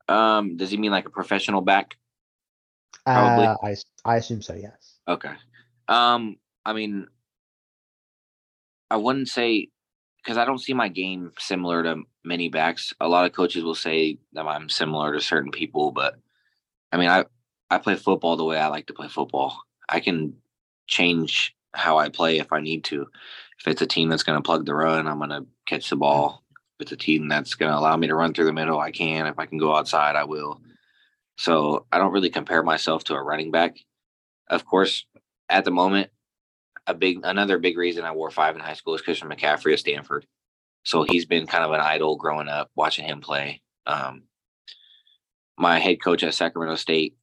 Um, 0.09 0.57
does 0.57 0.71
he 0.71 0.77
mean 0.79 0.91
like 0.91 1.07
a 1.07 1.11
professional 1.11 1.61
back? 1.61 1.97
Probably. 3.05 3.47
Uh, 3.47 3.57
I 3.63 3.77
I 4.05 4.17
assume 4.17 4.43
so. 4.43 4.55
Yes. 4.55 4.99
Okay. 5.07 5.33
Um, 5.89 6.37
I 6.65 6.73
mean, 6.73 7.07
I 8.91 8.97
wouldn't 8.97 9.29
say 9.29 9.69
because 10.23 10.37
I 10.37 10.45
don't 10.45 10.59
see 10.61 10.75
my 10.75 10.89
game 10.89 11.33
similar 11.39 11.83
to 11.83 12.03
many 12.25 12.49
backs. 12.49 12.95
A 13.01 13.09
lot 13.09 13.25
of 13.25 13.33
coaches 13.33 13.65
will 13.65 13.75
say 13.75 14.19
that 14.33 14.47
I'm 14.47 14.69
similar 14.69 15.13
to 15.15 15.21
certain 15.21 15.51
people, 15.51 15.93
but 15.93 16.17
I 16.93 16.97
mean, 16.99 17.09
I 17.09 17.25
I 17.71 17.79
play 17.79 17.97
football 17.97 18.37
the 18.37 18.45
way 18.45 18.59
I 18.59 18.69
like 18.69 18.87
to 18.89 18.95
play 18.95 19.09
football. 19.09 19.63
I 19.89 20.01
can 20.01 20.35
change 20.87 21.55
how 21.75 21.99
I 21.99 22.09
play 22.09 22.39
if 22.39 22.53
I 22.53 22.61
need 22.61 22.85
to. 22.85 23.07
If 23.59 23.69
it's 23.69 23.83
a 23.83 23.87
team 23.87 24.09
that's 24.09 24.23
going 24.23 24.39
to 24.39 24.43
plug 24.43 24.65
the 24.65 24.75
run, 24.75 25.07
I'm 25.07 25.19
going 25.19 25.31
to 25.31 25.47
catch 25.67 25.91
the 25.91 25.97
ball. 25.97 26.45
If 26.79 26.85
it's 26.85 26.93
a 26.93 26.97
team 26.97 27.29
that's 27.29 27.55
going 27.55 27.73
to 27.73 27.79
allow 27.79 27.97
me 27.97 28.07
to 28.07 28.15
run 28.15 28.33
through 28.33 28.47
the 28.47 28.53
middle, 28.53 28.79
I 28.79 28.91
can. 28.91 29.27
If 29.27 29.39
I 29.39 29.47
can 29.47 29.59
go 29.59 29.75
outside, 29.77 30.17
I 30.17 30.25
will. 30.25 30.61
So 31.37 31.87
I 31.93 31.99
don't 31.99 32.13
really 32.13 32.31
compare 32.31 32.63
myself 32.63 33.05
to 33.05 33.15
a 33.15 33.23
running 33.23 33.51
back. 33.51 33.77
Of 34.49 34.65
course, 34.65 35.05
at 35.49 35.65
the 35.65 35.71
moment, 35.71 36.11
a 36.87 36.95
big 36.95 37.21
another 37.25 37.59
big 37.59 37.77
reason 37.77 38.05
I 38.05 38.13
wore 38.13 38.31
five 38.31 38.55
in 38.55 38.61
high 38.61 38.75
school 38.75 38.95
is 38.95 39.03
Christian 39.03 39.29
McCaffrey 39.29 39.73
at 39.73 39.79
Stanford. 39.79 40.27
So 40.85 41.03
he's 41.03 41.27
been 41.27 41.47
kind 41.47 41.65
of 41.65 41.73
an 41.73 41.81
idol 41.81 42.17
growing 42.17 42.49
up, 42.49 42.71
watching 42.75 43.05
him 43.05 43.21
play. 43.21 43.61
Um, 43.87 44.23
my 45.59 45.79
head 45.79 46.03
coach 46.03 46.23
at 46.23 46.35
Sacramento 46.35 46.77
State, 46.77 47.17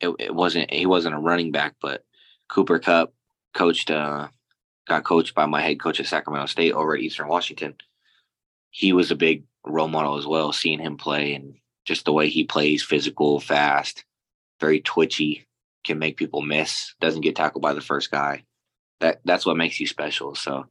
it, 0.00 0.14
it, 0.18 0.34
wasn't 0.34 0.70
he 0.70 0.86
wasn't 0.86 1.14
a 1.14 1.18
running 1.18 1.50
back, 1.50 1.74
but 1.80 2.04
Cooper 2.48 2.78
Kupp 2.78 3.12
coached 3.54 3.90
uh, 3.90 4.28
got 4.86 5.04
coached 5.04 5.34
by 5.34 5.46
my 5.46 5.60
head 5.60 5.80
coach 5.80 5.98
at 5.98 6.06
Sacramento 6.06 6.46
State 6.46 6.72
over 6.72 6.94
at 6.94 7.00
Eastern 7.00 7.26
Washington. 7.26 7.74
He 8.70 8.92
was 8.92 9.10
a 9.10 9.16
big 9.16 9.44
role 9.64 9.88
model 9.88 10.18
as 10.18 10.26
well, 10.26 10.52
seeing 10.52 10.78
him 10.80 10.96
play 10.96 11.34
and 11.34 11.54
just 11.84 12.04
the 12.04 12.12
way 12.12 12.28
he 12.28 12.44
plays, 12.44 12.82
physical, 12.82 13.40
fast, 13.40 14.04
very 14.60 14.80
twitchy, 14.80 15.46
can 15.84 15.98
make 15.98 16.16
people 16.16 16.42
miss, 16.42 16.94
doesn't 17.00 17.20
get 17.20 17.36
tackled 17.36 17.62
by 17.62 17.72
the 17.72 17.80
first 17.80 18.10
guy. 18.10 18.44
That 19.00 19.20
that's 19.24 19.46
what 19.46 19.56
makes 19.56 19.78
you 19.80 19.86
special. 19.86 20.34
So, 20.34 20.66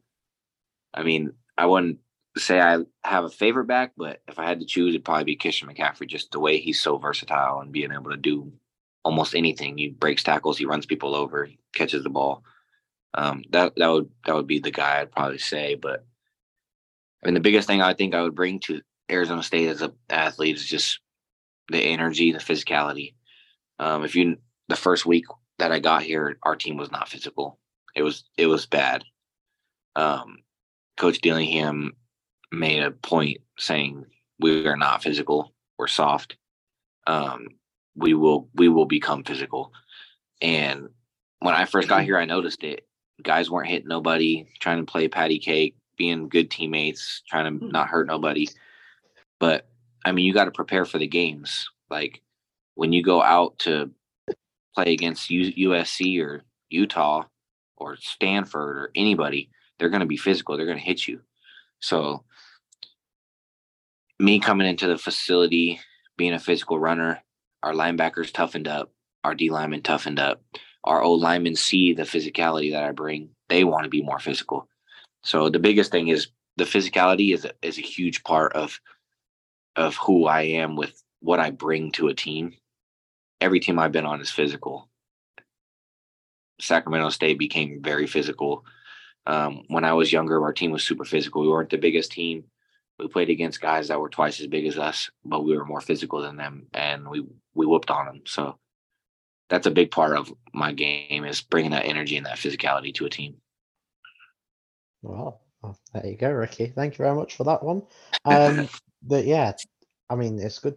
I 0.94 1.04
mean, 1.04 1.34
I 1.58 1.66
wouldn't 1.66 2.00
say 2.38 2.60
I 2.60 2.80
have 3.04 3.26
a 3.26 3.30
favorite 3.30 3.66
back, 3.66 3.94
but 3.96 4.22
if 4.28 4.40
I 4.40 4.46
had 4.46 4.60
to 4.60 4.66
choose, 4.66 4.94
it'd 4.94 5.06
probably 5.06 5.26
be 5.26 5.36
Christian 5.36 5.70
McCaffrey. 5.70 6.08
Just 6.08 6.32
the 6.32 6.40
way 6.40 6.58
he's 6.58 6.82
so 6.82 6.98
versatile 6.98 7.60
and 7.60 7.72
being 7.72 7.92
able 7.92 8.12
to 8.12 8.18
do 8.18 8.52
almost 9.04 9.36
anything. 9.36 9.78
He 9.78 9.90
breaks 9.90 10.24
tackles, 10.24 10.58
he 10.58 10.66
runs 10.66 10.86
people 10.86 11.16
over, 11.16 11.46
he 11.46 11.60
catches 11.74 12.04
the 12.04 12.10
ball. 12.10 12.44
Um, 13.14 13.44
that 13.52 13.74
that 13.78 13.88
would 13.88 14.10
that 14.26 14.36
would 14.36 14.48
be 14.48 14.60
the 14.60 14.72
guy 14.72 15.00
I'd 15.00 15.12
probably 15.12 15.38
say. 15.38 15.76
But 15.76 16.06
I 17.22 17.28
mean, 17.28 17.36
the 17.36 17.40
biggest 17.40 17.68
thing 17.68 17.82
I 17.82 17.94
think 17.94 18.16
I 18.16 18.22
would 18.24 18.36
bring 18.36 18.60
to 18.62 18.82
Arizona 19.12 19.44
State 19.44 19.70
as 19.70 19.82
a 19.82 19.94
athlete 20.10 20.56
is 20.56 20.66
just 20.66 21.00
the 21.70 21.80
energy, 21.80 22.32
the 22.32 22.40
physicality. 22.40 23.14
Um, 23.80 24.04
if 24.04 24.16
you 24.16 24.38
the 24.74 24.80
first 24.82 25.06
week 25.06 25.26
that 25.60 25.72
I 25.72 25.78
got 25.78 26.02
here, 26.02 26.38
our 26.42 26.56
team 26.56 26.78
was 26.78 26.92
not 26.92 27.08
physical. 27.08 27.60
It 27.96 28.02
was 28.02 28.24
it 28.38 28.48
was 28.48 28.66
bad. 28.66 29.04
Um, 29.96 30.40
Coach 30.98 31.22
Dillingham 31.22 31.96
made 32.52 32.82
a 32.82 32.90
point 32.90 33.38
saying 33.60 34.06
we 34.40 34.66
are 34.68 34.76
not 34.76 35.04
physical. 35.04 35.54
We're 35.78 35.88
soft. 35.88 36.38
Um, 37.06 37.50
we 37.96 38.16
will 38.16 38.50
we 38.56 38.68
will 38.68 38.86
become 38.88 39.24
physical. 39.24 39.72
And 40.42 40.90
when 41.40 41.54
I 41.54 41.66
first 41.66 41.88
got 41.88 41.98
mm-hmm. 41.98 42.06
here, 42.06 42.18
I 42.18 42.26
noticed 42.26 42.64
it. 42.64 42.88
Guys 43.22 43.52
weren't 43.52 43.70
hitting 43.70 43.88
nobody, 43.88 44.48
trying 44.60 44.84
to 44.84 44.92
play 44.92 45.08
patty 45.08 45.38
cake, 45.38 45.76
being 45.98 46.30
good 46.30 46.50
teammates, 46.50 47.22
trying 47.30 47.60
to 47.60 47.66
hmm. 47.66 47.72
not 47.72 47.90
hurt 47.90 48.08
nobody. 48.08 48.48
But 49.40 49.68
I 50.04 50.14
mean, 50.14 50.26
you 50.26 50.34
got 50.34 50.46
to 50.46 50.52
prepare 50.52 50.86
for 50.86 50.98
the 50.98 51.08
games. 51.08 51.70
Like 51.92 52.24
when 52.74 52.92
you 52.92 53.04
go 53.04 53.22
out 53.22 53.60
to 53.60 53.92
play 54.76 54.94
against 54.94 55.30
U- 55.30 55.72
USC 55.72 56.22
or 56.22 56.44
Utah 56.70 57.24
or 57.78 57.98
Stanford 57.98 58.78
or 58.78 58.92
anybody, 58.96 59.50
they're 59.78 59.90
going 59.90 60.02
to 60.02 60.06
be 60.06 60.18
physical. 60.18 60.56
They're 60.56 60.66
going 60.66 60.78
to 60.78 60.84
hit 60.84 61.08
you. 61.08 61.22
So, 61.80 62.24
me 64.20 64.40
coming 64.40 64.68
into 64.68 64.88
the 64.88 64.98
facility, 64.98 65.80
being 66.18 66.34
a 66.34 66.40
physical 66.40 66.80
runner, 66.80 67.22
our 67.62 67.74
linebackers 67.74 68.32
toughened 68.32 68.68
up, 68.68 68.92
our 69.24 69.36
D 69.36 69.50
linemen 69.50 69.82
toughened 69.82 70.20
up, 70.20 70.42
our 70.84 71.02
old 71.02 71.22
linemen 71.22 71.56
see 71.56 71.94
the 71.94 72.04
physicality 72.04 72.72
that 72.72 72.84
I 72.84 72.92
bring. 72.92 73.30
They 73.50 73.64
want 73.64 73.84
to 73.84 73.90
be 73.90 74.02
more 74.02 74.20
physical. 74.20 74.68
So 75.24 75.50
the 75.50 75.60
biggest 75.60 75.92
thing 75.92 76.10
is 76.10 76.28
the 76.58 76.66
physicality 76.66 77.34
is 77.34 77.46
a, 77.46 77.52
is 77.62 77.78
a 77.78 77.82
huge 77.82 78.24
part 78.24 78.54
of 78.54 78.80
of 79.76 79.96
who 79.96 80.26
I 80.28 80.42
am 80.42 80.76
with 80.76 81.02
what 81.22 81.40
I 81.40 81.50
bring 81.50 81.92
to 81.94 82.10
a 82.10 82.14
team. 82.14 82.54
Every 83.44 83.60
team 83.60 83.78
I've 83.78 83.92
been 83.92 84.06
on 84.06 84.22
is 84.22 84.32
physical. 84.32 84.88
Sacramento 86.62 87.10
State 87.10 87.38
became 87.38 87.82
very 87.84 88.08
physical. 88.08 88.64
Um, 89.28 89.64
when 89.68 89.84
I 89.84 89.92
was 89.92 90.14
younger, 90.14 90.42
our 90.42 90.54
team 90.54 90.72
was 90.72 90.86
super 90.86 91.04
physical. 91.04 91.42
We 91.42 91.50
weren't 91.50 91.70
the 91.70 91.78
biggest 91.78 92.14
team. 92.14 92.46
We 92.98 93.10
played 93.10 93.30
against 93.30 93.60
guys 93.60 93.90
that 93.90 94.00
were 94.00 94.08
twice 94.08 94.40
as 94.40 94.48
big 94.48 94.66
as 94.66 94.78
us, 94.78 95.10
but 95.26 95.44
we 95.44 95.58
were 95.58 95.66
more 95.66 95.82
physical 95.82 96.22
than 96.22 96.38
them, 96.38 96.68
and 96.74 97.10
we 97.10 97.26
we 97.54 97.66
whooped 97.66 97.92
on 97.92 98.06
them. 98.06 98.22
So 98.26 98.58
that's 99.50 99.68
a 99.68 99.72
big 99.72 99.92
part 99.92 100.16
of 100.16 100.32
my 100.54 100.72
game 100.72 101.26
is 101.26 101.42
bringing 101.42 101.72
that 101.72 101.86
energy 101.86 102.16
and 102.16 102.26
that 102.26 102.38
physicality 102.38 102.94
to 102.94 103.06
a 103.08 103.10
team. 103.10 103.36
Well, 105.02 105.42
well 105.62 105.78
there 105.94 106.08
you 106.08 106.16
go, 106.16 106.32
Ricky. 106.32 106.68
Thank 106.68 106.94
you 106.94 107.04
very 107.04 107.16
much 107.16 107.36
for 107.36 107.44
that 107.44 107.62
one. 107.62 107.82
Um, 108.26 108.70
but 109.02 109.26
yeah, 109.26 109.52
I 110.10 110.16
mean, 110.16 110.40
it's 110.40 110.60
good. 110.60 110.76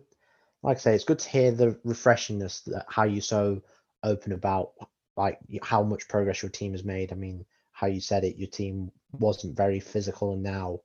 Like 0.66 0.78
I 0.78 0.80
say, 0.80 0.94
it's 0.96 1.04
good 1.04 1.20
to 1.20 1.28
hear 1.28 1.52
the 1.52 1.78
refreshingness 1.86 2.64
that 2.64 2.86
how 2.88 3.04
you're 3.04 3.22
so 3.22 3.62
open 4.02 4.32
about 4.32 4.72
like 5.16 5.38
how 5.62 5.84
much 5.84 6.08
progress 6.08 6.42
your 6.42 6.50
team 6.50 6.72
has 6.72 6.82
made. 6.82 7.12
I 7.12 7.14
mean, 7.14 7.44
how 7.70 7.86
you 7.86 8.00
said 8.00 8.24
it, 8.24 8.36
your 8.36 8.48
team 8.48 8.90
wasn't 9.12 9.56
very 9.56 9.78
physical, 9.78 10.32
and 10.32 10.42
now 10.42 10.80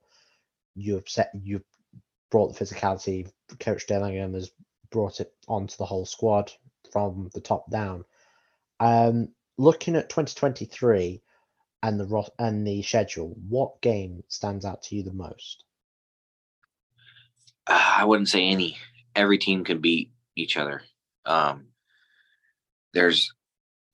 you've 0.76 1.10
set 1.10 1.32
you've 1.44 1.64
brought 2.30 2.56
the 2.56 2.64
physicality. 2.64 3.28
Coach 3.60 3.88
Dillingham 3.88 4.36
has 4.36 4.52
brought 4.92 5.20
it 5.20 5.34
onto 5.48 5.76
the 5.78 5.86
whole 5.86 6.06
squad 6.06 6.52
from 6.92 7.32
the 7.34 7.42
top 7.42 7.68
down. 7.72 8.06
Um, 8.80 9.30
looking 9.58 9.96
at 9.96 10.10
2023 10.10 11.24
and 11.82 12.00
the 12.00 12.30
and 12.38 12.68
the 12.68 12.84
schedule, 12.84 13.36
what 13.50 13.82
game 13.82 14.24
stands 14.28 14.64
out 14.64 14.84
to 14.84 14.96
you 14.96 15.02
the 15.02 15.12
most? 15.12 15.64
I 17.66 18.06
wouldn't 18.06 18.30
say 18.30 18.48
any. 18.48 18.78
Every 19.16 19.38
team 19.38 19.64
can 19.64 19.80
beat 19.80 20.12
each 20.36 20.58
other. 20.58 20.82
Um, 21.26 21.68
there's 22.94 23.34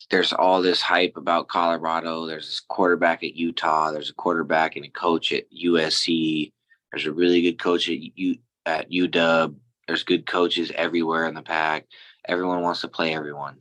there's 0.10 0.32
all 0.32 0.62
this 0.62 0.82
hype 0.82 1.17
about 1.17 1.49
Colorado. 1.49 2.25
There's 2.25 2.47
this 2.47 2.62
quarterback 2.62 3.23
at 3.23 3.36
Utah. 3.36 3.91
There's 3.91 4.10
a 4.10 4.13
quarterback 4.13 4.75
and 4.75 4.86
a 4.86 4.89
coach 4.89 5.34
at 5.34 5.51
USC. 5.51 6.51
There's 6.91 7.06
a 7.06 7.12
really 7.12 7.41
good 7.41 7.60
coach 7.60 7.89
at 7.89 7.97
U 8.17 8.38
at 8.65 8.89
UW. 8.89 9.56
There's 9.88 10.03
good 10.03 10.25
coaches 10.25 10.71
everywhere 10.75 11.27
in 11.27 11.36
the 11.36 11.41
pack. 11.41 11.86
Everyone 12.27 12.62
wants 12.62 12.82
to 12.82 12.88
play 12.88 13.13
everyone. 13.13 13.58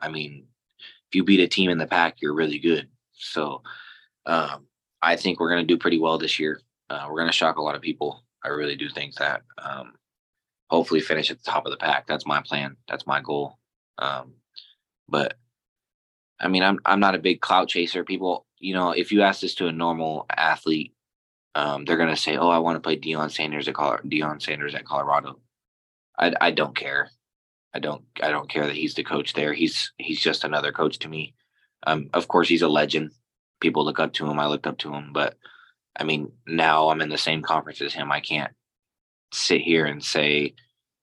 I 0.00 0.08
mean, 0.08 0.46
if 0.78 1.14
you 1.14 1.24
beat 1.24 1.40
a 1.40 1.48
team 1.48 1.70
in 1.70 1.78
the 1.78 1.86
pack, 1.86 2.16
you're 2.20 2.34
really 2.34 2.58
good. 2.58 2.88
So 3.12 3.62
um, 4.26 4.66
I 5.02 5.16
think 5.16 5.38
we're 5.38 5.50
going 5.50 5.66
to 5.66 5.74
do 5.74 5.78
pretty 5.78 5.98
well 5.98 6.18
this 6.18 6.38
year. 6.38 6.60
Uh, 6.88 7.06
we're 7.08 7.18
going 7.18 7.28
to 7.28 7.32
shock 7.32 7.56
a 7.56 7.62
lot 7.62 7.76
of 7.76 7.82
people. 7.82 8.24
I 8.44 8.48
really 8.48 8.76
do 8.76 8.88
think 8.88 9.14
that. 9.16 9.42
Um, 9.58 9.92
hopefully, 10.70 11.00
finish 11.00 11.30
at 11.30 11.38
the 11.42 11.50
top 11.50 11.66
of 11.66 11.72
the 11.72 11.76
pack. 11.76 12.06
That's 12.06 12.26
my 12.26 12.40
plan. 12.42 12.76
That's 12.88 13.06
my 13.06 13.20
goal. 13.20 13.58
Um, 13.98 14.34
but 15.08 15.36
I 16.40 16.48
mean, 16.48 16.62
I'm 16.62 16.78
I'm 16.84 17.00
not 17.00 17.14
a 17.14 17.18
big 17.18 17.40
clout 17.40 17.68
chaser. 17.68 18.04
People, 18.04 18.46
you 18.58 18.74
know, 18.74 18.92
if 18.92 19.12
you 19.12 19.22
ask 19.22 19.40
this 19.40 19.54
to 19.56 19.66
a 19.66 19.72
normal 19.72 20.26
athlete, 20.34 20.94
um, 21.54 21.84
they're 21.84 21.98
gonna 21.98 22.16
say, 22.16 22.36
"Oh, 22.36 22.48
I 22.48 22.58
want 22.58 22.76
to 22.76 22.80
play 22.80 22.98
Deion 22.98 23.30
Sanders 23.30 23.68
at 23.68 23.74
Colorado, 23.74 24.08
Deion 24.08 24.40
Sanders 24.42 24.74
at 24.74 24.86
Colorado." 24.86 25.40
I 26.18 26.32
I 26.40 26.50
don't 26.52 26.76
care. 26.76 27.10
I 27.74 27.78
don't 27.80 28.04
I 28.22 28.30
don't 28.30 28.48
care 28.50 28.66
that 28.66 28.76
he's 28.76 28.94
the 28.94 29.04
coach 29.04 29.34
there. 29.34 29.52
He's 29.52 29.92
he's 29.98 30.20
just 30.20 30.44
another 30.44 30.72
coach 30.72 30.98
to 31.00 31.08
me. 31.08 31.34
Um, 31.86 32.10
of 32.14 32.28
course, 32.28 32.48
he's 32.48 32.62
a 32.62 32.68
legend. 32.68 33.12
People 33.60 33.84
look 33.84 34.00
up 34.00 34.12
to 34.14 34.26
him. 34.26 34.38
I 34.38 34.46
looked 34.46 34.66
up 34.66 34.78
to 34.78 34.92
him, 34.92 35.12
but 35.12 35.36
I 35.96 36.04
mean, 36.04 36.32
now 36.46 36.88
I'm 36.88 37.00
in 37.00 37.08
the 37.10 37.18
same 37.18 37.42
conference 37.42 37.80
as 37.82 37.92
him. 37.94 38.10
I 38.12 38.20
can't 38.20 38.52
sit 39.32 39.60
here 39.60 39.86
and 39.86 40.02
say, 40.02 40.54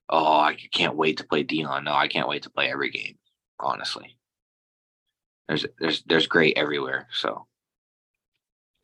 "Oh, 0.09 0.39
I 0.39 0.57
can't 0.71 0.95
wait 0.95 1.17
to 1.17 1.27
play 1.27 1.43
Deion." 1.43 1.83
No, 1.85 1.93
I 1.93 2.07
can't 2.07 2.27
wait 2.27 2.43
to 2.43 2.49
play 2.49 2.71
every 2.71 2.89
game. 2.89 3.17
Honestly, 3.59 4.17
there's 5.47 5.65
there's 5.79 6.03
there's 6.03 6.27
great 6.27 6.57
everywhere. 6.57 7.07
So 7.11 7.47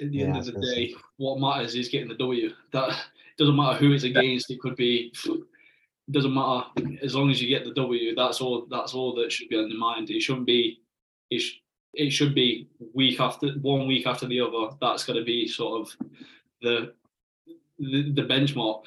at 0.01 0.12
the 0.12 0.17
yeah, 0.17 0.25
end 0.25 0.38
of 0.38 0.45
the 0.45 0.62
day, 0.62 0.95
what 1.17 1.39
matters 1.39 1.75
is 1.75 1.89
getting 1.89 2.10
the 2.10 2.15
W. 2.15 2.51
That 2.72 2.97
doesn't 3.38 3.55
matter 3.55 3.78
who 3.78 3.93
it's 3.93 4.03
against. 4.03 4.51
It 4.51 4.59
could 4.59 4.76
be 4.76 5.13
doesn't 6.11 6.34
matter 6.34 6.65
as 7.01 7.15
long 7.15 7.32
as 7.32 7.41
you 7.41 7.47
get 7.47 7.63
the 7.63 7.74
W. 7.74 8.15
That's 8.15 8.41
all. 8.41 8.65
That's 8.70 8.93
all 8.93 9.15
that 9.15 9.32
should 9.32 9.49
be 9.49 9.57
on 9.57 9.70
the 9.70 9.78
mind. 9.78 10.09
It 10.09 10.22
shouldn't 10.22 10.45
be. 10.45 10.82
It, 11.30 11.39
sh- 11.39 11.59
it 11.93 12.11
should 12.11 12.34
be 12.34 12.68
week 12.93 13.20
after 13.20 13.49
one 13.61 13.88
week 13.88 14.07
after 14.07 14.28
the 14.28 14.41
other. 14.41 14.76
That's 14.82 15.03
going 15.03 15.20
to 15.20 15.26
be 15.26 15.47
sort 15.47 15.82
of 15.82 15.95
the, 16.61 16.93
the 17.80 18.11
the 18.11 18.24
benchmark, 18.24 18.84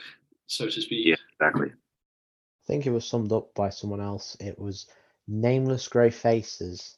so 0.46 0.66
to 0.66 0.80
speak. 0.80 1.06
Yeah, 1.06 1.16
exactly. 1.38 1.68
I 1.68 2.66
think 2.66 2.86
it 2.86 2.90
was 2.90 3.06
summed 3.06 3.32
up 3.32 3.54
by 3.54 3.70
someone 3.70 4.00
else. 4.00 4.36
It 4.40 4.58
was 4.58 4.86
nameless 5.28 5.88
grey 5.88 6.10
faces 6.10 6.96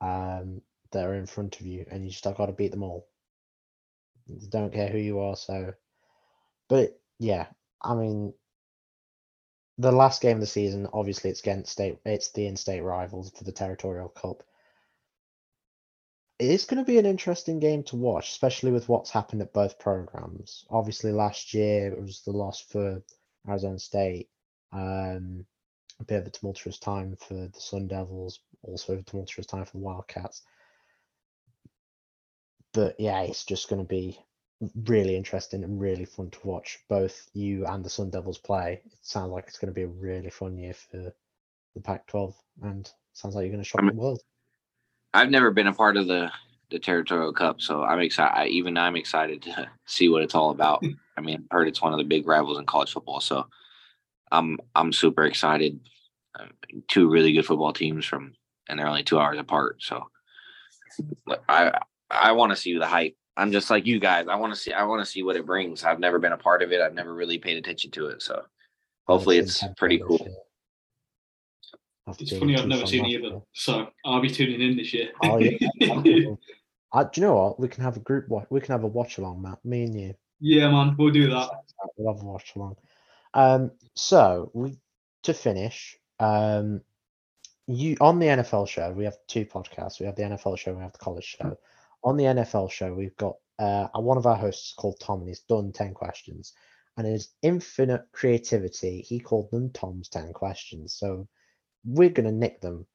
um, 0.00 0.62
that 0.92 1.06
are 1.06 1.14
in 1.14 1.26
front 1.26 1.60
of 1.60 1.66
you, 1.66 1.84
and 1.90 2.04
you 2.04 2.10
just 2.10 2.24
have 2.24 2.36
got 2.36 2.46
to 2.46 2.52
beat 2.52 2.70
them 2.70 2.82
all. 2.82 3.08
don't 4.50 4.72
care 4.72 4.88
who 4.88 4.98
you 4.98 5.20
are. 5.20 5.36
So, 5.36 5.74
but 6.68 6.98
yeah, 7.18 7.46
I 7.82 7.94
mean, 7.94 8.34
the 9.78 9.92
last 9.92 10.22
game 10.22 10.36
of 10.36 10.40
the 10.40 10.46
season, 10.46 10.88
obviously, 10.92 11.30
it's 11.30 11.40
against 11.40 11.72
state. 11.72 11.98
It's 12.04 12.30
the 12.32 12.46
in-state 12.46 12.82
rivals 12.82 13.30
for 13.36 13.44
the 13.44 13.52
territorial 13.52 14.08
cup. 14.08 14.42
It 16.42 16.50
is 16.50 16.64
going 16.64 16.84
to 16.84 16.92
be 16.92 16.98
an 16.98 17.06
interesting 17.06 17.60
game 17.60 17.84
to 17.84 17.94
watch, 17.94 18.30
especially 18.30 18.72
with 18.72 18.88
what's 18.88 19.10
happened 19.12 19.40
at 19.42 19.52
both 19.52 19.78
programs. 19.78 20.64
Obviously, 20.70 21.12
last 21.12 21.54
year 21.54 21.92
it 21.92 22.02
was 22.02 22.22
the 22.22 22.32
loss 22.32 22.60
for 22.60 23.00
Arizona 23.48 23.78
State. 23.78 24.28
Um, 24.72 25.46
a 26.00 26.04
bit 26.04 26.20
of 26.20 26.26
a 26.26 26.30
tumultuous 26.30 26.80
time 26.80 27.16
for 27.16 27.34
the 27.34 27.60
Sun 27.60 27.86
Devils, 27.86 28.40
also 28.62 28.94
a 28.94 29.02
tumultuous 29.02 29.46
time 29.46 29.64
for 29.64 29.72
the 29.72 29.84
Wildcats. 29.84 30.42
But 32.72 32.98
yeah, 32.98 33.20
it's 33.22 33.44
just 33.44 33.68
going 33.68 33.80
to 33.80 33.88
be 33.88 34.18
really 34.84 35.14
interesting 35.14 35.62
and 35.62 35.80
really 35.80 36.06
fun 36.06 36.30
to 36.30 36.38
watch 36.42 36.80
both 36.88 37.28
you 37.34 37.66
and 37.66 37.84
the 37.84 37.90
Sun 37.90 38.10
Devils 38.10 38.38
play. 38.38 38.80
It 38.84 38.92
sounds 39.02 39.30
like 39.30 39.44
it's 39.46 39.58
going 39.58 39.72
to 39.72 39.80
be 39.80 39.84
a 39.84 39.86
really 39.86 40.30
fun 40.30 40.58
year 40.58 40.74
for 40.74 41.14
the 41.76 41.80
Pac-12, 41.80 42.34
and 42.62 42.90
sounds 43.12 43.36
like 43.36 43.42
you're 43.42 43.52
going 43.52 43.62
to 43.62 43.68
shock 43.68 43.82
I'm- 43.82 43.94
the 43.94 44.02
world. 44.02 44.22
I've 45.14 45.30
never 45.30 45.50
been 45.50 45.66
a 45.66 45.72
part 45.72 45.96
of 45.96 46.06
the 46.06 46.30
the 46.70 46.78
territorial 46.78 47.34
cup, 47.34 47.60
so 47.60 47.82
I'm 47.82 48.00
excited. 48.00 48.50
Even 48.50 48.78
I'm 48.78 48.96
excited 48.96 49.42
to 49.42 49.70
see 49.86 50.08
what 50.08 50.22
it's 50.22 50.34
all 50.34 50.50
about. 50.50 50.82
I 51.16 51.20
mean, 51.20 51.36
I've 51.36 51.56
heard 51.56 51.68
it's 51.68 51.82
one 51.82 51.92
of 51.92 51.98
the 51.98 52.04
big 52.04 52.26
rivals 52.26 52.58
in 52.58 52.66
college 52.66 52.92
football, 52.92 53.20
so 53.20 53.46
I'm 54.30 54.58
I'm 54.74 54.92
super 54.92 55.24
excited. 55.24 55.78
Uh, 56.38 56.46
two 56.88 57.10
really 57.10 57.32
good 57.32 57.44
football 57.44 57.72
teams 57.74 58.06
from, 58.06 58.32
and 58.68 58.78
they're 58.78 58.88
only 58.88 59.02
two 59.02 59.20
hours 59.20 59.38
apart. 59.38 59.82
So 59.82 60.08
I 61.48 61.78
I 62.10 62.32
want 62.32 62.50
to 62.50 62.56
see 62.56 62.76
the 62.78 62.86
hype. 62.86 63.14
I'm 63.36 63.52
just 63.52 63.70
like 63.70 63.86
you 63.86 63.98
guys. 63.98 64.26
I 64.28 64.36
want 64.36 64.54
to 64.54 64.58
see 64.58 64.72
I 64.72 64.84
want 64.84 65.04
to 65.04 65.10
see 65.10 65.22
what 65.22 65.36
it 65.36 65.46
brings. 65.46 65.84
I've 65.84 66.00
never 66.00 66.18
been 66.18 66.32
a 66.32 66.38
part 66.38 66.62
of 66.62 66.72
it. 66.72 66.80
I've 66.80 66.94
never 66.94 67.14
really 67.14 67.38
paid 67.38 67.58
attention 67.58 67.90
to 67.92 68.06
it. 68.06 68.22
So 68.22 68.42
hopefully 69.06 69.38
it's 69.38 69.62
pretty 69.76 69.98
cool. 69.98 70.26
It's 72.20 72.38
funny 72.38 72.56
I've 72.56 72.66
never 72.66 72.86
seen 72.86 73.06
either, 73.06 73.40
so 73.52 73.88
I'll 74.04 74.20
be 74.20 74.30
tuning 74.30 74.60
in 74.60 74.76
this 74.76 74.92
year. 74.92 75.10
Oh 75.22 75.38
yeah. 75.38 75.56
I, 75.82 76.26
Uh, 76.92 77.04
do 77.04 77.20
you 77.20 77.26
know 77.26 77.34
what? 77.34 77.58
We 77.58 77.68
can 77.68 77.82
have 77.82 77.96
a 77.96 78.00
group 78.00 78.28
watch. 78.28 78.46
We 78.50 78.60
can 78.60 78.72
have 78.72 78.84
a 78.84 78.86
watch 78.88 79.16
along, 79.16 79.40
Matt. 79.40 79.64
Me 79.64 79.84
and 79.84 79.98
you. 79.98 80.14
yeah, 80.40 80.70
man, 80.70 80.94
we'll 80.98 81.10
do 81.10 81.30
that. 81.30 81.48
We'll 81.96 82.12
have 82.12 82.22
a 82.22 82.26
watch 82.26 82.52
along. 82.54 82.76
Um, 83.34 83.70
so 83.94 84.50
we 84.52 84.78
to 85.22 85.32
finish. 85.32 85.96
Um, 86.20 86.82
you 87.66 87.96
on 88.00 88.18
the 88.18 88.26
NFL 88.26 88.68
show. 88.68 88.92
We 88.92 89.04
have 89.04 89.16
two 89.26 89.46
podcasts. 89.46 90.00
We 90.00 90.06
have 90.06 90.16
the 90.16 90.24
NFL 90.24 90.58
show. 90.58 90.74
We 90.74 90.82
have 90.82 90.92
the 90.92 90.98
college 90.98 91.24
show. 91.24 91.56
On 92.04 92.16
the 92.16 92.24
NFL 92.24 92.70
show, 92.70 92.92
we've 92.92 93.16
got 93.16 93.36
uh 93.58 93.88
one 93.94 94.18
of 94.18 94.26
our 94.26 94.36
hosts 94.36 94.74
called 94.76 95.00
Tom, 95.00 95.20
and 95.20 95.28
he's 95.28 95.40
done 95.40 95.72
ten 95.72 95.94
questions. 95.94 96.52
And 96.98 97.06
in 97.06 97.14
his 97.14 97.30
infinite 97.40 98.02
creativity, 98.12 99.00
he 99.00 99.18
called 99.18 99.50
them 99.50 99.70
Tom's 99.70 100.10
ten 100.10 100.32
questions. 100.34 100.94
So 100.94 101.26
we're 101.84 102.10
gonna 102.10 102.32
nick 102.32 102.60
them. 102.60 102.86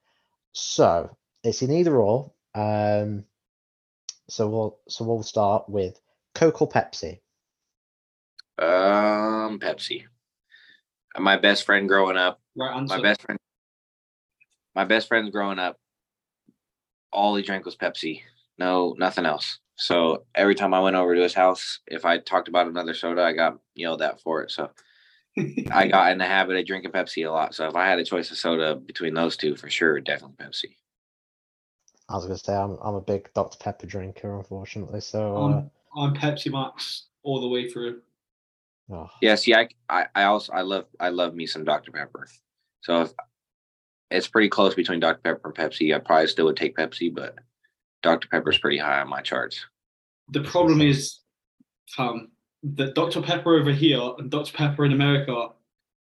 So 0.53 1.15
it's 1.43 1.61
in 1.61 1.71
either 1.71 1.95
or. 1.95 2.31
Um, 2.55 3.25
so 4.29 4.47
we'll 4.49 4.79
so 4.89 5.05
we'll 5.05 5.23
start 5.23 5.69
with 5.69 5.99
Coke 6.35 6.61
or 6.61 6.69
Pepsi. 6.69 7.19
Um, 8.59 9.59
Pepsi. 9.59 10.03
My 11.19 11.37
best 11.37 11.63
friend 11.65 11.87
growing 11.87 12.17
up 12.17 12.39
Right 12.55 12.75
answer. 12.75 12.95
my 12.97 13.01
best 13.01 13.21
friend 13.21 13.39
my 14.75 14.83
best 14.85 15.07
friends 15.07 15.31
growing 15.31 15.57
up 15.59 15.79
all 17.11 17.35
he 17.35 17.41
drank 17.43 17.65
was 17.65 17.75
pepsi 17.75 18.21
no 18.59 18.95
nothing 18.99 19.25
else 19.25 19.57
so 19.75 20.25
every 20.35 20.53
time 20.53 20.73
i 20.75 20.79
went 20.79 20.95
over 20.95 21.15
to 21.15 21.21
his 21.21 21.33
house 21.33 21.79
if 21.87 22.05
i 22.05 22.19
talked 22.19 22.47
about 22.47 22.67
another 22.67 22.93
soda 22.93 23.23
i 23.23 23.33
got 23.33 23.57
yelled 23.73 24.01
at 24.03 24.21
for 24.21 24.43
it 24.43 24.51
so 24.51 24.69
i 25.71 25.87
got 25.87 26.11
in 26.11 26.17
the 26.17 26.25
habit 26.25 26.57
of 26.57 26.65
drinking 26.65 26.91
pepsi 26.91 27.27
a 27.27 27.31
lot 27.31 27.53
so 27.53 27.67
if 27.67 27.75
i 27.75 27.87
had 27.87 27.99
a 27.99 28.03
choice 28.03 28.31
of 28.31 28.37
soda 28.37 28.75
between 28.75 29.13
those 29.13 29.37
two 29.37 29.55
for 29.55 29.69
sure 29.69 29.99
definitely 29.99 30.35
pepsi. 30.43 30.75
I 32.09 32.15
was 32.15 32.25
gonna 32.25 32.37
say 32.37 32.55
I'm 32.55 32.77
I'm 32.81 32.95
a 32.95 33.01
big 33.01 33.29
Dr 33.33 33.57
Pepper 33.59 33.85
drinker, 33.85 34.37
unfortunately. 34.37 35.01
So 35.01 35.35
uh, 35.35 35.39
I'm, 35.41 35.71
I'm 35.97 36.15
Pepsi 36.15 36.49
Max 36.49 37.07
all 37.23 37.41
the 37.41 37.49
way 37.49 37.69
through. 37.69 38.01
oh, 38.91 39.09
yeah 39.21 39.35
see 39.35 39.53
I, 39.53 39.67
I 39.89 40.05
i 40.15 40.23
also 40.23 40.53
i 40.53 40.61
love 40.61 40.85
i 41.01 41.09
love 41.09 41.35
me 41.35 41.45
some 41.45 41.65
dr 41.65 41.91
pepper. 41.91 42.27
So 42.81 43.01
if 43.01 43.13
it's 44.09 44.27
pretty 44.27 44.47
close 44.47 44.73
between 44.73 45.01
dr 45.01 45.19
pepper 45.21 45.49
and 45.49 45.55
pepsi. 45.55 45.93
I 45.93 45.99
probably 45.99 46.27
still 46.27 46.45
would 46.45 46.55
take 46.55 46.77
pepsi 46.77 47.13
but 47.13 47.35
dr 48.03 48.25
pepper's 48.29 48.57
pretty 48.57 48.77
high 48.77 49.01
on 49.01 49.09
my 49.09 49.21
charts. 49.21 49.65
The 50.29 50.43
problem 50.43 50.81
is, 50.81 51.19
fam, 51.89 52.31
that 52.63 52.95
Dr. 52.95 53.21
Pepper 53.21 53.55
over 53.59 53.71
here 53.71 54.01
and 54.17 54.29
Dr. 54.31 54.53
Pepper 54.53 54.85
in 54.85 54.91
America 54.91 55.49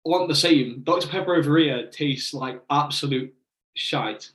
aren't 0.07 0.29
the 0.29 0.35
same. 0.35 0.83
Dr. 0.83 1.09
Pepper 1.09 1.35
over 1.37 1.59
here 1.59 1.87
tastes 1.89 2.35
like 2.35 2.63
absolute 2.71 3.33
shite, 3.75 4.31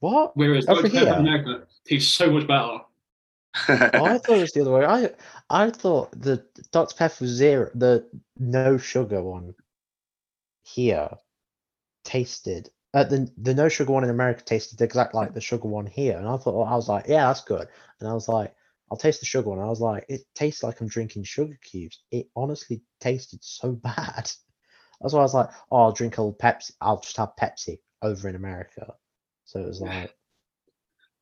what? 0.00 0.36
whereas 0.36 0.66
Over 0.68 0.82
Dr. 0.82 0.92
Pepper 0.94 1.04
here? 1.06 1.14
in 1.14 1.20
America 1.20 1.66
tastes 1.84 2.14
so 2.14 2.30
much 2.30 2.46
better. 2.46 2.80
Oh, 3.94 4.04
I 4.04 4.18
thought 4.18 4.36
it 4.36 4.40
was 4.42 4.52
the 4.52 4.60
other 4.62 4.70
way. 4.72 4.84
I 4.84 5.10
I 5.48 5.70
thought 5.70 6.10
the 6.12 6.44
Dr 6.72 6.94
Pepper 6.96 7.16
was 7.20 7.30
zero, 7.30 7.70
the 7.74 8.06
no 8.38 8.76
sugar 8.78 9.22
one 9.22 9.54
here 10.62 11.08
tasted. 12.04 12.70
Uh, 12.94 13.04
the 13.04 13.30
the 13.38 13.54
no 13.54 13.68
sugar 13.68 13.92
one 13.92 14.04
in 14.04 14.10
America 14.10 14.42
tasted 14.44 14.80
exactly 14.80 15.18
like 15.20 15.34
the 15.34 15.40
sugar 15.40 15.68
one 15.68 15.86
here, 15.86 16.16
and 16.18 16.28
I 16.28 16.36
thought 16.36 16.64
I 16.64 16.74
was 16.76 16.88
like, 16.88 17.06
yeah, 17.08 17.26
that's 17.28 17.42
good. 17.42 17.68
And 18.00 18.08
I 18.08 18.12
was 18.14 18.28
like, 18.28 18.54
I'll 18.90 18.96
taste 18.96 19.20
the 19.20 19.26
sugar 19.26 19.50
one. 19.50 19.58
I 19.58 19.66
was 19.66 19.80
like, 19.80 20.06
it 20.08 20.22
tastes 20.34 20.62
like 20.62 20.80
I'm 20.80 20.88
drinking 20.88 21.24
sugar 21.24 21.58
cubes. 21.62 22.02
It 22.10 22.28
honestly 22.36 22.82
tasted 23.00 23.42
so 23.42 23.72
bad. 23.82 24.30
That's 25.00 25.12
why 25.12 25.20
I 25.20 25.22
was 25.22 25.34
like, 25.34 25.50
oh, 25.70 25.76
I'll 25.76 25.92
drink 25.92 26.18
old 26.18 26.38
Pepsi. 26.38 26.72
I'll 26.80 27.00
just 27.00 27.16
have 27.16 27.36
Pepsi 27.38 27.78
over 28.02 28.28
in 28.28 28.36
America. 28.36 28.94
So 29.44 29.60
it 29.60 29.66
was 29.66 29.80
like, 29.80 30.14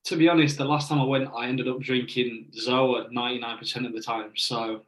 To 0.05 0.17
be 0.17 0.29
honest, 0.29 0.59
the 0.59 0.65
last 0.65 0.89
time 0.89 1.01
I 1.01 1.05
went, 1.05 1.31
I 1.35 1.49
ended 1.49 1.69
up 1.69 1.81
drinking 1.81 2.53
Zoa 2.57 3.11
99% 3.11 3.87
of 3.87 3.93
the 3.93 4.01
time. 4.01 4.33
So 4.37 4.83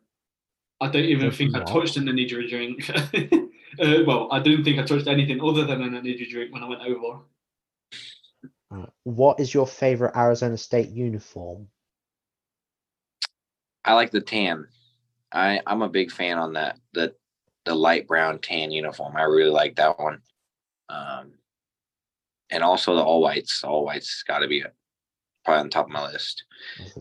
I 0.81 0.89
don't 0.89 1.05
even 1.05 1.31
think 1.31 1.57
I 1.57 1.61
touched 1.61 1.97
an 1.97 2.09
energy 2.09 2.49
drink. 2.49 2.91
uh, 3.81 4.05
well, 4.07 4.29
I 4.31 4.41
didn't 4.41 4.65
think 4.65 4.79
I 4.79 4.83
touched 4.83 5.07
anything 5.07 5.41
other 5.43 5.65
than 5.65 5.83
an 5.83 5.95
energy 5.95 6.29
drink 6.31 6.53
when 6.53 6.63
I 6.63 6.69
went 6.69 6.83
over. 6.83 7.21
uh, 8.71 8.87
what 9.05 9.41
is 9.41 9.53
your 9.53 9.67
favorite 9.67 10.17
Arizona 10.17 10.59
State 10.59 10.91
uniform? 10.91 11.69
I 13.87 13.95
like 13.95 14.11
the 14.11 14.21
tan. 14.21 14.67
I 15.33 15.61
I'm 15.67 15.83
a 15.83 15.89
big 15.89 16.11
fan 16.11 16.39
on 16.39 16.55
that 16.55 16.79
the 16.93 17.15
the 17.65 17.75
light 17.75 18.07
brown 18.07 18.41
tan 18.41 18.71
uniform. 18.71 19.17
I 19.17 19.23
really 19.23 19.51
like 19.51 19.77
that 19.77 19.99
one. 19.99 20.21
Um, 20.89 21.33
and 22.51 22.63
also 22.63 22.95
the 22.95 23.03
all 23.03 23.21
whites. 23.21 23.65
All 23.65 23.85
whites 23.85 24.23
got 24.27 24.41
to 24.41 24.49
be 24.49 24.65
probably 25.45 25.61
on 25.61 25.71
top 25.71 25.87
of 25.87 25.93
my 25.93 26.07
list. 26.07 26.45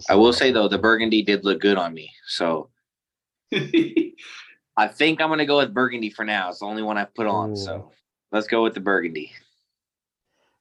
I 0.09 0.15
will 0.15 0.33
say 0.33 0.51
though, 0.51 0.67
the 0.67 0.77
burgundy 0.77 1.23
did 1.23 1.43
look 1.43 1.59
good 1.59 1.77
on 1.77 1.93
me. 1.93 2.11
So 2.27 2.69
I 3.53 4.87
think 4.87 5.21
I'm 5.21 5.29
gonna 5.29 5.45
go 5.45 5.57
with 5.57 5.73
burgundy 5.73 6.09
for 6.09 6.25
now. 6.25 6.49
It's 6.49 6.59
the 6.59 6.65
only 6.65 6.83
one 6.83 6.97
I've 6.97 7.13
put 7.15 7.27
on. 7.27 7.51
Ooh. 7.51 7.55
So 7.55 7.91
let's 8.31 8.47
go 8.47 8.63
with 8.63 8.73
the 8.73 8.79
burgundy. 8.79 9.31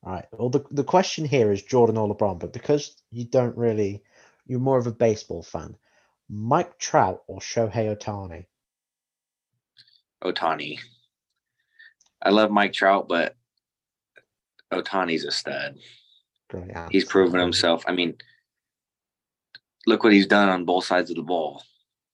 All 0.05 0.13
right. 0.13 0.27
Well, 0.33 0.51
the, 0.51 0.65
the 0.71 0.85
question 0.85 1.25
here 1.25 1.51
is 1.51 1.63
Jordan 1.63 1.97
or 1.97 2.15
LeBron, 2.15 2.39
but 2.39 2.53
because 2.53 2.95
you 3.11 3.25
don't 3.25 3.57
really, 3.57 4.03
you're 4.47 4.61
more 4.61 4.77
of 4.77 4.87
a 4.87 4.93
baseball 4.93 5.43
fan. 5.43 5.77
Mike 6.29 6.79
Trout 6.79 7.23
or 7.27 7.41
Shohei 7.41 7.97
Ohtani? 7.97 8.47
Ohtani. 10.23 10.79
I 12.23 12.31
love 12.31 12.51
Mike 12.51 12.73
Trout, 12.73 13.09
but 13.09 13.37
Ohtani's 14.73 15.25
a 15.25 15.31
stud. 15.31 15.77
Great 16.49 16.71
He's 16.91 17.05
proven 17.05 17.41
himself. 17.41 17.85
I 17.87 17.93
mean, 17.93 18.17
look 19.87 20.03
what 20.03 20.13
he's 20.13 20.27
done 20.27 20.49
on 20.49 20.65
both 20.65 20.85
sides 20.85 21.11
of 21.11 21.17
the 21.17 21.23
ball. 21.23 21.63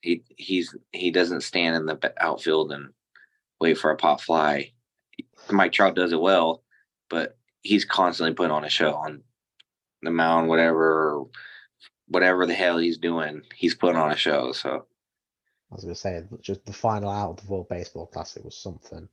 He 0.01 0.23
he's 0.37 0.75
he 0.93 1.11
doesn't 1.11 1.43
stand 1.43 1.77
in 1.77 1.87
the 1.87 2.13
outfield 2.19 2.73
and 2.73 2.91
wait 3.61 3.79
for 3.79 3.91
a 3.91 3.97
pop 3.97 4.21
fly. 4.21 4.73
Mike 5.51 5.73
Trout 5.73 5.95
does 5.95 6.13
it 6.13 6.21
well, 6.21 6.63
but 7.09 7.37
he's 7.63 7.85
constantly 7.85 8.35
putting 8.35 8.53
on 8.53 8.65
a 8.65 8.71
show 8.71 8.95
on 8.95 9.23
the 10.03 10.11
mound, 10.11 10.49
whatever, 10.49 11.25
whatever 12.11 12.45
the 12.45 12.55
hell 12.55 12.79
he's 12.79 12.99
doing. 12.99 13.43
He's 13.55 13.75
putting 13.75 13.97
on 13.97 14.13
a 14.13 14.17
show. 14.17 14.53
So 14.53 14.87
I 15.71 15.75
was 15.75 15.85
gonna 15.85 15.95
say 15.95 16.23
just 16.43 16.67
the 16.67 16.73
final 16.73 17.09
out 17.09 17.31
of 17.31 17.47
the 17.47 17.51
World 17.51 17.69
Baseball 17.69 18.07
Classic 18.07 18.45
was 18.45 18.57
something. 18.57 19.09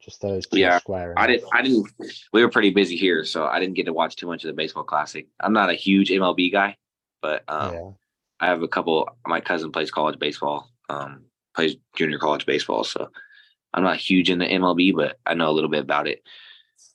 Just 0.00 0.22
those 0.22 0.46
two 0.46 0.60
Yeah, 0.60 0.78
squaring. 0.78 1.18
I 1.18 1.26
didn't. 1.26 1.48
I 1.52 1.60
didn't. 1.60 1.88
We 2.32 2.42
were 2.42 2.50
pretty 2.50 2.70
busy 2.70 2.96
here, 2.96 3.24
so 3.24 3.46
I 3.46 3.58
didn't 3.58 3.74
get 3.74 3.86
to 3.86 3.92
watch 3.92 4.14
too 4.14 4.28
much 4.28 4.44
of 4.44 4.48
the 4.48 4.54
baseball 4.54 4.84
classic. 4.84 5.26
I'm 5.40 5.52
not 5.52 5.70
a 5.70 5.74
huge 5.74 6.10
MLB 6.10 6.52
guy, 6.52 6.76
but 7.20 7.42
um, 7.48 7.74
yeah. 7.74 7.90
I 8.38 8.46
have 8.46 8.62
a 8.62 8.68
couple. 8.68 9.08
My 9.26 9.40
cousin 9.40 9.72
plays 9.72 9.90
college 9.90 10.20
baseball, 10.20 10.70
um, 10.88 11.24
plays 11.54 11.76
junior 11.96 12.18
college 12.18 12.46
baseball. 12.46 12.84
So 12.84 13.10
I'm 13.74 13.82
not 13.82 13.96
huge 13.96 14.30
into 14.30 14.46
MLB, 14.46 14.94
but 14.94 15.18
I 15.26 15.34
know 15.34 15.50
a 15.50 15.52
little 15.52 15.70
bit 15.70 15.82
about 15.82 16.06
it. 16.06 16.22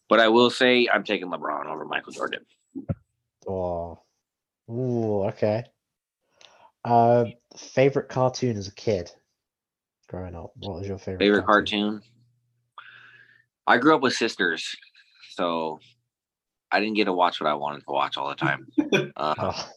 But 0.08 0.22
I 0.22 0.30
will 0.30 0.50
say 0.50 0.88
I'm 0.92 1.04
taking 1.04 1.28
LeBron 1.28 1.66
over 1.66 1.84
Michael 1.84 2.14
Jordan. 2.14 2.46
Oh. 3.46 4.00
Ooh, 4.70 5.24
okay. 5.24 5.66
Uh, 6.86 7.26
favorite 7.58 8.10
cartoon 8.10 8.58
as 8.58 8.68
a 8.68 8.74
kid 8.74 9.12
growing 10.10 10.36
up. 10.36 10.52
What 10.58 10.80
was 10.80 10.88
your 10.88 10.98
favorite? 10.98 11.20
Favorite 11.20 11.46
cartoon? 11.46 12.02
I 13.66 13.78
grew 13.78 13.96
up 13.96 14.02
with 14.02 14.14
sisters, 14.14 14.76
so 15.32 15.80
I 16.72 16.80
didn't 16.80 16.96
get 16.96 17.06
to 17.06 17.14
watch 17.14 17.40
what 17.40 17.50
I 17.50 17.54
wanted 17.54 17.80
to 17.80 17.92
watch 17.92 18.18
all 18.18 18.30
the 18.30 18.36
time. 18.36 18.68
Uh, 19.16 19.36
Oh, 19.38 19.70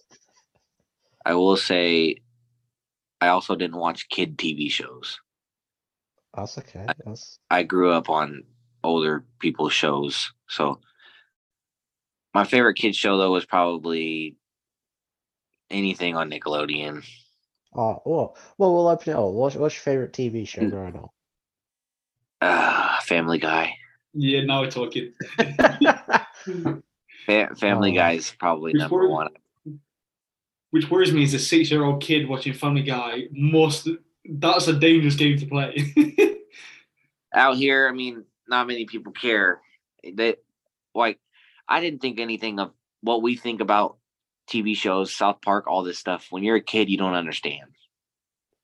I 1.24 1.34
will 1.34 1.57
say, 1.57 2.16
I 3.20 3.28
also 3.28 3.55
didn't 3.55 3.76
watch 3.76 4.09
kid 4.09 4.39
TV 4.39 4.70
shows. 4.70 5.20
that's 6.34 6.57
okay. 6.59 6.87
That's 7.05 7.39
I 7.51 7.64
grew 7.64 7.91
up 7.91 8.09
on 8.09 8.45
older 8.82 9.24
people's 9.41 9.72
shows, 9.72 10.32
so 10.49 10.80
my 12.34 12.45
favorite 12.45 12.74
kid 12.76 12.95
show 12.95 13.18
though 13.18 13.32
was 13.32 13.45
probably 13.45 14.37
anything 15.70 16.16
on 16.16 16.30
Nickelodeon. 16.30 17.04
oh, 17.74 18.02
well, 18.04 18.36
well, 18.58 18.74
we'll 18.74 18.88
open 18.88 19.12
it 19.12 19.16
up. 19.16 19.32
What's, 19.32 19.56
what's 19.56 19.74
your 19.74 19.82
favorite 19.82 20.12
TV 20.12 20.46
show 20.46 20.68
growing 20.68 20.96
up? 20.96 21.10
Uh, 22.40 23.00
Family 23.00 23.38
Guy. 23.38 23.76
Yeah, 24.14 24.44
now 24.44 24.62
we're 24.62 24.70
talking. 24.70 25.12
Fa- 27.26 27.54
Family 27.56 27.92
Oh. 27.92 27.94
Guy 27.94 28.12
is 28.12 28.30
probably 28.38 28.72
Which 28.72 28.80
number 28.80 29.08
one? 29.08 29.28
one. 29.64 29.80
Which 30.70 30.90
worries 30.90 31.12
me 31.12 31.22
is 31.22 31.34
a 31.34 31.38
six-year-old 31.38 32.02
kid 32.02 32.28
watching 32.28 32.52
Family 32.52 32.82
Guy 32.82 33.24
must. 33.32 33.88
That's 34.28 34.68
a 34.68 34.72
dangerous 34.78 35.14
game 35.16 35.38
to 35.38 35.46
play. 35.46 35.92
out 37.34 37.56
here, 37.56 37.88
I 37.88 37.92
mean, 37.92 38.24
not 38.48 38.66
many 38.66 38.84
people 38.84 39.12
care. 39.12 39.60
That 40.14 40.38
like 40.94 41.18
I 41.68 41.80
didn't 41.80 42.00
think 42.00 42.18
anything 42.20 42.58
of 42.58 42.72
what 43.02 43.22
we 43.22 43.36
think 43.36 43.60
about 43.60 43.96
TV 44.49 44.76
shows, 44.76 45.12
South 45.12 45.40
Park, 45.42 45.66
all 45.66 45.82
this 45.82 45.99
stuff. 45.99 46.28
When 46.30 46.42
you're 46.42 46.57
a 46.57 46.62
kid, 46.62 46.88
you 46.88 46.99
don't 46.99 47.14
understand. 47.14 47.70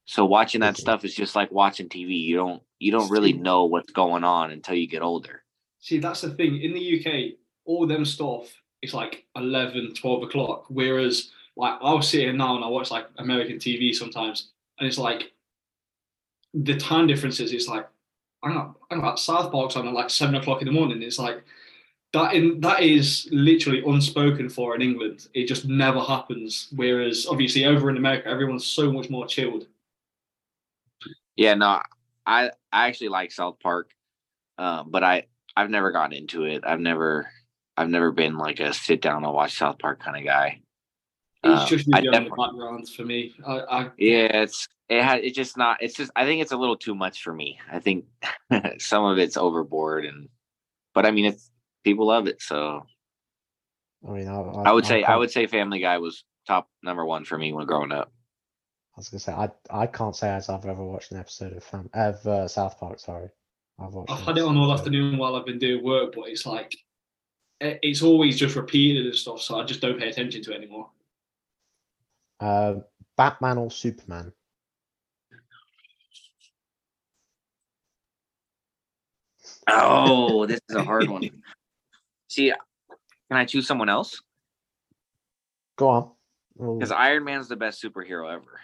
So 0.05 0.25
watching 0.25 0.61
that 0.61 0.77
stuff 0.77 1.05
is 1.05 1.15
just 1.15 1.37
like 1.37 1.51
watching 1.53 1.89
TV. 1.89 2.21
You 2.21 2.37
don't 2.37 2.63
you 2.79 2.91
don't 2.91 3.11
really 3.11 3.33
know 3.33 3.65
what's 3.65 3.93
going 3.93 4.25
on 4.25 4.51
until 4.51 4.75
you 4.75 4.89
get 4.89 5.03
older. 5.03 5.45
See, 5.81 5.99
that's 5.99 6.21
the 6.21 6.31
thing. 6.31 6.61
In 6.61 6.75
the 6.75 7.01
UK, 7.01 7.39
all 7.65 7.87
them 7.87 8.05
stuff 8.05 8.53
is 8.83 8.93
like 8.93 9.25
11, 9.37 9.95
12 9.95 10.23
o'clock. 10.25 10.65
Whereas, 10.69 11.31
like, 11.57 11.79
I'll 11.81 12.03
sit 12.03 12.21
here 12.21 12.33
now 12.33 12.57
and 12.57 12.65
I 12.65 12.69
watch 12.69 12.91
like 12.91 13.07
American 13.19 13.57
TV 13.57 13.95
sometimes, 13.95 14.51
and 14.79 14.89
it's 14.89 14.99
like 14.99 15.33
the 16.55 16.77
time 16.77 17.07
differences. 17.07 17.53
It's 17.53 17.69
like, 17.69 17.89
I'm 18.43 18.55
not, 18.55 18.77
I'm 18.91 19.01
not 19.01 19.21
South 19.21 19.53
Park's 19.53 19.77
on 19.77 19.87
at 19.87 19.95
like 19.95 20.11
seven 20.11 20.35
o'clock 20.35 20.61
in 20.61 20.67
the 20.67 20.73
morning. 20.73 21.03
It's 21.03 21.19
like, 21.19 21.45
that 22.13 22.35
in 22.35 22.61
that 22.61 22.83
is 22.83 23.29
literally 23.33 23.83
unspoken 23.87 24.49
for 24.49 24.75
in 24.75 24.83
England. 24.83 25.29
It 25.35 25.47
just 25.47 25.65
never 25.67 26.01
happens. 26.01 26.69
Whereas 26.75 27.27
obviously 27.29 27.65
over 27.65 27.89
in 27.91 27.97
America, 27.97 28.29
everyone's 28.29 28.67
so 28.67 28.93
much 28.93 29.09
more 29.11 29.27
chilled. 29.27 29.67
Yeah, 31.37 31.55
no, 31.55 31.81
I 32.27 32.51
I 32.73 32.89
actually 32.89 33.09
like 33.09 33.33
South 33.33 33.59
Park, 33.61 33.91
um, 34.59 34.91
but 34.91 35.03
I 35.03 35.27
I've 35.57 35.71
never 35.71 35.91
gotten 35.91 36.13
into 36.17 36.45
it. 36.45 36.63
I've 36.67 36.81
never 36.81 37.31
I've 37.77 37.89
never 37.89 38.13
been 38.13 38.37
like 38.37 38.61
a 38.61 38.73
sit 38.73 39.01
down 39.01 39.25
and 39.25 39.33
watch 39.33 39.57
South 39.57 39.79
Park 39.79 40.01
kind 40.01 40.17
of 40.19 40.25
guy. 40.25 40.61
It's 41.45 41.63
Um, 41.63 41.67
just 41.69 41.89
I 41.93 41.99
usually 41.99 42.09
on 42.17 42.25
the 42.25 42.31
definitely- 42.31 42.45
background 42.47 42.89
for 42.91 43.05
me. 43.05 43.35
I, 43.47 43.53
I 43.61 43.91
Yeah, 43.97 44.43
it's 44.43 44.69
it 44.89 45.03
had 45.03 45.25
it's 45.25 45.35
just 45.37 45.57
not 45.57 45.79
it's 45.83 45.95
just 45.97 46.11
I 46.15 46.27
think 46.27 46.43
it's 46.43 46.53
a 46.53 46.57
little 46.59 46.77
too 46.77 46.95
much 46.95 47.23
for 47.23 47.33
me. 47.33 47.59
I 47.71 47.79
think 47.81 48.05
some 48.79 49.05
of 49.05 49.19
it's 49.19 49.39
overboard 49.39 50.05
and 50.05 50.29
but 50.95 51.07
I 51.07 51.11
mean 51.11 51.25
it's 51.25 51.51
people 51.85 52.07
love 52.07 52.27
it, 52.27 52.41
so 52.43 52.85
I 54.07 54.11
mean, 54.11 54.29
I, 54.29 54.41
I, 54.41 54.63
I 54.71 54.73
would 54.73 54.87
say 54.87 55.03
I 55.03 55.07
can't- 55.07 55.19
would 55.21 55.31
say 55.31 55.47
Family 55.47 55.81
Guy 55.81 55.99
was 55.99 56.25
top 56.47 56.69
number 56.83 57.05
one 57.07 57.25
for 57.25 57.39
me 57.39 57.53
when 57.53 57.67
growing 57.67 57.93
up. 57.93 58.13
I 58.97 59.01
was 59.01 59.09
gonna 59.09 59.21
say 59.21 59.33
I 59.33 59.51
I 59.71 59.87
can't 59.87 60.15
say 60.17 60.29
as 60.29 60.49
I've 60.49 60.67
ever 60.67 60.85
watched 60.85 61.13
an 61.13 61.19
episode 61.19 61.53
of 61.57 61.65
Fam- 61.65 61.91
of 61.95 62.27
uh, 62.27 62.47
South 62.49 62.79
Park. 62.79 63.01
Sorry, 63.01 63.29
I've 63.79 63.93
watched. 63.95 64.11
I've 64.11 64.21
had 64.21 64.39
it 64.39 64.45
on 64.45 64.57
all 64.57 64.73
afternoon 64.73 65.17
while 65.19 65.35
I've 65.37 65.47
been 65.47 65.59
doing 65.59 65.83
work, 65.85 66.13
but 66.15 66.29
it's 66.29 66.45
like 66.47 66.77
it's 67.61 68.03
always 68.03 68.37
just 68.39 68.57
repeated 68.57 69.07
and 69.07 69.15
stuff, 69.15 69.41
so 69.41 69.59
I 69.61 69.65
just 69.65 69.81
don't 69.81 69.99
pay 69.99 70.09
attention 70.09 70.43
to 70.43 70.53
it 70.53 70.57
anymore. 70.57 70.91
Um, 72.41 72.85
Batman 73.17 73.57
or 73.59 73.71
Superman? 73.71 74.33
Oh, 79.69 80.47
this 80.47 80.61
is 80.69 80.77
a 80.77 80.85
hard 80.85 81.09
one. 81.09 81.23
See, 82.33 82.51
can 83.31 83.37
I 83.37 83.45
choose 83.45 83.67
someone 83.67 83.91
else? 83.91 84.23
Go 85.77 85.89
on. 85.91 86.11
Well, 86.55 86.79
Because 86.79 86.91
Iron 86.91 87.25
Man's 87.25 87.47
the 87.47 87.57
best 87.57 87.83
superhero 87.83 88.33
ever. 88.33 88.59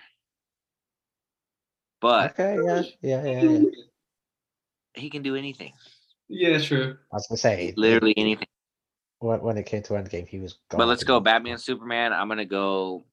But 2.01 2.31
okay, 2.31 2.57
yeah, 2.64 2.83
yeah, 3.03 3.25
yeah, 3.27 3.43
yeah. 3.43 3.64
he 4.95 5.11
can 5.11 5.21
do 5.21 5.37
anything. 5.37 5.75
Yeah, 6.29 6.59
true. 6.61 6.97
I 7.12 7.16
was 7.16 7.27
gonna 7.27 7.37
say 7.37 7.75
Literally 7.77 8.14
anything. 8.16 8.47
when, 9.19 9.43
when 9.43 9.59
it 9.59 9.66
came 9.66 9.83
to 9.83 9.95
Endgame, 9.95 10.27
he 10.27 10.39
was. 10.39 10.57
But 10.71 10.89
let's 10.89 11.05
go 11.05 11.21
Batman, 11.21 11.59
Superman. 11.59 12.14
I'm 12.14 12.29
gonna 12.29 12.47
go. 12.47 13.05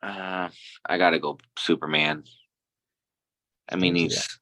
Uh, 0.00 0.50
I 0.86 0.98
gotta 0.98 1.18
go 1.18 1.38
Superman. 1.58 2.22
I 3.68 3.74
mean, 3.74 3.94
Don't 3.94 4.02
he's 4.02 4.38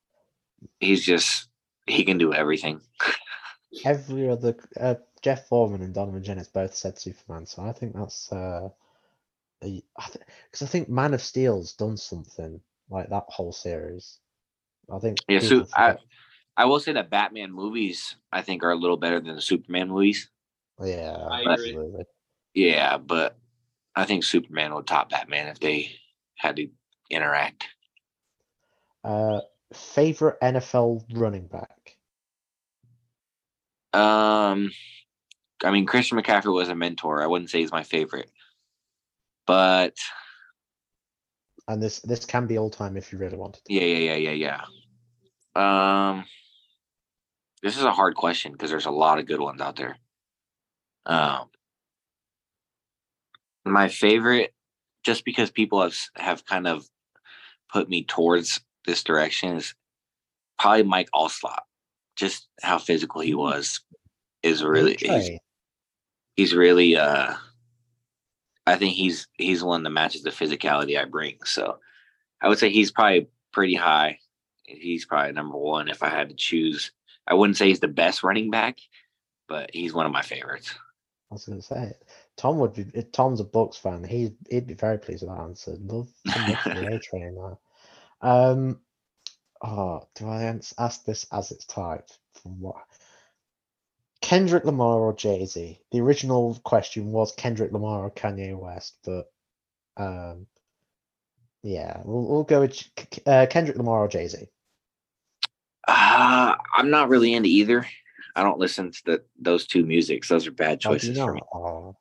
he's 0.79 1.07
just 1.07 1.49
he 1.87 2.05
can 2.05 2.19
do 2.19 2.35
everything. 2.35 2.83
Every 3.87 4.29
other 4.29 4.57
uh, 4.79 4.97
Jeff 5.23 5.47
Foreman 5.49 5.83
and 5.83 5.95
Donovan 5.95 6.23
Jennings 6.23 6.49
both 6.49 6.75
said 6.75 6.99
Superman, 6.99 7.47
so 7.47 7.63
I 7.63 7.73
think 7.73 7.95
that's 7.95 8.31
uh, 8.33 8.69
because 9.61 10.63
I 10.63 10.67
think 10.67 10.89
Man 10.89 11.15
of 11.15 11.23
Steel's 11.23 11.73
done 11.75 11.97
something 11.97 12.61
like 12.91 13.09
that 13.11 13.25
whole 13.29 13.53
series. 13.53 14.19
I 14.93 14.99
think. 14.99 15.19
Yeah, 15.29 15.39
so 15.39 15.67
I 15.75 15.97
I 16.57 16.65
will 16.65 16.81
say 16.81 16.93
that 16.93 17.11
Batman 17.11 17.53
movies 17.53 18.17
I 18.33 18.43
think 18.43 18.63
are 18.63 18.73
a 18.73 18.77
little 18.77 18.97
better 18.97 19.21
than 19.21 19.37
the 19.37 19.43
Superman 19.43 19.89
movies. 19.89 20.29
yeah, 20.83 21.17
I 21.31 21.43
agree. 21.43 21.77
Yeah, 22.55 22.99
but 22.99 23.39
I 23.95 24.05
think 24.05 24.25
Superman 24.25 24.75
would 24.75 24.87
top 24.87 25.11
Batman 25.11 25.49
if 25.49 25.61
they 25.61 25.93
had 26.37 26.57
to 26.57 26.69
interact. 27.11 27.69
Uh, 29.05 29.41
favorite 29.73 30.41
NFL 30.41 31.05
running 31.15 31.47
back? 31.47 31.97
Um, 33.93 34.71
I 35.65 35.71
mean, 35.71 35.87
Christian 35.87 36.19
McCaffrey 36.19 36.53
was 36.53 36.69
a 36.69 36.75
mentor. 36.75 37.23
I 37.23 37.27
wouldn't 37.27 37.51
say 37.51 37.61
he's 37.61 37.73
my 37.73 37.83
favorite, 37.85 38.31
but 39.47 39.97
And 41.69 41.83
this 41.83 42.01
this 42.01 42.25
can 42.25 42.47
be 42.47 42.59
all 42.59 42.71
time 42.71 42.97
if 42.97 43.13
you 43.13 43.19
really 43.19 43.37
wanted 43.37 43.65
to. 43.65 43.73
yeah, 43.73 43.83
yeah, 43.85 44.15
yeah, 44.15 44.31
yeah, 44.31 44.61
yeah. 45.55 46.11
Um, 46.11 46.25
this 47.63 47.77
is 47.77 47.85
a 47.85 47.93
hard 47.93 48.15
question 48.17 48.53
because 48.53 48.71
there's 48.71 48.87
a 48.87 48.91
lot 48.91 49.19
of 49.19 49.27
good 49.27 49.41
ones 49.41 49.61
out 49.61 49.77
there. 49.77 49.97
Um, 51.07 51.49
my 53.65 53.89
favorite, 53.89 54.53
just 55.05 55.25
because 55.25 55.51
people 55.51 55.83
have 55.83 55.97
have 56.17 56.45
kind 56.45 56.67
of 56.67 56.87
put 57.73 57.89
me 57.89 58.05
towards 58.05 58.61
this 58.87 59.05
direction, 59.05 59.57
is 59.57 59.75
probably 60.59 60.83
Mike 60.83 61.09
Alstott. 61.15 61.61
Just 62.17 62.49
how 62.63 62.79
physical 62.79 63.21
he 63.21 63.35
was 63.35 63.81
is 64.43 64.65
really 64.65 64.97
he's, 66.37 66.55
really 66.55 66.97
uh 66.97 67.35
I 68.67 68.77
think 68.77 68.95
he's 68.95 69.27
he's 69.35 69.65
one 69.65 69.83
that 69.83 69.91
matches 69.91 70.23
the 70.23 70.31
physicality 70.31 71.01
I 71.01 71.05
bring. 71.05 71.39
So 71.45 71.79
I 72.41 72.49
would 72.49 72.59
say 72.59 72.71
he's 72.71 72.93
probably 72.93 73.29
pretty 73.53 73.75
high. 73.75 74.19
He's 74.65 75.05
probably 75.05 75.33
number 75.33 75.59
one 75.59 75.89
if 75.89 76.03
I 76.03 76.09
had 76.09 76.29
to 76.29 76.35
choose. 76.35 76.93
I 77.27 77.35
wouldn't 77.35 77.57
say 77.57 77.69
he's 77.69 77.81
the 77.81 77.89
best 77.89 78.23
running 78.23 78.51
back, 78.51 78.79
but 79.49 79.71
he's 79.73 79.95
one 79.95 80.07
of 80.07 80.13
my 80.13 80.23
favorites. 80.23 80.75
I 81.31 81.35
was 81.35 81.45
gonna 81.45 81.63
say 81.63 81.95
Tom 82.37 82.59
would 82.59 82.75
be. 82.75 82.85
Tom's 83.13 83.41
a 83.41 83.45
Bucs 83.45 83.77
fan. 83.77 84.05
He 84.05 84.33
he'd 84.51 84.67
be 84.67 84.75
very 84.75 84.99
pleased 84.99 85.23
with 85.23 85.31
that 85.31 85.43
answer. 85.43 85.77
Love 85.81 86.09
the 86.25 86.89
A 86.95 86.99
train 86.99 87.35
there. 87.35 87.59
Um, 88.21 88.81
oh, 89.63 90.07
do 90.15 90.29
I 90.29 90.59
ask 90.79 91.05
this 91.05 91.27
as 91.33 91.51
it's 91.51 91.65
typed? 91.65 92.19
From 92.43 92.61
what? 92.61 92.85
Kendrick 94.33 94.65
Lamar 94.65 94.99
or 94.99 95.13
Jay 95.13 95.45
Z? 95.45 95.79
The 95.91 96.01
original 96.01 96.59
question 96.65 97.13
was 97.13 97.33
Kendrick 97.33 97.71
Lamar 97.71 98.05
or 98.05 98.11
Kanye 98.11 98.59
West, 98.59 98.97
but 99.05 99.31
um, 99.99 100.47
yeah, 101.63 102.01
we'll 102.07 102.27
we'll 102.27 102.43
go 102.45 102.61
with 102.61 102.83
uh, 103.27 103.45
Kendrick 103.51 103.77
Lamar 103.77 103.99
or 103.99 104.09
Jay 104.09 104.27
Z. 104.27 104.47
Uh, 105.87 106.55
I'm 106.75 106.89
not 106.89 107.11
really 107.11 107.35
into 107.35 107.51
either. 107.51 107.87
I 108.35 108.43
don't 108.43 108.59
listen 108.59 108.91
to 108.91 109.03
the, 109.05 109.23
those 109.39 109.67
two 109.67 109.85
musics. 109.85 110.29
Those 110.31 110.47
are 110.47 110.53
bad 110.53 110.81
Oh, 110.87 110.93
choices 110.93 111.19
for 111.19 111.35
me. 111.35 111.43
Oh, 111.53 111.95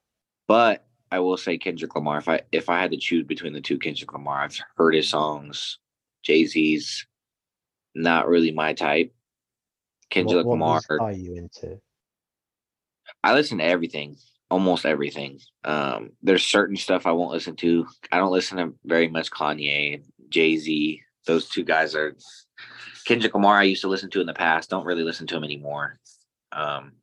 But 0.48 0.86
I 1.12 1.20
will 1.20 1.36
say 1.36 1.58
Kendrick 1.58 1.94
Lamar. 1.96 2.20
If 2.20 2.30
I 2.30 2.44
if 2.54 2.70
I 2.70 2.80
had 2.80 2.92
to 2.92 2.98
choose 2.98 3.26
between 3.26 3.52
the 3.52 3.60
two, 3.60 3.78
Kendrick 3.78 4.14
Lamar. 4.14 4.44
I've 4.44 4.58
heard 4.78 4.96
his 4.96 5.10
songs. 5.10 5.80
Jay 6.24 6.46
Z's 6.46 7.06
not 7.94 8.30
really 8.30 8.52
my 8.52 8.72
type. 8.72 9.14
Kendrick 10.10 10.46
what, 10.46 10.58
what 10.58 10.82
Lamar. 10.90 11.08
are 11.10 11.12
you 11.12 11.36
into? 11.36 11.82
I 13.24 13.34
listen 13.34 13.60
to 13.60 13.64
everything, 13.64 14.18
almost 14.50 14.86
everything. 14.86 15.40
Um, 15.64 16.12
there's 16.22 16.44
certain 16.44 16.76
stuff 16.76 17.06
I 17.06 17.12
won't 17.12 17.32
listen 17.32 17.56
to. 17.58 17.88
I 18.12 18.18
don't 18.18 18.32
listen 18.32 18.58
to 18.58 18.74
very 18.86 19.08
much 19.08 19.30
Kanye, 19.30 20.04
Jay 20.30 20.58
Z. 20.58 21.02
Those 21.28 21.50
two 21.50 21.64
guys 21.64 21.96
are 21.96 22.16
Kendrick 23.06 23.34
Lamar. 23.34 23.58
I 23.58 23.64
used 23.64 23.82
to 23.82 23.88
listen 23.88 24.10
to 24.12 24.22
in 24.22 24.28
the 24.28 24.34
past. 24.34 24.70
Don't 24.70 24.86
really 24.86 25.04
listen 25.04 25.28
to 25.28 25.38
him 25.38 25.44
anymore. 25.44 26.00
Um, 26.52 26.94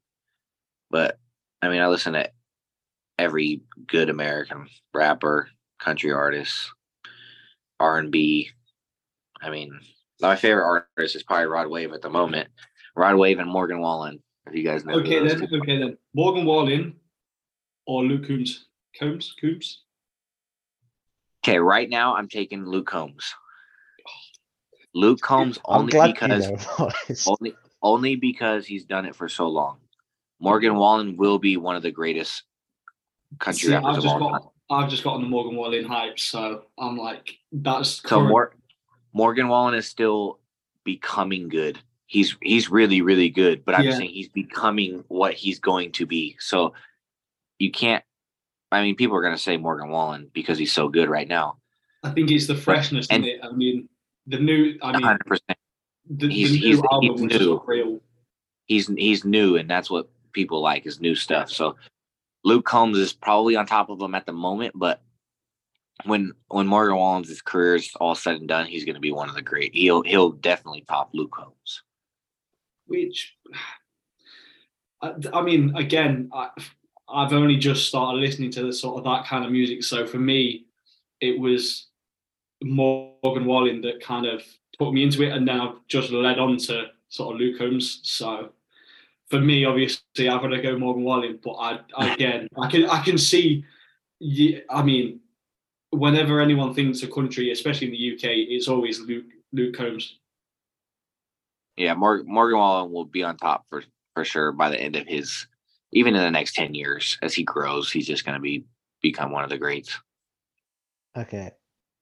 but 0.91 1.19
I 1.62 1.69
mean, 1.69 1.81
I 1.81 1.89
listen 1.89 2.14
to 2.14 2.31
every 3.19 3.62
good 3.87 4.11
American 4.11 4.69
rapper, 4.95 5.49
country 5.79 6.12
artist, 6.12 6.71
R 7.81 7.99
and 7.99 8.11
B. 8.11 8.51
I 9.41 9.51
mean, 9.51 9.79
my 10.21 10.37
favorite 10.37 10.85
artist 10.97 11.16
is 11.16 11.23
probably 11.23 11.47
Rod 11.47 11.69
Wave 11.69 11.93
at 11.93 12.03
the 12.03 12.11
moment. 12.11 12.49
Rod 12.97 13.16
Wave 13.16 13.39
and 13.39 13.51
Morgan 13.51 13.81
Wallen. 13.81 14.21
If 14.49 14.55
you 14.55 14.62
guys 14.64 14.84
know. 14.84 14.94
Okay 14.94 15.26
then. 15.26 15.49
two- 15.49 15.57
Okay 15.61 15.78
then. 15.78 15.96
Morgan 16.14 16.44
Wallen 16.44 16.94
or 17.86 18.05
Luke 18.05 18.26
Coombs. 18.26 18.66
Combs. 18.99 19.34
Coombs. 19.40 19.82
Okay, 21.44 21.59
right 21.59 21.88
now 21.88 22.16
I'm 22.16 22.28
taking 22.28 22.64
Luke 22.66 22.86
Combs. 22.86 23.34
Luke 24.94 25.20
Combs 25.20 25.59
only 25.64 25.92
because 26.12 26.46
you 26.46 26.57
know. 26.57 26.90
boys. 27.09 27.26
only 27.28 27.55
only 27.82 28.16
because 28.16 28.66
he's 28.66 28.84
done 28.84 29.05
it 29.07 29.14
for 29.14 29.28
so 29.28 29.49
long. 29.49 29.78
Morgan 30.40 30.76
Wallen 30.76 31.16
will 31.16 31.38
be 31.38 31.57
one 31.57 31.76
of 31.76 31.82
the 31.82 31.90
greatest 31.90 32.42
country 33.38 33.68
See, 33.68 33.72
rappers 33.74 33.88
I've 33.90 33.96
of 33.99 34.03
just 34.05 34.14
all 34.16 34.30
time. 34.30 34.40
I've 34.70 34.90
just 34.90 35.03
gotten 35.05 35.22
the 35.22 35.28
Morgan 35.28 35.57
Wallen 35.57 35.84
hype, 35.84 36.18
so 36.18 36.64
I'm 36.78 36.96
like 36.96 37.36
that's 37.53 38.03
So 38.03 38.09
current- 38.09 38.28
Mor- 38.28 38.55
Morgan 39.12 39.49
Wallen 39.49 39.74
is 39.74 39.86
still 39.86 40.38
becoming 40.84 41.49
good. 41.49 41.78
He's 42.11 42.35
he's 42.43 42.71
really 42.71 43.03
really 43.03 43.29
good, 43.29 43.65
but 43.65 43.75
I'm 43.77 43.85
Yeah. 43.85 43.97
saying 43.99 44.11
he's 44.11 44.31
becoming 44.31 45.05
what 45.09 45.35
he's 45.35 45.61
going 45.61 45.93
to 45.93 46.07
be. 46.07 46.37
So 46.41 46.73
you 47.59 47.71
can't. 47.71 48.03
I 48.73 48.83
mean, 48.83 48.97
people 48.97 49.17
are 49.17 49.23
going 49.23 49.37
to 49.37 49.41
say 49.43 49.57
Morgan 49.59 49.91
Wallen 49.91 50.31
because 50.33 50.59
he's 50.59 50.73
so 50.73 50.89
good 50.89 51.09
right 51.09 51.29
now. 51.29 51.59
I 52.03 52.11
think 52.11 52.31
it's 52.31 52.47
the 52.47 52.55
freshness 52.57 53.07
and- 53.11 53.25
in 53.25 53.31
it. 53.31 53.41
I 53.45 53.53
mean, 53.53 53.89
the 54.27 54.39
new. 54.39 54.79
I 54.83 54.93
mean, 54.93 55.03
100. 55.03 55.27
percent 55.27 55.59
the, 56.09 56.29
he's- 56.29 56.51
the 56.53 56.61
new 56.61 56.67
he's- 56.67 56.83
album 56.91 57.29
he's 57.29 57.39
new. 57.41 57.63
real. 57.67 58.01
He's 58.67 58.87
he's 58.89 59.25
new, 59.27 59.57
and 59.57 59.69
that's 59.69 59.91
what 59.91 60.09
people 60.33 60.61
like 60.63 60.87
is 60.87 61.01
new 61.01 61.15
stuff. 61.15 61.51
So 61.51 61.77
Luke 62.43 62.65
Combs 62.65 62.97
is 62.99 63.13
probably 63.13 63.55
on 63.57 63.67
top 63.67 63.91
of 63.91 64.01
him 64.01 64.15
at 64.15 64.25
the 64.25 64.33
moment, 64.33 64.73
but 64.75 65.03
when 66.05 66.33
when 66.49 66.67
Morgan 66.67 66.97
Wallen's 66.97 67.43
career 67.43 67.75
is 67.75 67.91
all 68.01 68.15
said 68.15 68.37
and 68.37 68.49
done, 68.49 68.67
he's 68.67 68.85
going 68.87 68.95
to 68.95 69.01
be 69.01 69.13
one 69.13 69.29
of 69.29 69.35
the 69.35 69.43
great. 69.43 69.75
He'll 69.75 70.03
he'll 70.03 70.31
definitely 70.31 70.85
top 70.89 71.11
Luke 71.13 71.33
Combs. 71.33 71.55
Which 72.89 73.36
I, 75.03 75.14
I 75.32 75.43
mean 75.43 75.76
again 75.76 76.30
I, 76.32 76.49
i've 77.09 77.32
only 77.32 77.57
just 77.57 77.86
started 77.86 78.18
listening 78.18 78.51
to 78.53 78.64
the 78.64 78.72
sort 78.72 78.99
of 78.99 79.05
that 79.05 79.26
kind 79.26 79.45
of 79.45 79.53
music 79.53 79.84
so 79.84 80.07
for 80.07 80.18
me 80.18 80.66
it 81.20 81.39
was 81.39 81.86
morgan 82.62 83.45
wallen 83.45 83.80
that 83.82 84.01
kind 84.03 84.26
of 84.26 84.43
put 84.78 84.93
me 84.93 85.05
into 85.05 85.22
it 85.22 85.32
and 85.32 85.47
then 85.47 85.61
i've 85.61 85.76
just 85.86 86.11
led 86.11 86.39
on 86.39 86.57
to 86.57 86.86
sort 87.09 87.34
of 87.34 87.41
luke 87.41 87.59
Combs. 87.59 88.01
so 88.03 88.51
for 89.30 89.41
me 89.41 89.64
obviously 89.64 90.28
i've 90.28 90.41
got 90.41 90.49
to 90.49 90.61
go 90.61 90.76
morgan 90.76 91.05
wallen 91.05 91.39
but 91.43 91.53
i 91.53 91.78
again 92.12 92.49
i 92.61 92.68
can 92.68 92.86
i 92.86 93.01
can 93.01 93.16
see 93.16 93.64
i 94.70 94.82
mean 94.82 95.20
whenever 95.91 96.41
anyone 96.41 96.74
thinks 96.74 97.03
a 97.03 97.09
country 97.09 97.53
especially 97.53 97.86
in 97.86 97.93
the 97.93 98.14
uk 98.14 98.24
it's 98.24 98.68
always 98.68 99.01
luke 99.01 99.26
luke 99.53 99.76
combs 99.76 100.18
Yeah, 101.79 101.95
Morgan 101.95 102.26
Morgan 102.29 102.59
Wallen 102.59 102.93
will 102.93 103.05
be 103.05 103.22
on 103.22 103.37
top 103.37 103.66
for 103.68 103.85
for 104.14 104.24
sure 104.24 104.53
by 104.53 104.68
the 104.68 104.81
end 104.81 104.97
of 104.97 105.07
his, 105.07 105.47
even 105.93 106.14
in 106.16 106.22
the 106.22 106.31
next 106.31 106.55
ten 106.55 106.74
years 106.74 107.16
as 107.22 107.35
he 107.35 107.45
grows, 107.45 107.91
he's 107.91 108.07
just 108.07 108.24
going 108.24 108.37
to 108.37 108.43
be 108.43 108.64
become 109.01 109.31
one 109.31 109.45
of 109.45 109.51
the 109.51 109.59
greats. 109.59 109.99
Okay. 111.16 111.53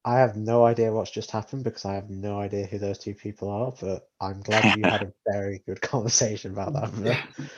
I 0.04 0.20
have 0.20 0.36
no 0.36 0.64
idea 0.64 0.92
what's 0.92 1.10
just 1.10 1.32
happened 1.32 1.64
because 1.64 1.84
I 1.84 1.94
have 1.94 2.08
no 2.08 2.38
idea 2.38 2.66
who 2.66 2.78
those 2.78 2.98
two 2.98 3.14
people 3.14 3.50
are, 3.50 3.72
but 3.80 4.08
I'm 4.20 4.40
glad 4.40 4.76
you 4.76 4.84
had 4.84 5.02
a 5.02 5.12
very 5.30 5.62
good 5.66 5.80
conversation 5.82 6.52
about 6.52 6.74
that. 6.74 6.92
But 7.02 7.48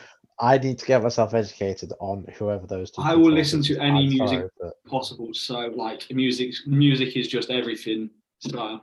I 0.41 0.57
need 0.57 0.79
to 0.79 0.87
get 0.87 1.03
myself 1.03 1.35
educated 1.35 1.93
on 2.01 2.25
whoever 2.37 2.67
those 2.67 2.91
two 2.91 3.03
I 3.03 3.15
will 3.15 3.29
are, 3.29 3.33
listen 3.33 3.63
to 3.65 3.79
any 3.79 4.05
I'm 4.05 4.09
music 4.09 4.19
sorry, 4.19 4.49
but 4.59 4.85
possible. 4.87 5.35
So 5.35 5.59
like 5.77 6.11
music, 6.11 6.55
music 6.67 7.17
is 7.17 7.29
just 7.29 7.51
everything. 7.51 8.09
So 8.39 8.81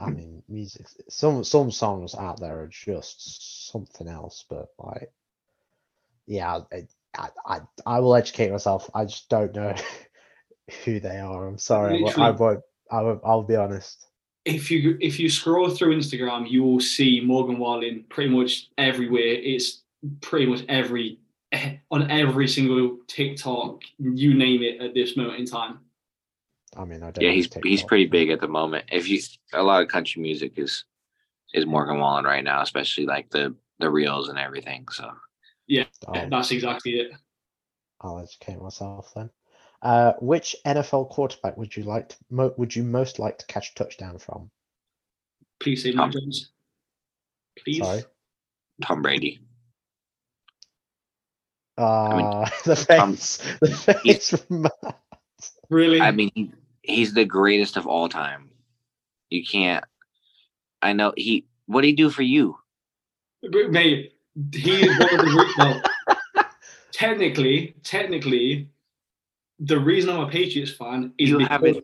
I 0.00 0.10
mean 0.10 0.42
music 0.48 0.86
some 1.08 1.44
some 1.44 1.70
songs 1.70 2.14
out 2.14 2.40
there 2.40 2.60
are 2.60 2.68
just 2.68 3.70
something 3.70 4.08
else, 4.08 4.44
but 4.48 4.68
like 4.78 5.12
yeah, 6.26 6.60
I 6.72 6.86
I, 7.16 7.28
I, 7.46 7.60
I 7.86 8.00
will 8.00 8.14
educate 8.14 8.52
myself. 8.52 8.88
I 8.94 9.04
just 9.04 9.28
don't 9.28 9.54
know 9.54 9.74
who 10.84 11.00
they 11.00 11.18
are. 11.18 11.48
I'm 11.48 11.58
sorry. 11.58 12.04
I, 12.16 12.30
won't 12.30 12.60
I 12.90 13.02
won't 13.02 13.20
I'll 13.24 13.42
be 13.42 13.56
honest. 13.56 14.06
if 14.44 14.70
you 14.70 14.96
if 15.00 15.18
you 15.18 15.28
scroll 15.28 15.68
through 15.70 15.96
Instagram, 15.96 16.48
you 16.48 16.62
will 16.62 16.80
see 16.80 17.20
Morgan 17.20 17.58
Wallen 17.58 18.04
pretty 18.08 18.30
much 18.30 18.70
everywhere. 18.78 19.34
It's 19.34 19.82
pretty 20.20 20.46
much 20.46 20.64
every 20.68 21.18
eh, 21.52 21.76
on 21.90 22.10
every 22.10 22.48
single 22.48 22.98
TikTok, 23.06 23.82
you 23.98 24.34
name 24.34 24.62
it 24.62 24.80
at 24.80 24.94
this 24.94 25.16
moment 25.16 25.40
in 25.40 25.46
time. 25.46 25.80
I 26.76 26.84
mean 26.84 27.02
I 27.02 27.10
don't 27.10 27.22
Yeah, 27.24 27.30
he's 27.32 27.52
he's 27.62 27.80
TikTok. 27.80 27.88
pretty 27.88 28.06
big 28.06 28.30
at 28.30 28.40
the 28.40 28.48
moment. 28.48 28.84
If 28.92 29.08
you 29.08 29.20
a 29.52 29.62
lot 29.62 29.82
of 29.82 29.88
country 29.88 30.22
music 30.22 30.52
is 30.56 30.84
is 31.52 31.66
Morgan 31.66 31.98
Wallen 31.98 32.24
right 32.24 32.44
now, 32.44 32.62
especially 32.62 33.06
like 33.06 33.28
the 33.30 33.54
the 33.80 33.90
reels 33.90 34.28
and 34.28 34.38
everything. 34.38 34.86
So 34.90 35.10
I'll, 36.08 36.28
That's 36.28 36.50
exactly 36.50 36.92
it. 37.00 37.12
I'll 38.00 38.18
educate 38.20 38.60
myself 38.60 39.12
then. 39.14 39.30
Uh, 39.82 40.12
which 40.20 40.54
NFL 40.66 41.08
quarterback 41.10 41.56
would 41.56 41.74
you 41.74 41.84
like 41.84 42.10
to 42.10 42.16
mo- 42.30 42.54
would 42.56 42.74
you 42.76 42.82
most 42.82 43.18
like 43.18 43.38
to 43.38 43.46
catch 43.46 43.70
a 43.70 43.74
touchdown 43.74 44.18
from? 44.18 44.50
Please 45.58 45.82
say 45.82 45.92
Matt 45.92 46.12
Jones. 46.12 46.50
Please. 47.58 47.78
Sorry. 47.82 48.02
Tom 48.82 49.02
Brady. 49.02 49.40
Uh, 51.78 52.16
mean, 52.16 52.50
the 52.64 52.76
Tom- 52.96 53.16
face, 53.16 53.38
the 53.60 53.68
face 54.02 54.30
from 54.30 54.62
Matt. 54.62 55.00
Really? 55.70 56.00
I 56.00 56.10
mean, 56.10 56.30
he, 56.34 56.52
he's 56.82 57.14
the 57.14 57.24
greatest 57.24 57.76
of 57.76 57.86
all 57.86 58.08
time. 58.08 58.50
You 59.30 59.44
can't. 59.44 59.84
I 60.82 60.92
know 60.92 61.12
he. 61.16 61.46
What 61.66 61.82
did 61.82 61.88
he 61.88 61.92
do 61.94 62.10
for 62.10 62.22
you? 62.22 62.58
Mate, 63.42 64.12
he 64.52 64.82
is 64.82 64.98
one 64.98 65.14
of 65.14 65.20
the 65.20 65.54
well, 65.56 65.82
technically, 66.92 67.76
technically, 67.84 68.68
the 69.60 69.78
reason 69.78 70.10
I'm 70.10 70.20
a 70.20 70.28
Patriots 70.28 70.72
fan 70.72 71.12
is 71.16 71.30
You 71.30 71.38
because, 71.38 71.76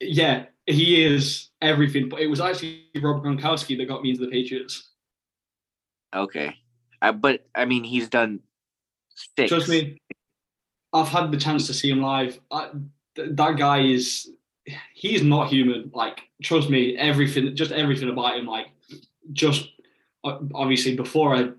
yeah, 0.00 0.46
he 0.66 1.04
is 1.04 1.50
everything. 1.60 2.08
But 2.08 2.20
it 2.20 2.26
was 2.28 2.40
actually 2.40 2.84
Rob 2.96 3.22
Gronkowski 3.22 3.76
that 3.78 3.86
got 3.86 4.02
me 4.02 4.10
into 4.10 4.24
the 4.24 4.30
Patriots. 4.30 4.90
Okay, 6.14 6.54
I, 7.02 7.12
but 7.12 7.46
I 7.54 7.66
mean, 7.66 7.84
he's 7.84 8.08
done 8.08 8.40
six. 9.36 9.50
Trust 9.50 9.68
me, 9.68 10.00
I've 10.92 11.08
had 11.08 11.30
the 11.30 11.36
chance 11.36 11.66
to 11.66 11.74
see 11.74 11.90
him 11.90 12.00
live. 12.00 12.38
I, 12.50 12.70
th- 13.14 13.30
that 13.32 13.56
guy 13.56 13.80
is, 13.80 14.30
he's 14.94 15.22
not 15.22 15.48
human. 15.48 15.90
Like, 15.94 16.22
trust 16.42 16.70
me, 16.70 16.96
everything, 16.96 17.54
just 17.54 17.72
everything 17.72 18.08
about 18.08 18.36
him. 18.36 18.46
Like, 18.46 18.68
just 19.32 19.68
obviously 20.24 20.96
before 20.96 21.34
I 21.34 21.50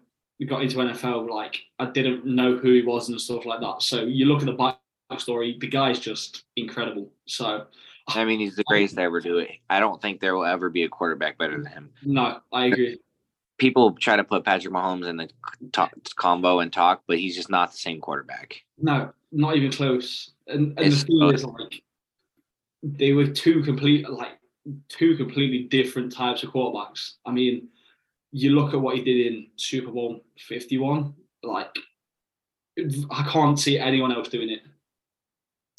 got 0.45 0.61
into 0.61 0.77
NFL, 0.77 1.30
like 1.30 1.57
I 1.80 1.86
didn't 1.86 2.25
know 2.25 2.57
who 2.57 2.73
he 2.73 2.82
was 2.82 3.09
and 3.09 3.19
stuff 3.19 3.45
like 3.45 3.61
that. 3.61 3.82
So 3.82 4.03
you 4.03 4.25
look 4.25 4.41
at 4.41 4.45
the 4.45 4.75
backstory, 5.11 5.59
the 5.59 5.67
guy's 5.67 5.99
just 5.99 6.43
incredible. 6.55 7.11
So 7.25 7.65
I 8.07 8.25
mean, 8.25 8.39
he's 8.39 8.55
the 8.55 8.63
greatest 8.63 8.95
to 8.95 9.01
ever 9.01 9.19
do 9.19 9.38
it. 9.39 9.51
I 9.69 9.80
don't 9.80 10.01
think 10.01 10.19
there 10.19 10.36
will 10.36 10.45
ever 10.45 10.69
be 10.69 10.84
a 10.84 10.89
quarterback 10.89 11.38
better 11.38 11.61
than 11.61 11.71
him. 11.71 11.89
no, 12.03 12.39
I 12.51 12.65
agree. 12.65 12.99
People 13.57 13.91
try 13.93 14.15
to 14.15 14.23
put 14.23 14.45
Patrick 14.45 14.73
Mahomes 14.73 15.05
in 15.07 15.17
the 15.17 15.30
talk, 15.73 15.91
combo 16.15 16.59
and 16.59 16.71
talk, 16.71 17.03
but 17.07 17.19
he's 17.19 17.36
just 17.36 17.49
not 17.49 17.71
the 17.71 17.77
same 17.77 17.99
quarterback. 17.99 18.63
No, 18.77 19.11
not 19.32 19.55
even 19.55 19.71
close. 19.71 20.32
And, 20.47 20.69
and 20.77 20.80
It's- 20.80 21.03
the 21.03 21.07
thing 21.07 21.34
is, 21.34 21.45
like, 21.45 21.84
they 22.84 23.13
were 23.13 23.27
two 23.27 23.61
complete, 23.63 24.09
like, 24.09 24.39
two 24.88 25.15
completely 25.17 25.63
different 25.63 26.11
types 26.11 26.43
of 26.43 26.51
quarterbacks. 26.51 27.13
I 27.25 27.32
mean, 27.32 27.69
you 28.32 28.51
look 28.51 28.73
at 28.73 28.80
what 28.82 28.95
he 28.97 29.03
did 29.03 29.27
in 29.27 29.47
Super 29.55 29.91
Bowl 29.91 30.23
51, 30.38 31.13
like, 31.43 31.75
I 33.11 33.30
can't 33.32 33.59
see 33.59 33.77
anyone 33.77 34.11
else 34.11 34.30
doing 34.30 34.49
it. 34.49 34.61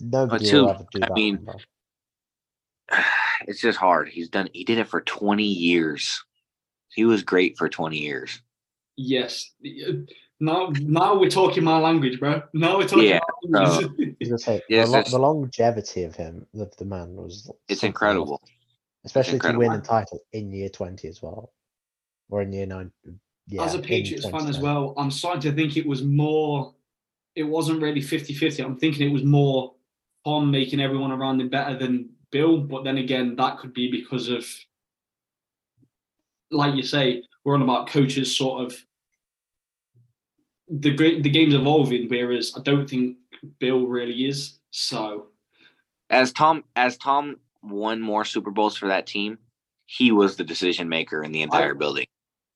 Nobody 0.01 0.47
two, 0.47 0.63
will 0.63 0.71
ever 0.71 0.87
do 0.93 0.99
I 1.03 1.07
that. 1.09 1.15
mean, 1.15 1.37
bro. 1.37 1.55
It's 3.49 3.61
just 3.63 3.79
hard. 3.79 4.09
He's 4.11 4.29
done. 4.29 4.51
He 4.53 4.65
did 4.65 4.77
it 4.79 4.87
for 4.89 5.01
twenty 5.01 5.47
years. 5.47 6.23
He 6.91 7.07
was 7.07 7.23
great 7.23 7.57
for 7.57 7.71
twenty 7.71 7.97
years. 7.99 8.43
Yes. 8.97 9.51
Now, 10.41 10.73
now 10.81 11.19
we're 11.19 11.29
talking 11.29 11.63
my 11.63 11.79
language, 11.79 12.19
bro. 12.19 12.43
Now 12.55 12.79
we're 12.79 12.89
talking 12.89 13.09
Yeah, 13.09 13.21
my 13.45 13.61
language. 13.61 14.17
was 14.31 14.45
say 14.45 14.63
Yeah, 14.71 14.85
the, 14.87 14.91
lo- 14.91 15.03
the 15.03 15.19
longevity 15.19 16.05
of 16.05 16.17
him, 16.17 16.47
of 16.59 16.75
the 16.79 16.87
man, 16.87 17.15
was 17.15 17.51
It's 17.69 17.85
incredible. 17.85 18.41
else. 18.43 18.51
especially 19.05 19.39
to 19.41 19.57
win 19.59 19.73
a 19.73 19.81
title 19.81 20.21
in 20.33 20.51
year 20.51 20.71
twenty 20.71 21.09
as 21.09 21.21
well, 21.21 21.53
or 22.31 22.41
in 22.41 22.53
year 22.55 22.65
nine. 22.67 22.91
Yeah, 23.49 23.65
As 23.65 23.75
a 23.75 23.79
in 23.79 23.85
Patriots 23.85 24.29
fan 24.29 24.47
as 24.47 24.59
well, 24.59 24.95
I'm 24.97 25.11
starting 25.11 25.43
to 25.43 25.53
think 25.53 25.77
it 25.77 25.87
was 25.87 26.03
more, 26.05 26.73
it 27.35 27.43
wasn't 27.43 27.83
really 27.83 28.01
50 28.01 28.33
50. 28.33 28.63
I'm 28.63 28.79
thinking 28.79 29.09
it 29.09 29.13
was 29.13 29.25
more 29.25 29.75
Tom 30.25 30.51
making 30.51 30.81
everyone 30.81 31.11
around 31.11 31.41
him 31.41 31.49
better 31.49 31.77
than 31.77 32.11
Bill. 32.31 32.59
But 32.59 32.85
then 32.85 32.99
again, 32.99 33.35
that 33.37 33.59
could 33.59 33.75
be 33.75 33.91
because 33.91 34.29
of, 34.29 34.47
like 36.53 36.77
you 36.77 36.83
say, 36.85 37.25
we're 37.45 37.55
on 37.57 37.63
about 37.63 37.89
coaches 37.89 38.37
sort 38.37 38.65
of 38.65 38.87
the 40.71 40.91
great 40.95 41.23
the 41.23 41.31
game's 41.31 41.55
evolving, 41.55 42.09
whereas 42.09 42.53
I 42.57 42.61
don't 42.61 42.89
think 42.89 43.17
Bill 43.59 43.87
really 43.87 44.27
is. 44.27 44.59
So 44.71 45.27
As 46.11 46.33
Tom 46.33 46.65
as 46.77 46.97
Tom 46.97 47.37
won 47.63 48.01
more 48.01 48.25
Super 48.25 48.51
Bowls 48.51 48.77
for 48.77 48.89
that 48.89 49.07
team, 49.07 49.39
he 49.87 50.13
was 50.13 50.37
the 50.37 50.45
decision 50.45 50.89
maker 50.89 51.23
in 51.23 51.33
the 51.33 51.43
entire 51.43 51.75
building. 51.75 52.07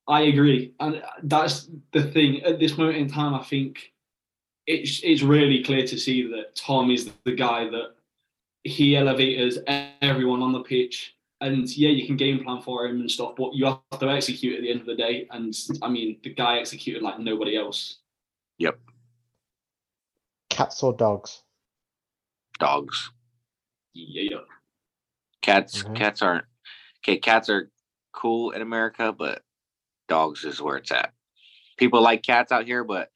I 0.07 0.23
agree, 0.23 0.75
and 0.81 1.03
that's 1.23 1.69
the 1.93 2.03
thing. 2.03 2.43
At 2.43 2.61
this 2.61 2.77
moment 2.77 2.99
in 2.99 3.11
time, 3.11 3.35
I 3.35 3.43
think 3.43 3.93
it's 4.67 5.01
it's 5.03 5.23
really 5.23 5.63
clear 5.63 5.87
to 5.87 5.99
see 5.99 6.27
that 6.29 6.55
Tom 6.55 6.91
is 6.91 7.11
the 7.25 7.35
guy 7.35 7.69
that 7.69 7.95
he 8.65 8.97
elevates 8.97 9.59
everyone 10.01 10.43
on 10.43 10.53
the 10.53 10.63
pitch. 10.63 11.17
And 11.41 11.69
yeah, 11.77 11.91
you 11.91 12.07
can 12.07 12.17
game 12.17 12.43
plan 12.43 12.63
for 12.63 12.87
him 12.87 13.01
and 13.01 13.11
stuff, 13.11 13.35
but 13.37 13.55
you 13.55 13.67
have 13.67 14.01
to 14.01 14.09
execute 14.09 14.57
at 14.57 14.63
the 14.63 14.71
end 14.71 14.81
of 14.81 14.87
the 14.87 14.95
day. 14.95 15.27
And 15.31 15.55
I 15.83 15.89
mean, 15.89 16.17
the 16.23 16.33
guy 16.33 16.59
executed 16.59 17.03
like 17.03 17.19
nobody 17.19 17.57
else. 17.57 17.99
Yep. 18.59 18.79
Cats 20.51 20.83
or 20.83 20.93
dogs? 20.97 21.43
Dogs. 22.59 23.11
Yeah. 23.93 24.39
Cats 25.43 25.83
Mhm. 25.83 25.97
cats 25.97 26.23
aren't 26.23 26.47
okay, 26.99 27.19
cats 27.19 27.49
are 27.51 27.71
cool 28.13 28.53
in 28.53 28.63
America, 28.63 29.13
but 29.13 29.43
dogs 30.09 30.45
is 30.45 30.63
where 30.63 30.77
it's 30.77 30.93
at. 30.93 31.13
People 31.77 32.01
like 32.01 32.23
cats 32.23 32.53
out 32.53 32.65
here, 32.67 32.85
but 32.85 33.11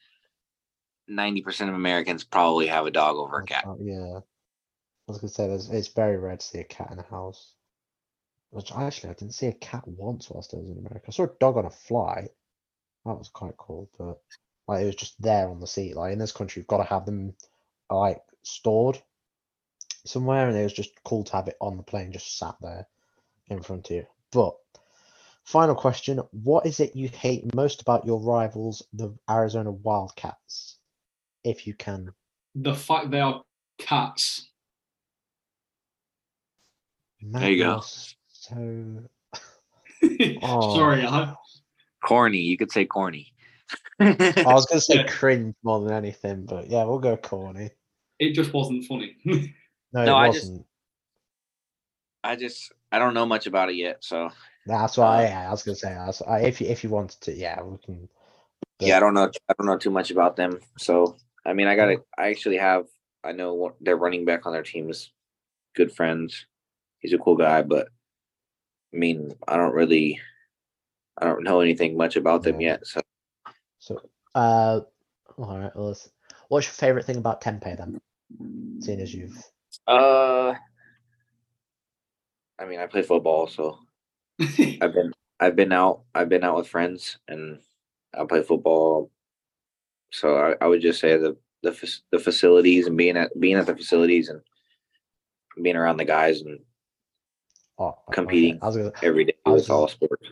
ninety 1.06 1.42
percent 1.42 1.70
of 1.70 1.76
Americans 1.76 2.24
probably 2.24 2.66
have 2.66 2.86
a 2.86 2.90
dog 2.90 3.16
over 3.16 3.38
a 3.40 3.44
cat. 3.44 3.64
Uh, 3.66 3.76
yeah. 3.80 4.18
I 4.18 5.12
was 5.12 5.18
gonna 5.18 5.28
say 5.30 5.46
there's, 5.48 5.70
it's 5.70 5.88
very 5.88 6.18
rare 6.18 6.36
to 6.36 6.44
see 6.44 6.58
a 6.58 6.64
cat 6.64 6.90
in 6.90 6.98
a 6.98 7.02
house. 7.02 7.54
Which 8.50 8.72
actually 8.72 9.10
I 9.10 9.14
didn't 9.14 9.34
see 9.34 9.46
a 9.46 9.52
cat 9.52 9.84
once 9.86 10.30
whilst 10.30 10.54
I 10.54 10.58
was 10.58 10.70
in 10.70 10.78
America. 10.78 11.06
I 11.08 11.10
saw 11.10 11.24
a 11.24 11.30
dog 11.38 11.56
on 11.58 11.66
a 11.66 11.70
flight. 11.70 12.30
That 13.04 13.18
was 13.18 13.28
quite 13.28 13.56
cool, 13.58 13.90
but 13.98 14.20
like 14.68 14.82
it 14.82 14.86
was 14.86 14.96
just 14.96 15.20
there 15.20 15.48
on 15.48 15.60
the 15.60 15.66
seat. 15.66 15.96
Like 15.96 16.12
in 16.12 16.18
this 16.18 16.32
country, 16.32 16.60
you've 16.60 16.68
got 16.68 16.78
to 16.78 16.84
have 16.84 17.06
them 17.06 17.34
like 17.90 18.20
stored 18.42 19.02
somewhere, 20.04 20.48
and 20.48 20.56
it 20.56 20.62
was 20.62 20.72
just 20.72 20.92
cool 21.04 21.24
to 21.24 21.32
have 21.32 21.48
it 21.48 21.56
on 21.60 21.76
the 21.76 21.82
plane, 21.82 22.12
just 22.12 22.38
sat 22.38 22.54
there 22.60 22.86
in 23.48 23.62
front 23.62 23.90
of 23.90 23.96
you. 23.96 24.06
But 24.30 24.54
final 25.44 25.74
question: 25.74 26.20
What 26.32 26.66
is 26.66 26.80
it 26.80 26.94
you 26.94 27.08
hate 27.08 27.54
most 27.54 27.82
about 27.82 28.06
your 28.06 28.20
rivals, 28.20 28.82
the 28.92 29.14
Arizona 29.28 29.72
Wildcats? 29.72 30.76
If 31.44 31.66
you 31.66 31.74
can 31.74 32.12
The 32.54 32.74
fact 32.74 33.10
they 33.10 33.20
are 33.20 33.42
cats. 33.78 34.50
There 37.22 37.50
you 37.50 37.64
go. 37.64 37.82
So 38.28 39.04
Oh. 40.42 40.74
Sorry, 40.74 41.04
I, 41.04 41.34
Corny, 42.04 42.38
you 42.38 42.56
could 42.56 42.70
say 42.70 42.84
corny. 42.84 43.32
I 44.00 44.42
was 44.44 44.66
gonna 44.66 44.80
say 44.80 44.96
Yeah. 44.96 45.06
cringe 45.06 45.54
more 45.62 45.80
than 45.80 45.92
anything, 45.92 46.44
but 46.46 46.68
yeah, 46.68 46.84
we'll 46.84 46.98
go 46.98 47.16
corny. 47.16 47.70
it 48.18 48.32
just 48.32 48.52
wasn't 48.52 48.84
funny. 48.84 49.16
No, 49.90 50.04
No, 50.04 50.16
it 50.16 50.20
I 50.20 50.26
just- 50.32 50.46
wasn't. 50.50 50.66
I 52.24 52.36
just 52.36 52.72
I 52.92 52.98
don't 52.98 53.14
know 53.14 53.24
much 53.26 53.46
about 53.46 53.70
it 53.70 53.76
yet, 53.76 54.04
so 54.04 54.30
That's 54.66 54.96
why 54.98 55.24
uh, 55.24 55.28
yeah, 55.28 55.48
I 55.48 55.50
was 55.50 55.62
gonna 55.62 55.76
say. 55.76 55.94
That's, 55.94 56.20
I, 56.22 56.40
if 56.40 56.60
you 56.60 56.66
if 56.66 56.82
you 56.84 56.90
wanted 56.90 57.20
to, 57.22 57.32
yeah, 57.34 57.62
we 57.62 57.78
can. 57.78 58.08
yeah, 58.80 58.96
I 58.96 59.00
don't 59.00 59.14
know. 59.14 59.30
I 59.48 59.54
don't 59.56 59.66
know 59.66 59.78
too 59.78 59.90
much 59.90 60.10
about 60.10 60.36
them. 60.36 60.58
So 60.78 61.16
I 61.46 61.52
mean, 61.54 61.68
I 61.68 61.76
got 61.76 61.86
to 61.86 62.02
I 62.18 62.28
actually 62.30 62.58
have. 62.58 62.86
I 63.24 63.32
know 63.32 63.54
what 63.54 63.76
their 63.80 63.96
running 63.96 64.24
back 64.24 64.46
on 64.46 64.52
their 64.52 64.62
team 64.62 64.90
is 64.90 65.10
good 65.74 65.90
friends. 65.92 66.46
He's 66.98 67.12
a 67.14 67.18
cool 67.18 67.36
guy, 67.36 67.62
but 67.62 67.88
I 68.92 68.96
mean, 68.98 69.32
I 69.46 69.56
don't 69.56 69.74
really, 69.74 70.20
I 71.16 71.24
don't 71.26 71.44
know 71.44 71.60
anything 71.60 71.96
much 71.96 72.16
about 72.16 72.42
them 72.42 72.60
Yeah. 72.60 72.72
yet. 72.72 72.86
So 72.86 73.00
So, 73.88 74.02
uh, 74.34 74.80
all 75.38 75.58
right. 75.58 75.74
Well, 75.74 75.96
what's 76.48 76.66
your 76.66 76.74
favorite 76.74 77.06
thing 77.06 77.16
about 77.16 77.40
Tempe 77.40 77.74
then? 77.74 77.98
Seeing 78.80 79.00
as 79.00 79.14
you've 79.14 79.42
Uh, 79.86 80.52
I 82.58 82.66
mean, 82.66 82.80
I 82.80 82.86
play 82.86 83.00
football, 83.00 83.46
so 83.46 83.78
I've 84.40 84.92
been 84.92 85.12
I've 85.40 85.56
been 85.56 85.72
out 85.72 86.02
I've 86.14 86.28
been 86.28 86.44
out 86.44 86.56
with 86.56 86.68
friends 86.68 87.18
and 87.28 87.60
I 88.12 88.26
play 88.26 88.42
football. 88.42 89.10
So 90.12 90.36
I, 90.36 90.54
I 90.62 90.66
would 90.66 90.82
just 90.82 91.00
say 91.00 91.16
the 91.16 91.38
the 91.62 92.00
the 92.12 92.18
facilities 92.18 92.86
and 92.86 92.96
being 92.96 93.16
at 93.16 93.40
being 93.40 93.56
at 93.56 93.64
the 93.64 93.74
facilities 93.74 94.28
and 94.28 94.42
being 95.62 95.76
around 95.76 95.96
the 95.96 96.04
guys 96.04 96.42
and 96.42 96.58
oh, 97.78 97.86
okay, 98.08 98.12
Competing 98.12 98.58
I 98.60 98.66
was 98.66 98.76
gonna, 98.76 98.92
every 99.02 99.24
day 99.24 99.34
I 99.46 99.52
with 99.52 99.70
all 99.70 99.88
sports. 99.88 100.28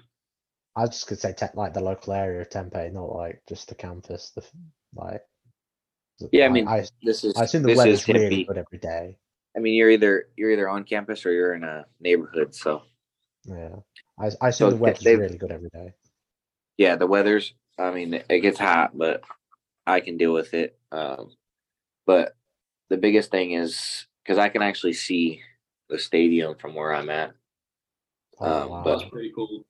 I 0.76 0.86
just 0.86 1.08
gonna 1.08 1.18
say 1.18 1.32
te- 1.32 1.46
like 1.54 1.72
the 1.74 1.80
local 1.80 2.12
area 2.12 2.42
of 2.42 2.50
Tempe, 2.50 2.90
not 2.90 3.14
like 3.14 3.42
just 3.48 3.68
the 3.68 3.74
campus. 3.74 4.30
The 4.34 4.42
f- 4.42 4.50
like. 4.94 5.22
Yeah, 6.32 6.46
I 6.46 6.48
mean, 6.48 6.66
I, 6.68 6.84
This 7.02 7.24
is 7.24 7.36
I 7.36 7.44
assume 7.44 7.62
the 7.62 7.68
this 7.68 7.78
weather's 7.78 7.98
is 8.00 8.04
Tempe. 8.04 8.20
really 8.20 8.44
good 8.44 8.58
every 8.58 8.78
day. 8.78 9.18
I 9.56 9.60
mean, 9.60 9.74
you're 9.74 9.90
either 9.90 10.28
you're 10.36 10.50
either 10.50 10.68
on 10.68 10.84
campus 10.84 11.24
or 11.26 11.32
you're 11.32 11.54
in 11.54 11.64
a 11.64 11.84
neighborhood. 12.00 12.54
So 12.54 12.82
Yeah, 13.44 13.76
I, 14.18 14.30
I 14.40 14.48
assume 14.48 14.66
So 14.66 14.70
the 14.70 14.76
if 14.76 14.80
weather's 14.80 15.00
they- 15.04 15.16
really 15.16 15.38
good 15.38 15.50
every 15.52 15.70
day. 15.70 15.92
yeah, 16.76 16.96
the 16.96 17.06
weather's. 17.06 17.54
I 17.78 17.90
mean, 17.90 18.14
it 18.14 18.40
gets 18.40 18.58
hot, 18.58 18.96
but 18.96 19.22
I 19.86 20.00
can 20.00 20.16
deal 20.16 20.32
with 20.32 20.54
it. 20.54 20.78
Um, 20.92 21.30
but 22.06 22.34
the 22.88 22.96
biggest 22.96 23.30
thing 23.30 23.52
is 23.52 24.06
because 24.24 24.38
I 24.38 24.48
can 24.48 24.62
actually 24.62 24.94
see 24.94 25.42
the 25.90 25.98
stadium 25.98 26.56
from 26.56 26.74
where 26.74 26.94
I'm 26.94 27.10
at. 27.10 27.32
Oh, 28.40 28.62
Um, 28.62 28.68
wow, 28.70 28.82
but- 28.84 28.98
That's 28.98 29.10
pretty 29.10 29.32
cool. 29.34 29.64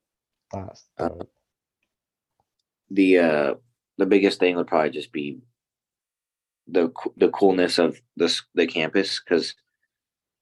That's 0.51 0.85
uh, 0.97 1.09
the 2.89 3.19
uh 3.19 3.53
the 3.97 4.05
biggest 4.05 4.39
thing 4.39 4.55
would 4.55 4.67
probably 4.67 4.89
just 4.91 5.11
be 5.11 5.39
the 6.67 6.91
the 7.17 7.29
coolness 7.29 7.79
of 7.79 7.99
this 8.15 8.43
the 8.55 8.67
campus 8.67 9.19
because 9.19 9.55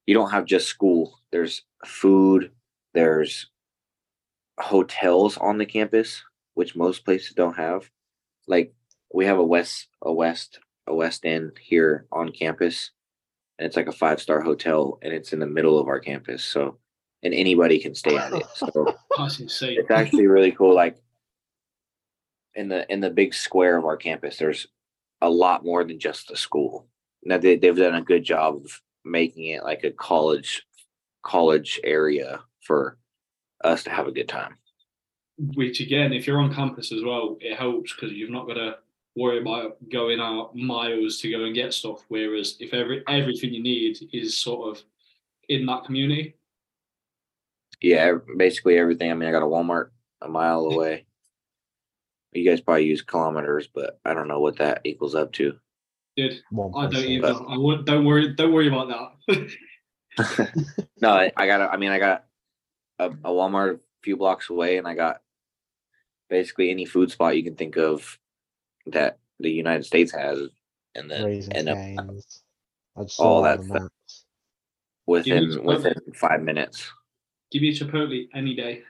you 0.05 0.13
don't 0.13 0.31
have 0.31 0.45
just 0.45 0.67
school. 0.67 1.19
There's 1.31 1.63
food 1.85 2.51
there's 2.93 3.49
hotels 4.59 5.37
on 5.37 5.57
the 5.57 5.65
campus 5.65 6.23
which 6.53 6.75
most 6.75 7.03
places 7.03 7.33
don't 7.33 7.57
have. 7.57 7.89
Like 8.47 8.73
we 9.13 9.25
have 9.25 9.37
a 9.37 9.43
west 9.43 9.87
a 10.01 10.13
west 10.13 10.59
a 10.87 10.95
west 10.95 11.25
end 11.25 11.53
here 11.61 12.05
on 12.11 12.31
campus 12.31 12.91
and 13.57 13.65
it's 13.65 13.75
like 13.75 13.87
a 13.87 13.91
five 13.91 14.21
star 14.21 14.41
hotel 14.41 14.99
and 15.01 15.13
it's 15.13 15.33
in 15.33 15.39
the 15.39 15.47
middle 15.47 15.79
of 15.79 15.87
our 15.87 15.99
campus 15.99 16.43
so 16.43 16.77
and 17.25 17.33
anybody 17.33 17.79
can 17.79 17.93
stay 17.93 18.15
at 18.15 18.33
it 18.33 18.45
so 18.53 18.95
That's 19.17 19.39
insane. 19.39 19.77
it's 19.79 19.91
actually 19.91 20.27
really 20.27 20.51
cool 20.51 20.73
like 20.73 20.97
in 22.53 22.69
the 22.69 22.89
in 22.91 23.01
the 23.01 23.09
big 23.09 23.33
square 23.33 23.77
of 23.77 23.85
our 23.85 23.97
campus 23.97 24.37
there's 24.37 24.67
a 25.21 25.29
lot 25.29 25.65
more 25.65 25.83
than 25.83 25.99
just 25.99 26.29
the 26.29 26.37
school 26.37 26.87
now 27.23 27.37
they, 27.37 27.57
they've 27.57 27.75
done 27.75 27.95
a 27.95 28.01
good 28.01 28.23
job 28.23 28.55
of 28.55 28.81
making 29.03 29.47
it 29.47 29.63
like 29.63 29.83
a 29.83 29.91
college 29.91 30.63
college 31.23 31.79
area 31.83 32.39
for 32.61 32.97
us 33.63 33.83
to 33.83 33.89
have 33.89 34.07
a 34.07 34.11
good 34.11 34.29
time 34.29 34.55
Which 35.37 35.81
again, 35.81 36.13
if 36.13 36.27
you're 36.27 36.39
on 36.39 36.53
campus 36.53 36.91
as 36.93 37.03
well, 37.03 37.37
it 37.41 37.57
helps 37.57 37.93
because 37.93 38.13
you've 38.13 38.29
not 38.29 38.47
got 38.47 38.53
to 38.53 38.77
worry 39.15 39.39
about 39.41 39.77
going 39.91 40.19
out 40.19 40.55
miles 40.55 41.17
to 41.19 41.31
go 41.31 41.43
and 41.43 41.55
get 41.55 41.73
stuff. 41.73 42.05
Whereas 42.07 42.55
if 42.59 42.73
every 42.73 43.03
everything 43.07 43.53
you 43.53 43.61
need 43.61 43.97
is 44.13 44.37
sort 44.37 44.69
of 44.69 44.83
in 45.49 45.65
that 45.65 45.83
community, 45.83 46.35
yeah 47.85 48.13
basically 48.37 48.77
everything 48.79 49.11
i 49.11 49.13
mean 49.13 49.29
i 49.29 49.31
got 49.31 49.43
a 49.43 49.45
walmart 49.45 49.89
a 50.21 50.27
mile 50.27 50.61
away 50.65 51.05
you 52.33 52.43
guys 52.49 52.59
probably 52.59 52.85
use 52.85 53.03
kilometers 53.03 53.67
but 53.73 53.99
i 54.05 54.13
don't 54.13 54.27
know 54.27 54.39
what 54.39 54.57
that 54.57 54.81
equals 54.83 55.13
up 55.15 55.31
to 55.31 55.53
Dude, 56.17 56.31
I 56.31 56.55
don't 56.55 56.91
percent. 56.91 57.05
even. 57.07 57.35
I 57.35 57.57
won't. 57.57 57.85
Don't 57.85 58.05
worry. 58.05 58.33
Don't 58.33 58.53
worry 58.53 58.69
about 58.69 58.87
that. 59.27 59.51
no 61.01 61.09
i, 61.09 61.29
I 61.35 61.45
got 61.45 61.59
a- 61.59 61.69
i 61.73 61.75
mean 61.77 61.91
i 61.91 61.99
got 61.99 62.23
a, 62.99 63.07
a 63.09 63.29
walmart 63.29 63.75
a 63.75 63.79
few 64.01 64.15
blocks 64.15 64.49
away 64.49 64.77
and 64.77 64.87
i 64.87 64.95
got 64.95 65.21
basically 66.29 66.71
any 66.71 66.85
food 66.85 67.11
spot 67.11 67.35
you 67.35 67.43
can 67.43 67.55
think 67.55 67.75
of 67.77 68.17
that 68.87 69.19
the 69.41 69.51
united 69.51 69.83
states 69.85 70.13
has 70.13 70.39
and 70.95 71.11
then 71.11 71.25
Raising 71.25 71.53
and 71.53 71.69
uh, 71.69 71.75
canes. 71.75 72.41
I 72.97 73.03
just 73.03 73.19
all 73.19 73.43
saw 73.43 73.43
that 73.43 73.57
that 73.67 73.71
on 73.75 73.83
the 73.83 73.89
stuff. 74.07 74.23
within 75.05 75.63
within 75.65 75.95
five 76.13 76.41
minutes 76.41 76.89
Give 77.51 77.61
me 77.61 77.69
a 77.69 77.73
Chipotle 77.73 78.27
any 78.33 78.55
day. 78.55 78.83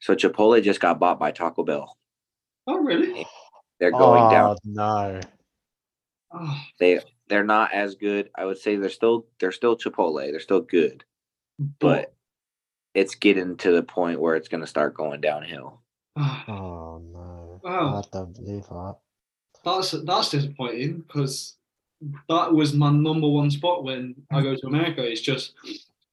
so 0.00 0.14
chipotle 0.14 0.62
just 0.62 0.80
got 0.80 0.98
bought 0.98 1.18
by 1.18 1.30
taco 1.30 1.62
bell 1.62 1.96
Oh 2.66 2.78
really? 2.78 3.26
they're 3.78 3.90
going 3.90 4.22
oh, 4.24 4.30
down 4.30 4.56
no. 4.64 5.20
Oh, 6.32 6.60
they 6.78 7.00
they're 7.28 7.44
not 7.44 7.72
as 7.72 7.94
good 7.96 8.30
i 8.34 8.44
would 8.44 8.58
say 8.58 8.76
they're 8.76 8.88
still 8.90 9.26
they're 9.38 9.52
still 9.52 9.76
chipotle 9.76 10.30
they're 10.30 10.40
still 10.40 10.60
good 10.60 11.04
but 11.80 12.14
it's 12.94 13.14
getting 13.14 13.56
to 13.58 13.70
the 13.72 13.82
point 13.82 14.20
where 14.20 14.36
it's 14.36 14.48
going 14.48 14.60
to 14.62 14.66
start 14.66 14.94
going 14.94 15.20
downhill 15.20 15.80
ah, 16.16 16.44
Oh 16.48 17.02
no. 17.12 17.60
Wow. 17.62 17.98
I 18.02 18.02
don't 18.16 18.34
believe 18.34 18.64
that. 18.68 18.96
that's 19.64 19.90
that's 19.90 20.30
disappointing 20.30 21.04
because 21.06 21.56
that 22.28 22.52
was 22.52 22.72
my 22.72 22.90
number 22.90 23.28
one 23.28 23.50
spot 23.50 23.84
when 23.84 24.14
I 24.32 24.40
go 24.42 24.56
to 24.56 24.66
America. 24.66 25.04
It's 25.06 25.20
just, 25.20 25.52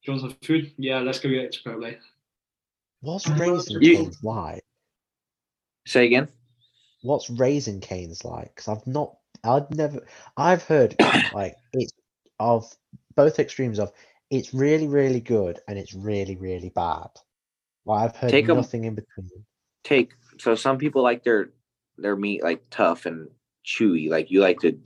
do 0.08 0.14
you 0.14 0.20
want 0.22 0.32
some 0.32 0.40
food? 0.48 0.72
Yeah, 0.78 1.00
let's 1.00 1.20
go 1.20 1.30
get 1.30 1.54
Chipotle. 1.54 1.98
What's 3.02 3.28
raising 3.30 3.82
You- 3.82 3.98
canes? 3.98 4.18
Why? 4.22 4.62
say 5.86 6.06
again 6.06 6.28
what's 7.02 7.30
Raising 7.30 7.80
Cane's 7.80 8.26
like? 8.26 8.54
Because 8.54 8.68
I've 8.68 8.86
not, 8.86 9.16
I've 9.46 9.70
never, 9.72 10.06
I've 10.36 10.64
heard 10.64 10.96
like 11.34 11.56
it's 11.72 11.94
of 12.40 12.70
both 13.16 13.40
extremes 13.40 13.80
of 13.80 13.92
it's 14.30 14.54
really 14.54 14.88
really 14.88 15.22
good 15.22 15.60
and 15.68 15.78
it's 15.80 15.94
really 15.94 16.36
really 16.36 16.70
bad. 16.70 17.08
Like 17.86 18.10
I've 18.10 18.16
heard 18.18 18.32
Take 18.32 18.50
'em- 18.50 18.58
nothing 18.58 18.84
in 18.84 18.96
between. 18.96 19.30
Take 19.86 20.12
so 20.40 20.56
some 20.56 20.78
people 20.78 21.02
like 21.04 21.24
their 21.24 21.52
their 21.98 22.16
meat 22.18 22.44
like 22.44 22.64
tough 22.70 23.06
and 23.06 23.30
chewy. 23.66 24.10
Like 24.10 24.30
you 24.30 24.42
like 24.42 24.60
to 24.62 24.78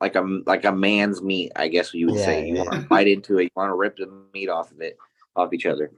like 0.00 0.14
a 0.14 0.20
like 0.46 0.64
a 0.64 0.72
man's 0.72 1.22
meat, 1.22 1.52
I 1.56 1.68
guess 1.68 1.92
you 1.92 2.06
would 2.06 2.16
say. 2.20 2.46
You 2.46 2.56
yeah. 2.56 2.62
want 2.62 2.82
to 2.82 2.88
bite 2.88 3.08
into 3.08 3.38
it, 3.38 3.44
you 3.44 3.50
want 3.56 3.70
to 3.70 3.74
rip 3.74 3.96
the 3.96 4.06
meat 4.32 4.48
off 4.48 4.70
of 4.70 4.80
it, 4.80 4.96
off 5.36 5.52
each 5.52 5.66
other. 5.66 5.90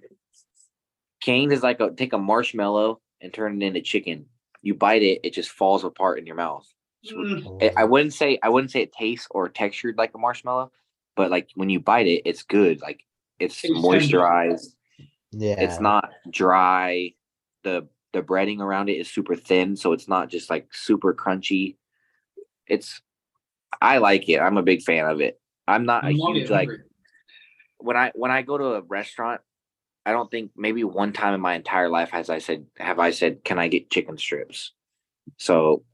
Cane's 1.20 1.52
is 1.52 1.62
like 1.62 1.80
a 1.80 1.90
take 1.90 2.12
a 2.12 2.18
marshmallow 2.18 3.00
and 3.20 3.32
turn 3.32 3.60
it 3.60 3.66
into 3.66 3.80
chicken. 3.82 4.26
You 4.62 4.74
bite 4.74 5.02
it, 5.02 5.20
it 5.22 5.34
just 5.34 5.50
falls 5.50 5.84
apart 5.84 6.18
in 6.18 6.26
your 6.26 6.36
mouth. 6.36 6.66
Mm, 7.10 7.62
I- 7.62 7.72
I 7.78 7.84
wouldn't 7.84 8.14
say 8.14 8.38
I 8.42 8.48
wouldn't 8.48 8.70
say 8.70 8.82
it 8.82 8.92
tastes 8.92 9.26
or 9.30 9.48
textured 9.48 9.96
like 9.98 10.12
a 10.14 10.18
marshmallow, 10.18 10.72
but 11.16 11.30
like 11.30 11.50
when 11.54 11.70
you 11.70 11.80
bite 11.80 12.06
it, 12.06 12.22
it's 12.24 12.42
good. 12.42 12.80
Like 12.80 13.04
it's 13.38 13.62
It's 13.64 13.72
moisturized. 13.72 14.74
Yeah, 15.32 15.60
It's 15.60 15.80
not 15.80 16.10
dry. 16.30 17.14
The 17.64 17.86
the 18.12 18.22
breading 18.22 18.60
around 18.60 18.88
it 18.88 18.94
is 18.94 19.08
super 19.08 19.36
thin, 19.36 19.76
so 19.76 19.92
it's 19.92 20.08
not 20.08 20.28
just 20.30 20.50
like 20.50 20.66
super 20.72 21.14
crunchy. 21.14 21.76
It's 22.66 23.00
I 23.80 23.98
like 23.98 24.28
it. 24.28 24.38
I'm 24.40 24.56
a 24.56 24.62
big 24.62 24.82
fan 24.82 25.06
of 25.06 25.20
it. 25.20 25.40
I'm 25.66 25.84
not 25.84 26.04
a 26.04 26.08
I'm 26.08 26.16
not 26.16 26.28
huge 26.28 26.42
getting 26.42 26.52
like 26.52 26.68
hungry. 26.68 26.84
when 27.78 27.96
I 27.96 28.12
when 28.14 28.30
I 28.30 28.42
go 28.42 28.58
to 28.58 28.64
a 28.74 28.80
restaurant, 28.82 29.40
I 30.04 30.12
don't 30.12 30.30
think 30.30 30.52
maybe 30.56 30.84
one 30.84 31.12
time 31.12 31.34
in 31.34 31.40
my 31.40 31.54
entire 31.54 31.88
life 31.88 32.10
has 32.10 32.30
I 32.30 32.38
said 32.38 32.66
have 32.78 32.98
I 32.98 33.10
said 33.10 33.44
can 33.44 33.58
I 33.58 33.68
get 33.68 33.90
chicken 33.90 34.18
strips. 34.18 34.72
So 35.38 35.84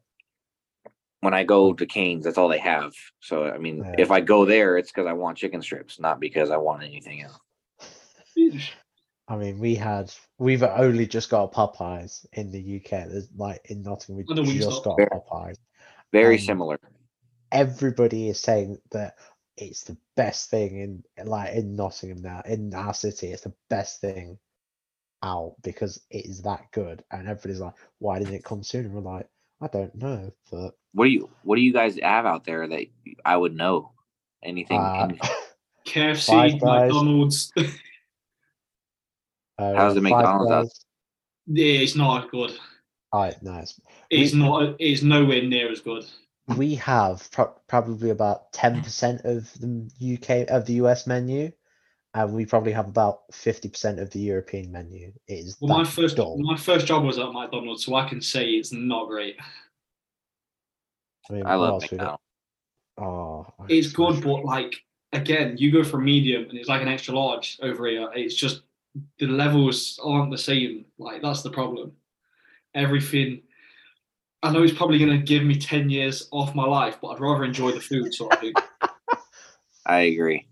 when 1.21 1.35
I 1.35 1.45
go 1.45 1.73
to 1.73 1.87
Canes, 1.87 2.25
that's 2.25 2.39
all 2.39 2.49
they 2.49 2.59
have. 2.59 2.93
So 3.21 3.47
I 3.47 3.59
mean, 3.59 3.79
Yeah. 3.79 3.95
if 3.99 4.11
I 4.11 4.21
go 4.21 4.45
there, 4.45 4.79
it's 4.79 4.91
because 4.93 5.07
I 5.07 5.13
want 5.13 5.39
chicken 5.39 5.63
strips, 5.63 5.99
not 5.99 6.21
because 6.21 6.51
I 6.51 6.57
want 6.57 6.83
anything 6.83 7.23
else. 7.23 7.39
I 9.29 9.37
mean, 9.37 9.59
we 9.59 9.75
had 9.75 10.15
we've 10.39 10.63
only 10.63 11.07
just 11.07 11.31
got 11.31 11.53
Popeyes 11.53 12.25
in 12.35 12.53
the 12.53 12.61
UK. 12.77 13.09
There's 13.09 13.29
like 13.37 13.61
in 13.65 13.83
Nottingham, 13.83 14.25
I 14.31 14.41
we 14.41 14.59
just 14.59 14.85
got 14.85 14.97
Fair. 14.99 15.09
Popeyes. 15.13 15.57
Very 16.13 16.37
Um, 16.37 16.45
similar. 16.45 16.79
Everybody 17.57 18.29
is 18.29 18.39
saying 18.41 18.79
that 18.91 19.17
it's 19.57 19.85
the 19.85 19.97
best 20.17 20.51
thing 20.51 20.79
in 21.17 21.27
like 21.27 21.55
in 21.55 21.75
Nottingham 21.75 22.21
now 22.23 22.43
in 22.47 22.75
our 22.75 22.93
city. 22.93 23.29
It's 23.29 23.45
the 23.45 23.55
best 23.71 24.01
thing 24.03 24.39
out 25.23 25.55
because 25.63 25.99
it 26.11 26.27
is 26.27 26.43
that 26.43 26.71
good. 26.73 27.03
And 27.11 27.27
everybody's 27.27 27.61
like, 27.61 27.73
"Why 27.99 28.19
didn't 28.19 28.35
it 28.35 28.45
come 28.45 28.63
sooner?" 28.63 28.91
We're 28.91 29.01
like, 29.01 29.27
"I 29.63 29.69
don't 29.69 29.95
know," 29.95 30.31
but 30.51 30.73
What 30.93 31.07
do 31.07 31.11
you 31.11 31.31
what 31.45 31.57
do 31.57 31.63
you 31.63 31.73
guys 31.73 31.99
have 32.03 32.27
out 32.27 32.45
there 32.45 32.69
that 32.69 32.87
I 33.25 33.37
would 33.39 33.55
know? 33.57 33.93
Anything? 34.43 34.79
uh, 34.79 35.09
any- 35.09 35.19
KFC, 35.87 36.27
Five 36.27 36.61
Guys. 36.61 36.93
McDonald's. 36.93 37.53
uh, 39.59 39.75
How's 39.75 39.95
the 39.95 40.01
McDonald's 40.03 40.51
out- 40.53 40.63
Guys- 40.65 40.85
yeah, 41.47 41.81
it's 41.81 41.95
not 41.97 42.25
as 42.25 42.31
good. 42.31 42.53
Alright, 43.15 43.43
nice. 43.43 43.81
It's 44.11 44.33
We- 44.35 44.39
not. 44.41 44.77
It's 44.79 45.03
nowhere 45.03 45.43
near 45.43 45.71
as 45.73 45.81
good. 45.81 46.05
We 46.57 46.75
have 46.77 47.29
pro- 47.31 47.55
probably 47.67 48.11
about 48.11 48.53
10% 48.53 49.25
of 49.25 49.53
the 49.55 50.15
UK 50.15 50.49
of 50.49 50.67
the 50.67 50.75
US 50.75 51.07
menu 51.07 51.51
and 52.15 52.33
we 52.33 52.47
probably 52.47 52.73
have 52.73 52.87
about 52.87 53.31
50% 53.33 54.01
of 54.01 54.11
the 54.11 54.21
European 54.21 54.73
menu 54.73 55.13
it 55.29 55.33
is 55.33 55.57
Well, 55.61 55.79
my 55.79 55.85
first 55.85 56.17
dull. 56.17 56.39
my 56.39 56.57
first 56.57 56.87
job 56.87 57.05
was 57.05 57.19
at 57.19 57.33
McDonald's, 57.33 57.85
so 57.85 57.95
I 57.95 58.09
can 58.09 58.21
say 58.21 58.51
it's 58.51 58.73
not 58.73 59.09
great. 59.09 59.37
I, 61.29 61.33
mean, 61.33 61.47
I 61.47 61.57
love 61.57 61.83
else 61.83 61.91
we? 61.91 61.99
McDonald's. 61.99 62.23
oh 62.99 63.47
I 63.59 63.65
It's 63.69 63.93
good, 63.93 64.23
but 64.23 64.45
like 64.45 64.77
again, 65.13 65.57
you 65.59 65.73
go 65.73 65.83
for 65.83 65.99
medium 65.99 66.49
and 66.49 66.59
it's 66.59 66.69
like 66.69 66.83
an 66.83 66.89
extra 66.89 67.15
large 67.15 67.59
over 67.63 67.87
here. 67.87 68.09
It's 68.15 68.35
just 68.35 68.63
the 69.19 69.27
levels 69.27 69.99
aren't 70.03 70.31
the 70.31 70.39
same. 70.39 70.85
Like 70.99 71.23
that's 71.23 71.43
the 71.43 71.51
problem. 71.51 71.93
Everything. 72.75 73.43
I 74.43 74.53
know 74.53 74.63
it's 74.63 74.73
probably 74.73 74.99
going 74.99 75.19
to 75.19 75.25
give 75.25 75.43
me 75.43 75.57
ten 75.57 75.91
years 75.91 76.29
off 76.31 76.55
my 76.55 76.65
life, 76.65 76.99
but 77.01 77.09
I'd 77.09 77.21
rather 77.21 77.45
enjoy 77.45 77.73
the 77.73 77.81
food. 77.81 78.15
Sort 78.15 78.35
of 78.35 78.41
thing. 78.41 78.53
I 79.87 80.01
agree. 80.01 80.47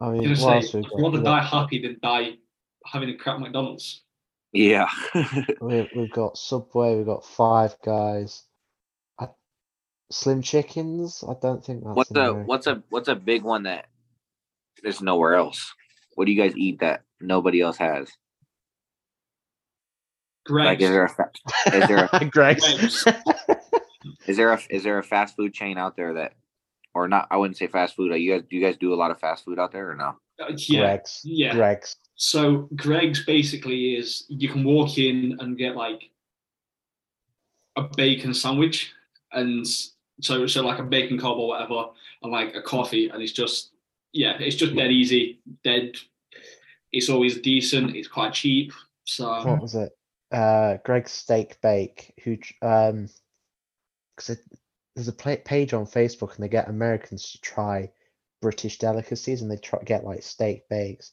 I 0.00 0.06
I'm 0.06 0.12
mean 0.14 0.22
gonna 0.22 0.36
say, 0.36 0.56
else 0.56 0.74
we 0.74 0.80
I'd 0.80 1.02
rather 1.02 1.18
We 1.18 1.24
die 1.24 1.42
happy 1.42 1.82
than 1.82 1.98
die 2.02 2.34
having 2.86 3.10
a 3.10 3.16
crap 3.16 3.40
McDonald's. 3.40 4.02
Yeah. 4.52 4.88
we, 5.60 5.88
we've 5.96 6.12
got 6.12 6.36
Subway 6.36 6.96
we've 6.96 7.06
got 7.06 7.24
Five 7.24 7.76
Guys 7.84 8.44
I, 9.18 9.28
Slim 10.10 10.42
Chickens 10.42 11.22
I 11.28 11.34
don't 11.40 11.64
think 11.64 11.84
that's 11.84 11.96
what's 11.96 12.16
a 12.16 12.32
what's 12.32 12.66
a 12.66 12.82
what's 12.88 13.08
a 13.08 13.14
big 13.14 13.42
one 13.42 13.64
that 13.64 13.86
there's 14.82 15.02
nowhere 15.02 15.34
else? 15.34 15.74
What 16.14 16.26
do 16.26 16.32
you 16.32 16.42
guys 16.42 16.56
eat 16.56 16.80
that 16.80 17.02
nobody 17.20 17.60
else 17.60 17.76
has? 17.78 18.08
Like 20.48 20.80
is 20.80 20.90
there 20.90 21.04
a 21.04 21.08
fa- 21.08 21.30
is 21.72 21.88
there 21.88 22.08
a, 22.12 22.24
Greggs 22.30 22.74
Greggs. 22.74 23.04
is 24.26 24.36
there 24.36 24.52
a 24.52 24.60
is 24.70 24.82
there 24.82 24.98
a 24.98 25.02
fast 25.02 25.36
food 25.36 25.52
chain 25.54 25.78
out 25.78 25.96
there 25.96 26.14
that 26.14 26.34
or 26.94 27.08
not 27.08 27.28
I 27.30 27.36
wouldn't 27.36 27.56
say 27.56 27.66
fast 27.66 27.96
food. 27.96 28.12
uh, 28.12 28.14
You 28.16 28.32
guys 28.34 28.42
do 28.48 28.56
you 28.56 28.64
guys 28.64 28.76
do 28.76 28.92
a 28.92 28.96
lot 28.96 29.10
of 29.10 29.18
fast 29.20 29.44
food 29.44 29.58
out 29.58 29.72
there 29.72 29.90
or 29.90 29.94
no? 29.96 30.16
Uh, 30.40 30.52
yeah, 30.56 30.80
Greggs 30.80 31.20
yeah. 31.24 31.52
Greggs 31.54 31.96
So 32.14 32.68
Greggs 32.76 33.24
basically 33.24 33.94
is 33.96 34.24
you 34.28 34.48
can 34.48 34.64
walk 34.64 34.98
in 34.98 35.36
and 35.40 35.58
get 35.58 35.76
like 35.76 36.10
a 37.76 37.82
bacon 37.96 38.34
sandwich 38.34 38.92
and 39.32 39.66
so 40.20 40.46
so 40.46 40.62
like 40.64 40.78
a 40.78 40.82
bacon 40.82 41.18
cob 41.18 41.38
or 41.38 41.48
whatever 41.48 41.86
and 42.22 42.32
like 42.32 42.54
a 42.54 42.62
coffee 42.62 43.08
and 43.08 43.22
it's 43.22 43.32
just 43.32 43.70
yeah 44.12 44.36
it's 44.40 44.56
just 44.56 44.74
dead 44.74 44.90
easy 44.90 45.38
dead 45.62 45.92
it's 46.92 47.08
always 47.08 47.40
decent 47.40 47.94
it's 47.94 48.08
quite 48.08 48.32
cheap 48.32 48.72
so 49.04 49.26
what 49.44 49.62
was 49.62 49.74
it? 49.74 49.96
Uh, 50.30 50.76
Greggs 50.84 51.12
Steak 51.12 51.60
Bake, 51.62 52.12
who 52.22 52.36
um, 52.62 53.08
because 54.16 54.38
there's 54.94 55.08
a 55.08 55.12
page 55.12 55.72
on 55.72 55.86
Facebook 55.86 56.34
and 56.34 56.44
they 56.44 56.48
get 56.48 56.68
Americans 56.68 57.30
to 57.30 57.40
try 57.40 57.90
British 58.42 58.78
delicacies 58.78 59.42
and 59.42 59.50
they 59.50 59.56
try 59.56 59.80
get 59.84 60.04
like 60.04 60.22
steak 60.22 60.68
bakes, 60.68 61.12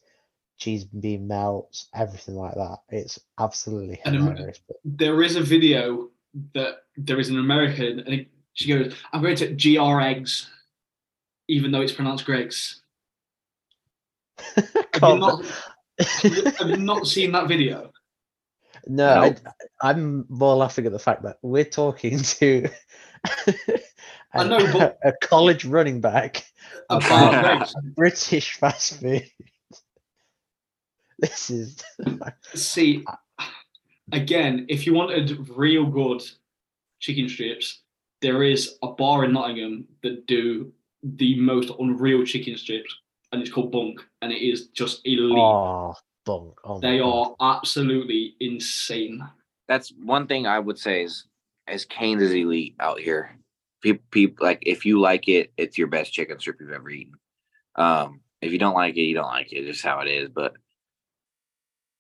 cheese 0.57 0.83
bean 0.85 1.27
melts, 1.27 1.87
everything 1.93 2.35
like 2.35 2.55
that. 2.55 2.79
It's 2.89 3.19
absolutely 3.39 4.01
hilarious. 4.03 4.59
There 4.83 5.21
is 5.21 5.35
a 5.35 5.41
video 5.41 6.09
that 6.53 6.79
there 6.97 7.19
is 7.19 7.29
an 7.29 7.39
American 7.39 7.99
and 7.99 8.13
it, 8.13 8.27
she 8.53 8.67
goes 8.67 8.93
I'm 9.13 9.21
going 9.21 9.35
to 9.37 9.53
GR 9.53 10.01
eggs 10.01 10.49
even 11.47 11.71
though 11.71 11.81
it's 11.81 11.93
pronounced 11.93 12.25
Greggs 12.25 12.81
have, 14.55 14.65
you 15.01 15.17
not, 15.17 15.45
have 16.57 16.69
you 16.69 16.77
not 16.77 17.07
seen 17.07 17.31
that 17.31 17.47
video 17.47 17.91
No, 18.87 19.21
Nope. 19.21 19.37
I, 19.81 19.89
am 19.91 20.25
more 20.29 20.55
laughing 20.55 20.85
at 20.85 20.91
the 20.91 20.99
fact 20.99 21.23
that 21.23 21.37
we're 21.41 21.63
talking 21.65 22.19
to 22.39 22.67
I 24.33 24.43
a- 24.43 24.45
know, 24.45 24.73
but- 24.73 24.99
a 25.03 25.13
college 25.21 25.65
running 25.65 26.01
back 26.01 26.45
about 26.89 27.33
about 27.33 27.73
British 27.95 28.53
fast 28.55 28.99
food. 29.01 29.29
This 31.19 31.49
is 31.49 31.81
See, 32.53 33.03
again, 34.11 34.65
if 34.69 34.85
you 34.85 34.93
wanted 34.93 35.47
real 35.49 35.85
good 35.85 36.21
chicken 36.99 37.29
strips, 37.29 37.81
there 38.21 38.43
is 38.43 38.77
a 38.83 38.87
bar 38.89 39.23
in 39.25 39.33
Nottingham 39.33 39.87
that 40.03 40.27
do 40.27 40.71
the 41.03 41.39
most 41.39 41.71
unreal 41.79 42.25
chicken 42.25 42.57
strips, 42.57 42.93
and 43.31 43.41
it's 43.41 43.51
called 43.51 43.71
Bunk, 43.71 44.01
and 44.21 44.31
it 44.31 44.41
is 44.45 44.67
just 44.67 45.01
elite. 45.05 45.37
oh 45.37 45.93
bunk. 46.25 46.55
Oh 46.63 46.75
my 46.75 46.79
they 46.81 46.97
God. 46.99 47.35
are 47.39 47.55
absolutely 47.57 48.35
insane. 48.39 49.23
That's 49.67 49.91
one 50.03 50.27
thing 50.27 50.45
I 50.47 50.59
would 50.59 50.77
say 50.77 51.03
is 51.03 51.25
as 51.67 51.85
Canes 51.85 52.21
is 52.21 52.33
elite 52.33 52.75
out 52.79 52.99
here. 52.99 53.37
People, 53.81 54.03
people 54.11 54.45
like 54.45 54.59
if 54.63 54.85
you 54.85 54.99
like 54.99 55.27
it, 55.27 55.51
it's 55.57 55.77
your 55.77 55.87
best 55.87 56.11
chicken 56.11 56.39
strip 56.39 56.57
you've 56.59 56.71
ever 56.71 56.89
eaten. 56.89 57.13
Um, 57.75 58.21
if 58.41 58.51
you 58.51 58.59
don't 58.59 58.75
like 58.75 58.95
it, 58.95 59.01
you 59.01 59.15
don't 59.15 59.27
like 59.27 59.51
it. 59.51 59.57
It's 59.57 59.77
just 59.77 59.85
how 59.85 59.99
it 59.99 60.07
is. 60.07 60.29
But 60.29 60.53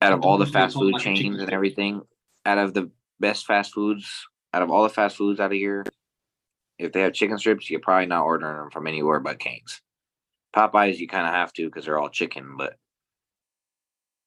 out 0.01 0.13
of 0.13 0.23
all 0.23 0.37
the 0.37 0.45
fast 0.45 0.75
food 0.75 0.93
like 0.93 1.01
chains 1.01 1.41
and 1.41 1.51
everything, 1.51 2.01
out 2.45 2.57
of 2.57 2.73
the 2.73 2.89
best 3.19 3.45
fast 3.45 3.73
foods, 3.73 4.27
out 4.53 4.61
of 4.61 4.71
all 4.71 4.83
the 4.83 4.89
fast 4.89 5.17
foods 5.17 5.39
out 5.39 5.51
of 5.51 5.57
here, 5.57 5.85
if 6.77 6.91
they 6.91 7.01
have 7.01 7.13
chicken 7.13 7.37
strips, 7.37 7.69
you're 7.69 7.79
probably 7.79 8.07
not 8.07 8.23
ordering 8.23 8.57
them 8.57 8.69
from 8.71 8.87
anywhere 8.87 9.19
but 9.19 9.39
Cane's. 9.39 9.81
Popeyes, 10.55 10.97
you 10.97 11.07
kind 11.07 11.27
of 11.27 11.33
have 11.33 11.51
to 11.53 11.65
because 11.65 11.85
they're 11.85 11.99
all 11.99 12.09
chicken, 12.09 12.55
but 12.57 12.77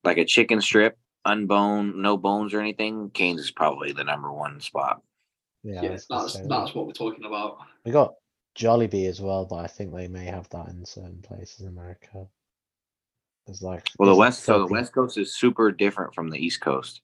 like 0.04 0.18
a 0.18 0.24
chicken 0.24 0.60
strip, 0.60 0.98
unboned, 1.24 1.96
no 1.96 2.16
bones 2.16 2.54
or 2.54 2.60
anything, 2.60 3.10
Canes 3.10 3.40
is 3.40 3.50
probably 3.50 3.92
the 3.92 4.04
number 4.04 4.32
one 4.32 4.60
spot. 4.60 5.02
Yeah, 5.62 5.82
Yeah, 5.82 5.88
I 5.88 5.98
that's 6.08 6.38
that's 6.48 6.74
what 6.74 6.86
we're 6.86 6.92
talking 6.92 7.24
about. 7.24 7.58
we 7.84 7.92
got 7.92 8.14
Jollibee 8.56 9.08
as 9.08 9.20
well, 9.20 9.44
but 9.44 9.56
I 9.56 9.66
think 9.66 9.94
they 9.94 10.08
may 10.08 10.24
have 10.26 10.48
that 10.50 10.68
in 10.68 10.84
certain 10.84 11.20
places 11.22 11.60
in 11.60 11.68
America. 11.68 12.26
There's 13.46 13.62
like 13.62 13.88
Well, 13.98 14.06
the 14.06 14.12
there's 14.12 14.16
a 14.16 14.20
west, 14.20 14.44
so 14.44 14.58
the 14.60 14.66
west 14.66 14.92
coast 14.92 15.18
is 15.18 15.34
super 15.36 15.72
different 15.72 16.14
from 16.14 16.30
the 16.30 16.38
east 16.38 16.60
coast. 16.60 17.00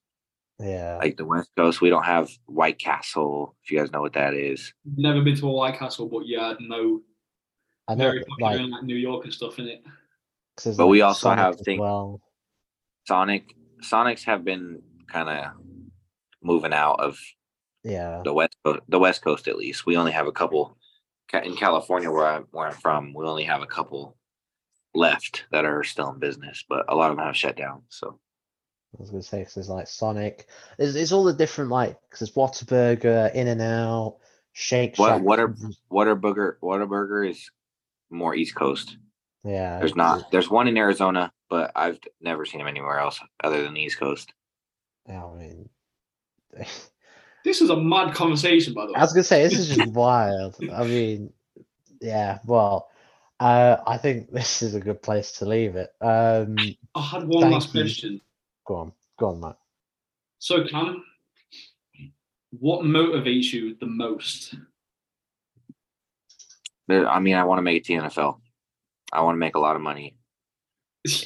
Yeah. 0.61 0.99
Like 1.03 1.17
the 1.17 1.25
West 1.25 1.51
Coast, 1.57 1.81
we 1.81 1.91
don't 1.91 2.05
have 2.05 2.31
White 2.47 2.79
Castle. 2.79 3.57
If 3.65 3.73
you 3.73 3.79
guys 3.81 3.91
know 3.91 4.01
what 4.01 4.13
that 4.13 4.35
is, 4.35 4.73
Never 4.85 5.21
been 5.21 5.35
to 5.39 5.49
a 5.49 5.53
White 5.53 5.77
Castle, 5.77 6.07
but 6.09 6.29
yeah, 6.29 6.55
I 6.57 6.57
know 6.61 7.03
I 7.89 7.97
know, 7.97 8.05
very 8.05 8.23
popular 8.25 8.51
like, 8.53 8.61
in 8.61 8.71
like 8.71 8.85
New 8.85 8.95
York 8.95 9.25
and 9.25 9.35
stuff 9.35 9.59
in 9.59 9.67
it. 9.67 9.83
'cause 10.57 10.65
there's, 10.65 10.77
But 10.77 10.85
like, 10.87 10.91
we 10.93 11.01
also 11.01 11.21
Sonic 11.23 11.39
have 11.45 11.55
as 11.57 11.61
thing- 11.63 11.81
well. 11.81 12.21
Sonic 13.07 13.55
Sonics 13.83 14.25
have 14.25 14.45
been 14.45 14.83
kind 15.09 15.29
of 15.29 15.53
moving 16.43 16.73
out 16.73 17.01
of 17.01 17.19
Yeah. 17.83 18.23
the 18.25 18.33
West 18.33 18.57
Coast, 18.65 18.81
the 18.89 18.99
West 18.99 19.23
Coast 19.23 19.49
at 19.49 19.57
least. 19.57 19.85
We 19.87 19.97
only 19.97 20.13
have 20.13 20.27
a 20.27 20.33
couple 20.33 20.77
in 21.33 21.57
California 21.57 22.11
where 22.11 22.27
I'm 22.27 22.47
where 22.53 22.69
I'm 22.69 22.75
from. 22.75 23.13
We 23.15 23.27
only 23.27 23.45
have 23.45 23.63
a 23.63 23.67
couple 23.67 24.17
left 24.95 25.45
that 25.51 25.65
are 25.65 25.83
still 25.83 26.11
in 26.11 26.19
business, 26.19 26.65
but 26.69 26.85
a 26.89 26.95
lot 26.95 27.11
of 27.11 27.17
them 27.17 27.27
have 27.27 27.37
shut 27.37 27.57
down. 27.57 27.83
So 27.89 28.19
I 28.97 29.01
was 29.01 29.11
gonna 29.11 29.23
say 29.23 29.43
'cause 29.45 29.55
there's 29.55 29.69
like 29.69 29.89
Sonic. 29.89 30.47
There's, 30.79 30.95
it's 30.97 31.13
all 31.13 31.25
the 31.25 31.33
different 31.33 31.71
like 31.71 31.99
because 32.03 32.21
there's 32.21 32.33
Whataburger, 32.33 33.35
In 33.35 33.49
and 33.49 33.61
Out, 33.61 34.19
Shake 34.53 34.97
what 34.97 35.09
Shack. 35.09 35.23
Water 35.23 35.49
Whataburger 35.91 36.57
Whataburger 36.63 37.29
is 37.29 37.51
more 38.11 38.35
East 38.37 38.55
Coast. 38.55 38.97
Yeah. 39.43 39.79
There's 39.79 39.97
not. 39.97 40.31
There's 40.31 40.49
one 40.49 40.69
in 40.69 40.77
Arizona, 40.79 41.33
but 41.55 41.71
I've 41.77 42.01
never 42.21 42.45
seen 42.45 42.59
them 42.59 42.67
anywhere 42.67 42.99
else 42.99 43.21
other 43.45 43.63
than 43.63 43.75
the 43.75 43.81
East 43.81 43.97
Coast. 43.97 44.33
Yeah, 45.09 45.25
I 45.25 45.39
mean, 45.39 45.69
This 47.45 47.61
is 47.61 47.71
a 47.71 47.77
mad 47.77 48.13
conversation, 48.13 48.75
by 48.75 48.87
the 48.87 48.93
way. 48.93 48.99
I 48.99 49.03
was 49.03 49.13
gonna 49.13 49.23
say 49.23 49.45
this 49.45 49.57
is 49.57 49.77
just 49.77 49.93
wild. 49.93 50.57
I 50.73 50.83
mean, 50.83 51.33
yeah. 52.01 52.39
Well, 52.45 52.89
uh, 53.39 53.77
I 53.87 53.99
think 53.99 54.33
this 54.33 54.63
is 54.63 54.75
a 54.75 54.81
good 54.81 55.01
place 55.01 55.31
to 55.39 55.45
leave 55.45 55.77
it. 55.77 55.91
Um, 56.01 56.57
I 56.97 57.03
had 57.03 57.29
one 57.29 57.53
last 57.53 57.73
you. 57.73 57.83
question. 57.83 58.21
go 58.67 58.75
on, 58.77 58.93
go 59.17 59.29
on, 59.29 59.41
Matt. 59.41 59.59
So, 60.41 60.67
Cam, 60.67 61.05
what 62.51 62.81
motivates 62.81 63.53
you 63.53 63.77
the 63.79 63.87
most? 63.87 64.57
I 66.89 67.21
mean, 67.21 67.37
I 67.37 67.45
want 67.45 67.59
to 67.59 67.63
make 67.63 67.77
it 67.77 67.85
to 67.85 68.01
the 68.01 68.09
NFL. 68.09 68.41
I 69.13 69.21
want 69.21 69.37
to 69.37 69.41
make 69.41 69.55
a 69.55 69.61
lot 69.61 69.77
of 69.77 69.83
money. 69.83 70.17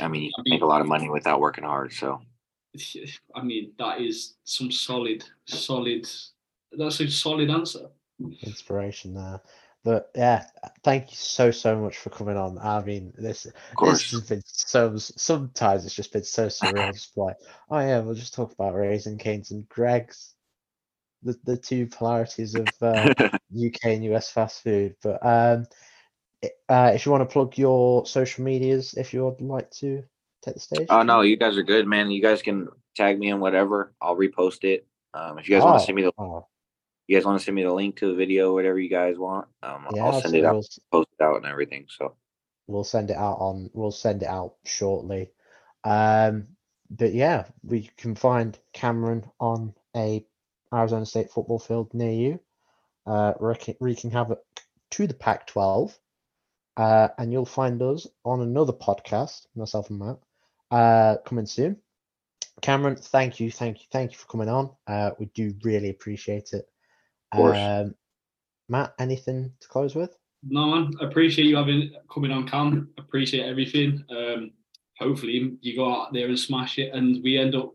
I 0.01 0.09
mean, 0.09 0.23
you 0.25 0.33
can 0.35 0.45
make 0.47 0.63
a 0.63 0.67
lot 0.67 0.81
of 0.81 0.87
money 0.89 1.09
without 1.09 1.41
working 1.41 1.65
hard. 1.65 1.93
So 1.93 2.21
I 3.35 3.43
mean, 3.43 3.73
that 3.79 4.01
is 4.01 4.37
some 4.45 4.71
solid, 4.71 5.25
solid. 5.47 6.09
That's 6.73 7.01
a 7.01 7.11
solid 7.11 7.51
answer. 7.51 7.89
Inspiration 8.43 9.15
there. 9.15 9.41
But 9.85 10.11
yeah, 10.15 10.45
thank 10.83 11.11
you 11.11 11.17
so 11.17 11.51
so 11.51 11.81
much 11.81 11.97
for 11.97 12.11
coming 12.11 12.37
on. 12.37 12.59
I 12.59 12.83
mean, 12.83 13.13
this 13.17 13.47
this 13.81 14.11
has 14.11 14.21
been 14.23 14.43
so 14.45 14.97
sometimes 14.97 15.87
it's 15.87 15.95
just 15.95 16.13
been 16.13 16.25
so 16.25 16.49
surreal. 16.49 16.93
just 16.93 17.17
like, 17.17 17.37
oh 17.71 17.79
yeah, 17.79 18.01
we'll 18.01 18.15
just 18.15 18.35
talk 18.35 18.53
about 18.53 18.75
Raising 18.75 19.19
Cane's 19.19 19.51
and 19.53 19.69
Greggs 19.69 20.35
the 21.23 21.39
the 21.45 21.57
two 21.57 21.87
polarities 21.87 22.55
of 22.55 22.73
uh, 22.81 23.13
UK 23.21 23.85
and 23.85 24.05
US 24.05 24.31
fast 24.31 24.63
food. 24.63 24.95
But 25.03 25.25
um, 25.25 25.67
i- 25.67 25.67
uh, 26.69 26.93
if 26.95 27.05
you 27.07 27.13
want 27.13 27.29
to 27.29 27.33
plug 27.33 27.57
your 27.59 28.07
social 28.07 28.45
medias, 28.45 28.95
if 28.95 29.13
you 29.13 29.25
would 29.25 29.41
like 29.41 29.71
to 29.73 30.03
take 30.43 30.55
the 30.55 30.61
stage. 30.61 30.87
oh 30.91 31.03
no, 31.03 31.21
you 31.23 31.37
guys 31.37 31.57
are 31.57 31.63
good, 31.63 31.87
man. 31.87 32.11
You 32.11 32.23
guys 32.23 32.43
can 32.43 32.69
tag 32.95 33.19
me 33.19 33.31
in 33.31 33.41
whatever. 33.41 33.93
I'll 34.01 34.17
repost 34.17 34.65
it. 34.65 34.87
Um, 35.15 35.39
if 35.39 35.49
you 35.49 35.57
guys 35.57 35.65
want 35.65 35.77
Oh, 35.77 35.79
to 35.79 35.85
send 35.85 35.97
me 35.97 36.03
the, 36.03 36.13
oh, 36.19 36.47
you 37.07 37.17
guys 37.17 37.25
want 37.25 37.39
to 37.39 37.45
send 37.45 37.55
me 37.55 37.63
the 37.65 37.73
link 37.73 37.97
to 37.97 38.09
the 38.09 38.15
video, 38.15 38.53
whatever 38.53 38.79
you 38.79 38.91
guys 38.91 39.17
want. 39.19 39.49
Um, 39.63 39.87
yeah, 39.95 40.05
I'll 40.05 40.21
send 40.21 40.35
it 40.35 40.45
out, 40.45 40.55
We'll, 40.55 40.65
post 40.93 41.09
it 41.19 41.25
out, 41.25 41.37
and 41.37 41.47
everything. 41.47 41.87
So 41.89 42.15
we'll 42.67 42.85
send 42.85 43.11
it 43.11 43.17
out 43.17 43.39
on. 43.41 43.71
We'll 43.73 43.91
send 43.91 44.23
it 44.23 44.29
out 44.29 44.55
shortly. 44.65 45.33
Um, 45.85 46.49
but 46.91 47.13
yeah, 47.15 47.47
we 47.65 47.91
can 47.97 48.15
find 48.15 48.59
Cameron 48.73 49.25
on 49.41 49.75
a 49.97 50.25
Arizona 50.73 51.07
State 51.07 51.31
football 51.31 51.59
field 51.59 51.93
near 51.95 52.13
you, 52.13 52.41
uh, 53.07 53.33
wreaking, 53.41 53.77
wreaking 53.81 54.11
havoc 54.11 54.41
to 54.91 55.07
the 55.07 55.15
Pac-12. 55.15 55.97
Uh, 56.79 57.09
and 57.19 57.33
you'll 57.33 57.45
find 57.45 57.83
us 57.83 58.07
on 58.25 58.41
another 58.41 58.73
podcast, 58.73 59.47
myself 59.57 59.91
and 59.91 59.99
Matt, 59.99 60.19
uh, 60.71 61.17
coming 61.27 61.45
soon. 61.45 61.77
Cameron, 62.63 62.95
thank 62.95 63.41
you, 63.41 63.51
thank 63.51 63.81
you, 63.81 63.87
thank 63.91 64.13
you 64.13 64.19
for 64.19 64.27
coming 64.27 64.49
on. 64.49 64.71
Uh, 64.87 65.11
we 65.19 65.27
do 65.35 65.53
really 65.65 65.91
appreciate 65.91 66.51
it. 66.53 66.69
Of 67.33 67.37
course. 67.37 67.59
Um, 67.59 67.95
Matt, 68.69 68.95
anything 69.01 69.53
to 69.61 69.69
close 69.69 69.97
with? 69.97 70.17
No, 70.45 70.67
man, 70.67 70.93
appreciate 71.01 71.47
you 71.47 71.57
having 71.57 71.91
coming 72.13 72.31
on, 72.31 72.47
Cam. 72.47 72.91
Appreciate 72.97 73.45
everything. 73.45 74.05
Um, 74.11 74.53
hopefully, 75.01 75.57
you 75.61 75.77
go 75.77 75.93
out 75.93 76.13
there 76.13 76.29
and 76.29 76.39
smash 76.39 76.79
it, 76.79 76.95
and 76.95 77.23
we 77.25 77.39
end 77.39 77.57
up 77.57 77.73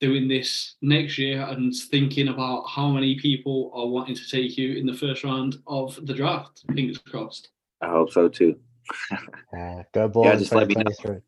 doing 0.00 0.28
this 0.28 0.74
next 0.82 1.16
year 1.16 1.40
and 1.48 1.74
thinking 1.74 2.28
about 2.28 2.64
how 2.68 2.88
many 2.88 3.18
people 3.18 3.70
are 3.74 3.86
wanting 3.86 4.14
to 4.14 4.28
take 4.28 4.58
you 4.58 4.74
in 4.74 4.84
the 4.84 4.92
first 4.92 5.24
round 5.24 5.56
of 5.66 5.98
the 6.04 6.12
draft. 6.12 6.62
Fingers 6.74 6.98
crossed. 6.98 7.48
I 7.84 7.88
hope 7.90 8.10
so 8.12 8.28
too. 8.28 8.58
Uh, 9.56 9.82
go 9.92 10.08
ball 10.08 10.24
Yeah, 10.24 10.36
just 10.36 10.52
let 10.52 10.68
me 10.68 10.74
know. 10.74 10.82
2023. 10.84 11.20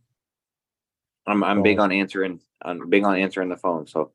I'm 1.27 1.43
I'm 1.45 1.63
big 1.63 1.79
on 1.79 1.93
answering. 1.93 2.41
I'm 2.63 2.89
big 2.89 3.05
on 3.05 3.17
answering 3.17 3.49
the 3.49 3.57
phone. 3.57 3.87
So 3.87 4.01
if 4.03 4.09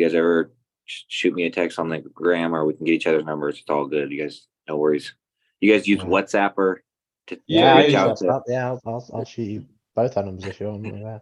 you 0.00 0.04
guys 0.04 0.14
ever 0.14 0.52
shoot 0.84 1.34
me 1.34 1.44
a 1.44 1.50
text 1.50 1.78
on 1.78 1.88
the 1.88 1.98
gram, 2.00 2.54
or 2.54 2.64
we 2.64 2.74
can 2.74 2.84
get 2.86 2.92
each 2.94 3.06
other's 3.06 3.24
numbers. 3.24 3.58
It's 3.60 3.68
all 3.70 3.86
good. 3.86 4.10
You 4.10 4.22
guys, 4.22 4.46
no 4.68 4.76
worries. 4.76 5.14
You 5.60 5.72
guys 5.72 5.86
use 5.88 6.00
Yeah. 6.00 6.06
WhatsApp 6.08 6.54
or 6.56 6.82
to, 7.28 7.36
to 7.36 7.42
Yeah, 7.46 7.78
reach 7.78 7.90
yeah, 7.92 8.04
out 8.04 8.16
to. 8.18 8.28
I'll, 8.28 8.44
yeah, 8.46 8.66
I'll, 8.68 8.80
I'll, 8.86 9.10
I'll 9.14 9.24
shoot 9.24 9.42
you 9.44 9.66
both 9.94 10.16
our 10.16 10.22
them 10.24 10.38
if 10.42 10.60
you 10.60 10.66
want. 10.68 10.86
Yeah. 10.86 11.18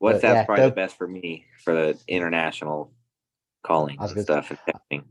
but 0.00 0.16
WhatsApp's 0.16 0.22
yeah, 0.22 0.44
probably 0.44 0.62
go- 0.64 0.68
the 0.70 0.74
best 0.74 0.96
for 0.98 1.06
me 1.08 1.44
for 1.64 1.74
the 1.74 1.98
international 2.08 2.92
calling 3.62 3.98
I 3.98 4.02
was 4.02 4.12
and 4.12 4.26
gonna- 4.26 4.42
stuff 4.44 4.58
and. 4.90 5.02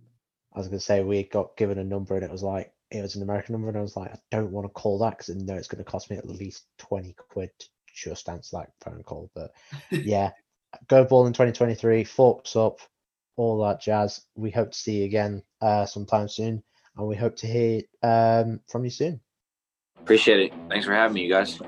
I 0.54 0.60
was 0.60 0.68
gonna 0.70 0.80
say 0.80 1.04
we 1.04 1.24
got 1.24 1.56
given 1.56 1.78
a 1.78 1.84
number 1.84 2.16
and 2.16 2.24
it 2.24 2.32
was 2.32 2.42
like 2.42 2.72
it 2.90 3.02
was 3.02 3.16
an 3.16 3.24
American 3.24 3.54
number 3.54 3.70
and 3.70 3.78
I 3.78 3.82
was 3.82 3.98
like 3.98 4.12
I 4.14 4.18
don't 4.32 4.52
want 4.52 4.66
to 4.66 4.74
call 4.74 5.00
that 5.00 5.18
because 5.18 5.30
I 5.30 5.34
know 5.34 5.56
it's 5.56 5.68
going 5.68 5.84
to 5.84 5.90
cost 5.90 6.10
me 6.10 6.18
at 6.18 6.28
least 6.28 6.66
twenty 6.78 7.14
quid 7.18 7.52
to 7.60 7.66
just 7.94 8.30
answer 8.30 8.58
that 8.58 8.72
phone 8.84 9.04
call. 9.04 9.30
But 9.36 9.52
yeah, 9.92 10.32
go 10.88 11.04
ball 11.06 11.28
in 11.28 11.34
twenty 11.34 11.52
twenty 11.52 11.76
three, 11.76 12.04
forks 12.04 12.56
up, 12.56 12.80
all 13.36 13.60
that 13.66 13.82
jazz. 13.82 14.22
We 14.36 14.52
hope 14.52 14.72
to 14.72 14.78
see 14.78 15.00
you 15.00 15.06
again 15.06 15.44
uh, 15.62 15.86
sometime 15.86 16.30
soon, 16.30 16.64
and 16.98 17.08
we 17.08 17.16
hope 17.16 17.36
to 17.38 17.48
hear 17.48 17.82
um, 18.04 18.62
from 18.68 18.84
you 18.84 18.92
soon. 18.92 19.20
Appreciate 20.00 20.40
it. 20.40 20.54
Thanks 20.70 20.86
for 20.86 20.94
having 20.94 21.16
me, 21.16 21.24
you 21.24 21.30
guys. 21.30 21.60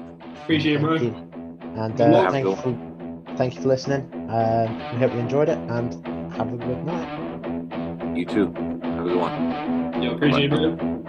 Appreciate 0.43 0.75
it, 0.75 0.81
bro. 0.81 0.97
Thank 0.97 1.15
you. 1.15 1.29
And 1.75 2.01
uh, 2.01 2.31
thank 2.31 2.45
you 2.45 2.55
for 2.55 3.35
thank 3.37 3.55
you 3.55 3.61
for 3.61 3.67
listening. 3.67 4.01
Um, 4.29 4.77
we 4.93 4.99
hope 4.99 5.13
you 5.13 5.19
enjoyed 5.19 5.49
it 5.49 5.57
and 5.57 5.93
have 6.33 6.53
a 6.53 6.57
good 6.57 6.83
night. 6.85 8.17
You 8.17 8.25
too. 8.25 8.45
Have 8.83 9.05
a 9.05 9.09
good 9.09 9.17
one. 9.17 10.01
Yeah, 10.01 10.15
appreciate 10.15 10.51
it, 10.51 10.77
bro. 10.77 11.08